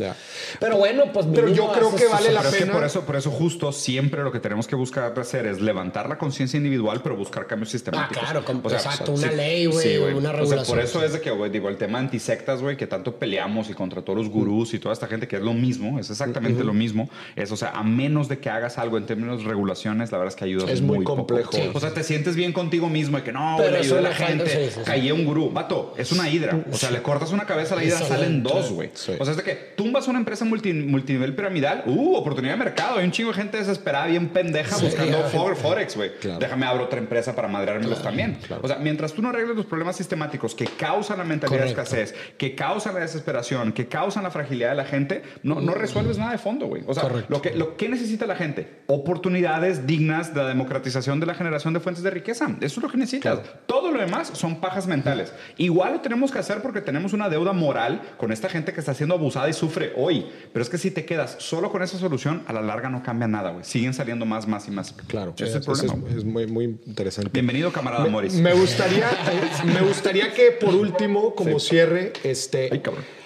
pero 0.59 0.77
bueno, 0.77 1.05
pues 1.13 1.27
pero 1.33 1.49
yo 1.49 1.73
creo 1.73 1.95
que 1.95 2.07
vale 2.07 2.33
la 2.33 2.43
pena. 2.43 2.73
por 2.73 2.85
eso, 2.85 3.03
por 3.03 3.17
eso 3.17 3.31
justo 3.31 3.73
siempre 3.73 4.23
lo 4.23 4.33
que 4.33 4.41
tenemos 4.41 4.67
que 4.67 4.77
buscar 4.77 5.13
hacer 5.19 5.47
es 5.47 5.61
levantar 5.61 6.09
la 6.09 6.19
conciencia 6.19 6.57
individual, 6.57 7.01
pero 7.03 7.17
buscar 7.17 7.47
cambios 7.47 7.71
sistemáticos. 7.71 8.23
Ah, 8.23 8.43
claro, 8.43 8.75
exacto, 8.75 9.13
una 9.13 9.31
ley, 9.31 9.67
güey, 9.67 9.99
una 10.15 10.33
regulación. 10.33 10.67
por 10.67 10.85
eso 10.85 11.05
es 11.05 11.13
de 11.13 11.21
que, 11.21 11.31
güey, 11.31 11.51
digo, 11.51 11.69
el 11.69 11.77
tema 11.77 11.99
antisectas, 11.99 12.63
güey, 12.63 12.77
que 12.77 12.87
tanto 12.87 13.17
peleamos 13.17 13.71
y 13.71 13.75
contra 13.75 14.03
todos 14.03 14.19
los 14.19 14.29
gurús 14.29 14.75
y 14.75 14.79
toda 14.79 14.93
esta 14.93 15.07
gente 15.07 15.29
que 15.29 15.37
es 15.37 15.43
lo 15.43 15.55
mismo, 15.55 15.99
es 15.99 16.11
exactamente 16.11 16.65
lo 16.65 16.73
mismo. 16.73 17.09
Es, 17.37 17.51
o 17.53 17.57
sea, 17.57 17.71
a 17.71 17.83
menos 17.83 18.29
de 18.29 18.39
que 18.39 18.51
hagas 18.51 18.79
algo 18.79 18.97
en 18.99 19.07
términos 19.07 19.43
de 19.43 19.49
regulaciones, 19.49 20.13
la 20.13 20.19
verdad 20.19 20.33
es 20.33 20.37
que 20.37 20.45
ayuda 20.45 20.71
es 20.71 20.81
muy 20.81 20.99
muy, 20.99 21.05
complejo. 21.17 21.51
O 21.75 21.81
sea, 21.81 21.93
te 21.93 22.03
sientes 22.03 22.37
bien 22.37 22.53
contigo 22.53 22.89
mismo 22.89 23.19
y 23.19 23.23
que 23.23 23.33
no, 23.33 23.59
le 23.59 23.79
ayudé 23.79 23.99
a 23.99 24.03
la 24.03 24.15
gente, 24.15 24.71
caí 24.85 25.11
un 25.13 25.25
gurú. 25.25 25.51
Vato, 25.51 25.95
es 25.97 26.13
una 26.13 26.29
hidra. 26.29 26.65
O 26.71 26.77
sea, 26.77 26.91
le 26.91 27.03
cortas 27.03 27.33
una 27.33 27.45
cabeza 27.45 27.75
a 27.75 27.79
la 27.79 27.85
hidra, 27.85 27.99
salen 27.99 28.43
dos, 28.43 28.71
güey. 28.71 28.91
O 29.19 29.25
sea, 29.25 29.33
es 29.33 29.37
de 29.37 29.43
que 29.43 29.55
tumbas 29.55 30.09
una 30.09 30.19
empresa 30.19 30.45
multinivel 30.45 31.35
piramidal, 31.35 31.85
uh, 31.87 32.15
oportunidad 32.17 32.55
de 32.55 32.65
mercado. 32.65 32.99
Hay 32.99 33.05
un 33.05 33.13
chingo 33.13 33.31
de 33.31 33.37
gente 33.37 33.59
desesperada, 33.59 34.07
bien 34.07 34.29
pendeja, 34.29 34.77
buscando 34.79 35.19
Forex, 35.55 35.97
güey. 35.97 36.11
Déjame 36.39 36.67
abrir 36.67 36.85
otra 36.87 36.99
empresa 36.99 37.35
para 37.35 37.49
madreármelos 37.49 38.03
también. 38.03 38.39
O 38.63 38.69
sea, 38.69 38.77
mientras 38.77 39.13
tú 39.13 39.23
no 39.23 39.31
arregles 39.31 39.57
los 39.57 39.67
problemas 39.67 39.97
sistemáticos 39.97 40.55
que 40.55 40.67
causan 40.67 41.19
la 41.19 41.25
mentalidad 41.25 41.65
de 41.65 41.71
escasez, 41.71 42.15
que 42.37 42.55
causan 42.55 42.95
la 42.95 43.01
desesperación, 43.01 43.73
que 43.73 43.87
causan 43.89 44.23
la 44.23 44.31
fragilidad 44.31 44.71
de 44.71 44.77
la 44.77 44.85
gente, 44.85 45.23
no, 45.43 45.61
no 45.61 45.75
resuelves 45.75 46.19
nada 46.19 46.33
de 46.33 46.39
fondo, 46.39 46.67
güey. 46.67 46.83
O 46.87 46.95
sea, 46.95 47.09
lo 47.29 47.43
que, 47.43 47.55
lo 47.55 47.77
que 47.77 47.89
necesita 47.89 48.27
la 48.27 48.37
gente, 48.37 48.69
oportunidades 48.87 49.87
dignas 49.87 50.35
de 50.35 50.43
la 50.43 50.49
democratización 50.49 50.90
de 50.95 51.27
la 51.27 51.35
generación 51.35 51.75
de 51.75 51.81
fuentes 51.81 52.03
de 52.03 52.11
riqueza. 52.11 52.47
Eso 52.61 52.81
es 52.81 52.83
lo 52.83 52.89
que 52.89 52.97
necesitas. 52.97 53.41
Todo 53.67 53.91
lo 53.91 54.01
demás 54.01 54.31
son 54.35 54.61
pajas 54.61 54.87
mentales. 54.87 55.33
Igual 55.57 55.95
lo 55.95 56.01
tenemos 56.01 56.31
que 56.31 56.39
hacer 56.39 56.63
porque 56.63 56.81
tenemos 56.81 57.13
una 57.13 57.29
deuda 57.29 57.53
moral 57.53 58.01
con 58.17 58.33
esta 58.33 58.49
gente 58.49 58.73
que 58.73 58.81
está 58.81 58.95
siendo 58.95 59.15
abusada 59.15 59.49
y 59.49 59.53
sufre 59.53 59.93
hoy. 59.97 60.27
Pero 60.53 60.63
es 60.63 60.69
que 60.69 60.79
si 60.79 60.91
te 60.91 61.05
quedas 61.05 61.37
solo 61.39 61.71
con 61.71 61.83
esa 61.83 61.99
solución, 61.99 62.43
a 62.47 62.53
la 62.53 62.61
larga 62.61 62.89
no 62.89 63.03
cambia 63.03 63.29
nada, 63.29 63.51
güey. 63.51 63.65
Siguen 63.65 63.95
saliendo 63.95 64.27
más, 64.27 64.47
más 64.47 64.69
y 64.69 64.71
más. 64.71 64.93
Claro. 65.07 65.35
Ese 65.37 65.45
es 65.45 65.55
el 65.57 65.63
problema. 65.63 65.95
Es, 66.17 66.25
muy, 66.25 66.47
muy 66.47 66.65
interesante. 66.87 67.31
Bienvenido, 67.33 67.73
camarada 67.73 68.07
Morris. 68.07 68.35
Me 68.35 68.53
gustaría, 68.53 69.09
me 69.65 69.81
gustaría 69.81 70.33
que 70.33 70.53
por 70.53 70.75
último, 70.75 71.35
como 71.35 71.59
cierre, 71.59 72.13
este. 72.25 72.69
Ay, 72.73 72.81
cabrón 72.81 73.20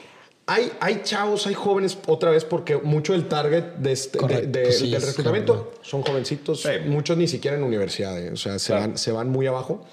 hay, 0.47 0.73
hay 0.81 1.01
chavos, 1.03 1.47
hay 1.47 1.55
jóvenes, 1.55 1.97
otra 2.07 2.31
vez, 2.31 2.45
porque 2.45 2.77
mucho 2.77 3.13
del 3.15 3.29
target 3.29 3.65
de 3.79 3.93
este, 3.93 4.19
del 4.27 5.03
reclutamiento 5.03 5.73
son 5.83 6.03
jovencitos, 6.03 6.67
muchos 6.87 7.17
ni 7.17 7.27
siquiera 7.27 7.57
en 7.57 7.63
universidad, 7.63 8.19
eh, 8.19 8.31
o 8.31 8.37
sea, 8.37 8.59
se, 8.59 8.73
van, 8.73 8.99
se 8.99 9.13
van 9.13 9.31
muy 9.31 9.47
abajo. 9.47 9.85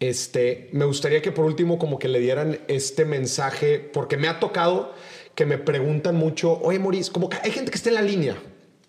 Este, 0.00 0.70
me 0.72 0.86
gustaría 0.86 1.20
que 1.20 1.30
por 1.30 1.44
último 1.44 1.78
como 1.78 1.98
que 1.98 2.08
le 2.08 2.20
dieran 2.20 2.58
este 2.68 3.04
mensaje, 3.04 3.78
porque 3.78 4.16
me 4.16 4.28
ha 4.28 4.40
tocado 4.40 4.94
que 5.34 5.46
me 5.46 5.58
preguntan 5.58 6.16
mucho, 6.16 6.58
oye, 6.62 6.78
Maurice, 6.78 7.12
como 7.12 7.28
que 7.28 7.38
hay 7.42 7.50
gente 7.50 7.70
que 7.70 7.76
está 7.76 7.90
en 7.90 7.94
la 7.94 8.02
línea, 8.02 8.36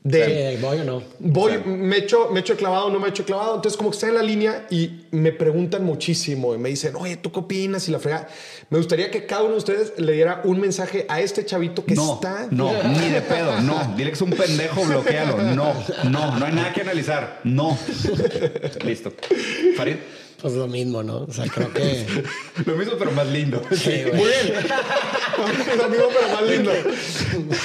de 0.04 0.58
voy 0.60 0.80
o 0.80 0.84
no. 0.84 1.04
Voy, 1.20 1.60
me 1.64 1.98
echo, 1.98 2.30
me 2.32 2.40
echo 2.40 2.56
clavado, 2.58 2.90
no 2.90 3.00
me 3.00 3.10
echo 3.10 3.24
clavado. 3.24 3.56
Entonces, 3.56 3.78
como 3.78 3.92
que 3.92 3.96
está 3.96 4.08
en 4.08 4.16
la 4.16 4.24
línea 4.24 4.66
y 4.72 5.02
me 5.12 5.32
preguntan 5.32 5.84
muchísimo 5.84 6.56
y 6.56 6.58
me 6.58 6.70
dicen, 6.70 6.96
oye, 6.96 7.18
¿tú 7.18 7.32
qué 7.32 7.40
opinas? 7.40 7.88
Y 7.88 7.92
la 7.92 8.00
frega. 8.00 8.28
Me 8.72 8.80
gustaría 8.80 9.12
que 9.12 9.28
cada 9.28 9.44
uno 9.44 9.52
de 9.52 9.58
ustedes 9.60 9.94
le 9.98 10.14
diera 10.14 10.42
un 10.44 10.60
mensaje 10.60 11.06
a 11.08 11.22
este 11.22 11.46
chavito 11.46 11.86
que 11.86 11.94
está. 11.94 12.48
No, 12.50 12.72
ni 12.84 13.10
de 13.10 13.22
pedo, 13.22 13.62
no. 13.62 13.94
Dile 13.96 14.10
que 14.10 14.16
es 14.16 14.22
un 14.22 14.32
pendejo, 14.32 14.84
bloquealo. 14.84 15.38
No, 15.38 15.74
no, 16.06 16.40
no 16.40 16.46
hay 16.46 16.54
nada 16.54 16.74
que 16.74 16.82
analizar. 16.82 17.40
No. 17.44 17.78
Listo. 18.84 19.14
Farid. 19.76 19.98
Pues 20.42 20.56
lo 20.56 20.68
mismo, 20.68 21.04
¿no? 21.04 21.20
O 21.20 21.32
sea, 21.32 21.46
creo 21.46 21.72
que. 21.72 22.24
lo 22.66 22.76
mismo, 22.76 22.94
pero 22.98 23.12
más 23.12 23.28
lindo. 23.28 23.62
Sí, 23.72 24.04
Muy 24.14 24.26
bien. 24.26 24.66
lo 25.78 25.90
mismo, 25.90 26.06
pero 26.12 26.34
más 26.34 26.44
lindo. 26.44 26.72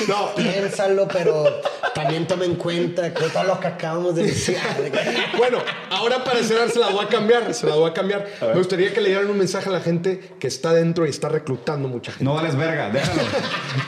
No. 0.09 0.35
Piénsalo, 0.35 1.09
pero 1.09 1.63
también 1.95 2.27
tome 2.27 2.45
en 2.45 2.57
cuenta 2.57 3.15
que 3.15 3.31
todo 3.31 3.45
lo 3.45 3.59
que 3.59 3.69
acabamos 3.69 4.15
de 4.15 4.25
decir. 4.25 4.59
bueno, 5.39 5.59
ahora 5.91 6.23
para 6.23 6.43
cerrar 6.43 6.71
se 6.71 6.79
la 6.79 6.91
voy 6.91 7.07
a 7.07 7.09
cambiar. 7.09 7.55
Se 7.55 7.67
la 7.67 7.77
voy 7.77 7.91
a 7.91 7.95
cambiar. 7.95 8.29
Me 8.43 8.55
gustaría 8.55 8.93
que 8.93 9.01
le 9.01 9.09
dieran 9.09 9.31
un 9.31 9.39
mensaje 9.39 9.71
a 9.71 9.73
la 9.73 9.81
gente 9.81 10.35
que 10.39 10.47
está 10.47 10.75
dentro 10.75 11.07
y 11.07 11.11
está 11.11 11.31
reclutando 11.31 11.89
mucha 11.89 12.13
gente. 12.13 12.25
No 12.25 12.35
vales 12.35 12.57
verga, 12.57 12.91
déjalo. 12.91 13.23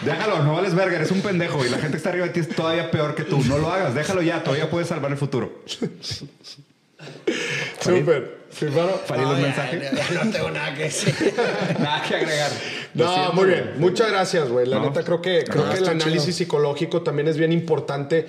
déjalo, 0.03 0.43
no 0.45 0.55
vales 0.55 0.75
verga, 0.75 0.97
eres 0.97 1.11
un 1.11 1.21
pendejo 1.21 1.63
y 1.65 1.69
la 1.69 1.77
gente 1.77 1.93
que 1.93 1.97
está 1.99 2.09
arriba 2.09 2.27
de 2.27 2.33
ti 2.33 2.41
es 2.41 2.49
todavía 2.49 2.91
peor 2.91 3.15
que 3.15 3.25
tú. 3.25 3.43
No 3.45 3.59
lo 3.59 3.71
hagas, 3.71 3.95
déjalo 3.95 4.23
ya, 4.23 4.43
todavía 4.43 4.71
puedes 4.71 4.89
salvar 4.89 5.11
el 5.11 5.19
futuro. 5.19 5.63
Súper. 7.81 8.39
Firmaron. 8.51 8.95
Farid, 9.05 9.27
un 9.27 9.43
mensaje. 9.43 9.91
No, 10.15 10.31
tengo 10.31 10.51
nada 10.51 10.75
que 10.75 10.85
decir. 10.85 11.35
nada 11.79 12.03
que 12.03 12.15
agregar. 12.15 12.51
No, 12.95 13.33
muy 13.35 13.47
bien. 13.47 13.75
Muchas 13.79 14.11
gracias, 14.11 14.49
güey. 14.49 14.67
La 14.67 14.81
neta, 14.81 15.03
creo 15.03 15.21
que, 15.21 15.45
creo 15.45 15.69
que 15.71 15.79
el 15.79 15.89
análisis 15.89 16.37
psicológico 16.37 17.03
también 17.03 17.29
es 17.29 17.37
bien 17.37 17.53
importante 17.53 18.27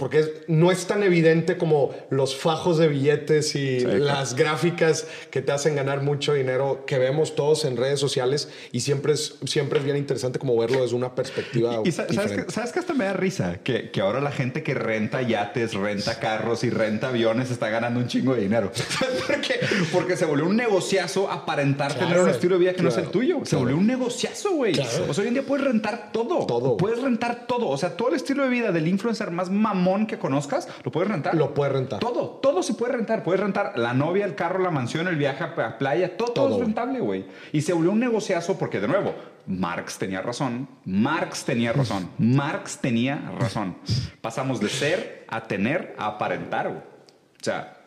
porque 0.00 0.44
no 0.48 0.70
es 0.70 0.86
tan 0.86 1.02
evidente 1.02 1.58
como 1.58 1.94
los 2.08 2.34
fajos 2.34 2.78
de 2.78 2.88
billetes 2.88 3.54
y 3.54 3.80
las 3.80 4.34
gráficas 4.34 5.06
que 5.30 5.42
te 5.42 5.52
hacen 5.52 5.76
ganar 5.76 6.00
mucho 6.00 6.32
dinero 6.32 6.84
que 6.86 6.96
vemos 6.96 7.36
todos 7.36 7.66
en 7.66 7.76
redes 7.76 8.00
sociales 8.00 8.48
y 8.72 8.80
siempre 8.80 9.12
es, 9.12 9.34
siempre 9.44 9.78
es 9.78 9.84
bien 9.84 9.98
interesante 9.98 10.38
como 10.38 10.56
verlo 10.56 10.80
desde 10.80 10.96
una 10.96 11.14
perspectiva 11.14 11.82
y, 11.84 11.92
sabes, 11.92 12.16
que, 12.16 12.50
sabes, 12.50 12.72
que, 12.72 12.78
hasta 12.78 12.94
me 12.94 13.04
da 13.04 13.12
risa 13.12 13.58
que, 13.62 13.90
que, 13.90 14.00
ahora 14.00 14.22
la 14.22 14.32
gente 14.32 14.62
que 14.62 14.72
renta 14.72 15.20
yates, 15.20 15.74
renta 15.74 16.18
carros 16.18 16.64
y 16.64 16.70
renta 16.70 17.08
aviones 17.08 17.50
está 17.50 17.68
ganando 17.68 18.00
un 18.00 18.08
chingo 18.08 18.34
de 18.34 18.40
dinero. 18.40 18.72
¿Por 19.26 19.40
qué? 19.42 19.60
Porque 19.92 20.16
se 20.16 20.24
volvió 20.24 20.46
un 20.46 20.56
negociazo 20.56 21.30
aparentar 21.30 21.92
tener 21.92 22.20
un 22.20 22.30
estilo 22.30 22.54
de 22.54 22.60
vida 22.60 22.72
que 22.72 22.82
no 22.82 22.88
es 22.88 22.96
el 22.96 23.08
tuyo. 23.08 23.40
Se 23.44 23.56
volvió 23.56 23.76
un 23.76 23.86
negociazo, 23.86 24.54
güey. 24.54 24.72
O 24.80 25.12
sea, 25.12 25.22
hoy 25.22 25.28
en 25.28 25.34
día 25.34 25.42
puedes 25.42 25.66
rentar 25.66 26.10
todo. 26.10 26.46
Todo. 26.46 26.78
Puedes 26.78 27.02
rentar 27.02 27.46
todo. 27.46 27.68
O 27.68 27.76
sea, 27.76 27.98
todo 27.98 28.08
el 28.08 28.14
estilo 28.14 28.44
de 28.44 28.48
vida 28.48 28.72
del 28.72 28.88
influencer 28.88 29.30
más 29.30 29.50
mamón 29.50 29.89
que 30.06 30.18
conozcas, 30.18 30.68
lo 30.84 30.90
puedes 30.90 31.10
rentar. 31.10 31.34
Lo 31.34 31.54
puedes 31.54 31.72
rentar. 31.72 32.00
Todo, 32.00 32.38
todo 32.42 32.62
se 32.62 32.74
puede 32.74 32.92
rentar. 32.92 33.22
Puedes 33.22 33.40
rentar 33.40 33.72
la 33.76 33.94
novia, 33.94 34.24
el 34.24 34.34
carro, 34.34 34.60
la 34.60 34.70
mansión, 34.70 35.08
el 35.08 35.16
viaje 35.16 35.44
a 35.44 35.78
playa, 35.78 36.16
todo, 36.16 36.32
todo, 36.32 36.54
es 36.56 36.60
rentable, 36.60 37.00
güey. 37.00 37.26
Y 37.52 37.62
se 37.62 37.72
volvió 37.72 37.90
un 37.90 38.00
negociazo 38.00 38.58
porque, 38.58 38.80
de 38.80 38.88
nuevo, 38.88 39.14
Marx 39.46 39.98
tenía 39.98 40.22
razón. 40.22 40.68
Marx 40.84 41.44
tenía 41.44 41.72
razón. 41.72 42.10
Marx 42.18 42.78
tenía 42.78 43.32
razón. 43.38 43.76
Pasamos 44.20 44.60
de 44.60 44.68
ser 44.68 45.24
a 45.28 45.42
tener 45.42 45.94
a 45.98 46.06
aparentar, 46.06 46.68
güey. 46.68 46.78
O 46.78 47.44
sea, 47.44 47.79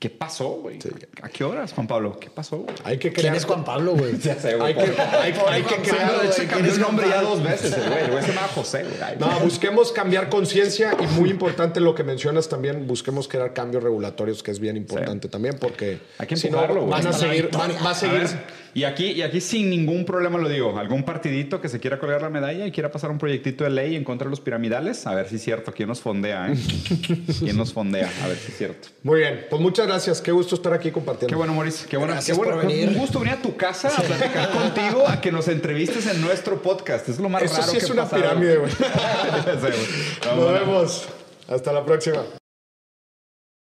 ¿Qué 0.00 0.08
pasó, 0.08 0.48
güey? 0.62 0.78
¿A 1.20 1.28
qué 1.28 1.44
horas, 1.44 1.74
Juan 1.74 1.86
Pablo? 1.86 2.18
¿Qué 2.18 2.30
pasó, 2.30 2.56
güey? 2.56 2.74
Hay 2.84 2.96
que 2.96 3.12
crear... 3.12 3.24
¿Quién 3.24 3.34
es 3.34 3.44
Juan 3.44 3.66
Pablo, 3.66 3.92
güey? 3.92 4.16
ya 4.22 4.34
sé, 4.34 4.54
güey. 4.54 4.68
Hay 4.68 4.74
que, 4.74 5.02
hay, 5.02 5.34
hay 5.46 5.62
que 5.62 5.74
crear... 5.76 6.32
Se 6.32 6.46
cambió 6.46 6.72
el 6.72 6.80
nombre 6.80 7.06
ya 7.06 7.20
dos 7.20 7.42
veces, 7.42 7.76
güey. 7.86 8.04
El 8.04 8.10
güey 8.10 8.24
se 8.24 8.32
llama 8.32 8.48
José, 8.48 8.84
güey. 8.84 9.18
No, 9.18 9.40
busquemos 9.40 9.92
cambiar 9.92 10.30
conciencia 10.30 10.96
y 10.98 11.06
muy 11.20 11.28
importante 11.28 11.80
lo 11.80 11.94
que 11.94 12.02
mencionas 12.02 12.48
también, 12.48 12.86
busquemos 12.86 13.28
crear 13.28 13.52
cambios 13.52 13.82
regulatorios, 13.82 14.42
que 14.42 14.52
es 14.52 14.58
bien 14.58 14.78
importante 14.78 15.28
también, 15.28 15.58
porque... 15.60 16.00
Hay 16.16 16.26
que 16.26 16.34
empujarlo, 16.34 16.86
güey. 16.86 16.92
Van 16.92 17.06
a 17.06 17.12
seguir... 17.12 17.50
Van, 17.52 17.70
va 17.84 17.90
a 17.90 17.94
seguir... 17.94 18.26
y 18.74 18.84
aquí, 18.84 19.06
y 19.12 19.22
aquí 19.22 19.40
sin 19.40 19.70
ningún 19.70 20.04
problema 20.04 20.38
lo 20.38 20.48
digo. 20.48 20.78
Algún 20.78 21.02
partidito 21.02 21.60
que 21.60 21.68
se 21.68 21.80
quiera 21.80 21.98
colgar 21.98 22.22
la 22.22 22.30
medalla 22.30 22.66
y 22.66 22.70
quiera 22.70 22.90
pasar 22.90 23.10
un 23.10 23.18
proyectito 23.18 23.64
de 23.64 23.70
ley 23.70 23.96
en 23.96 24.04
contra 24.04 24.26
de 24.26 24.30
los 24.30 24.40
piramidales, 24.40 25.06
a 25.06 25.14
ver 25.14 25.28
si 25.28 25.36
es 25.36 25.42
cierto. 25.42 25.72
¿Quién 25.72 25.88
nos 25.88 26.00
fondea, 26.00 26.52
eh? 26.52 26.54
¿Quién 27.38 27.56
nos 27.56 27.72
fondea? 27.72 28.10
A 28.22 28.28
ver 28.28 28.36
si 28.36 28.52
es 28.52 28.58
cierto. 28.58 28.88
Muy 29.02 29.20
bien. 29.20 29.46
Pues 29.50 29.60
muchas 29.60 29.86
gracias. 29.86 30.20
Qué 30.20 30.32
gusto 30.32 30.54
estar 30.54 30.72
aquí 30.72 30.90
compartiendo. 30.90 31.28
Qué 31.28 31.34
bueno, 31.34 31.54
Maurice. 31.54 31.86
Qué 31.88 31.96
bueno. 31.96 32.14
Qué 32.24 32.32
bueno. 32.32 32.60
Un 32.60 32.94
gusto 32.94 33.18
venir 33.18 33.34
a 33.34 33.42
tu 33.42 33.56
casa 33.56 33.88
a 33.88 34.02
platicar 34.02 34.50
contigo, 34.52 35.08
a 35.08 35.20
que 35.20 35.32
nos 35.32 35.48
entrevistes 35.48 36.06
en 36.06 36.20
nuestro 36.20 36.62
podcast. 36.62 37.08
Es 37.08 37.18
lo 37.18 37.28
más 37.28 37.42
Eso 37.42 37.58
raro 37.58 37.70
sí 37.72 37.76
es 37.78 37.90
una 37.90 38.08
pirámide, 38.08 38.56
güey. 38.56 38.70
Nos 40.36 40.52
vemos. 40.52 41.08
Hasta 41.48 41.72
la 41.72 41.84
próxima. 41.84 42.39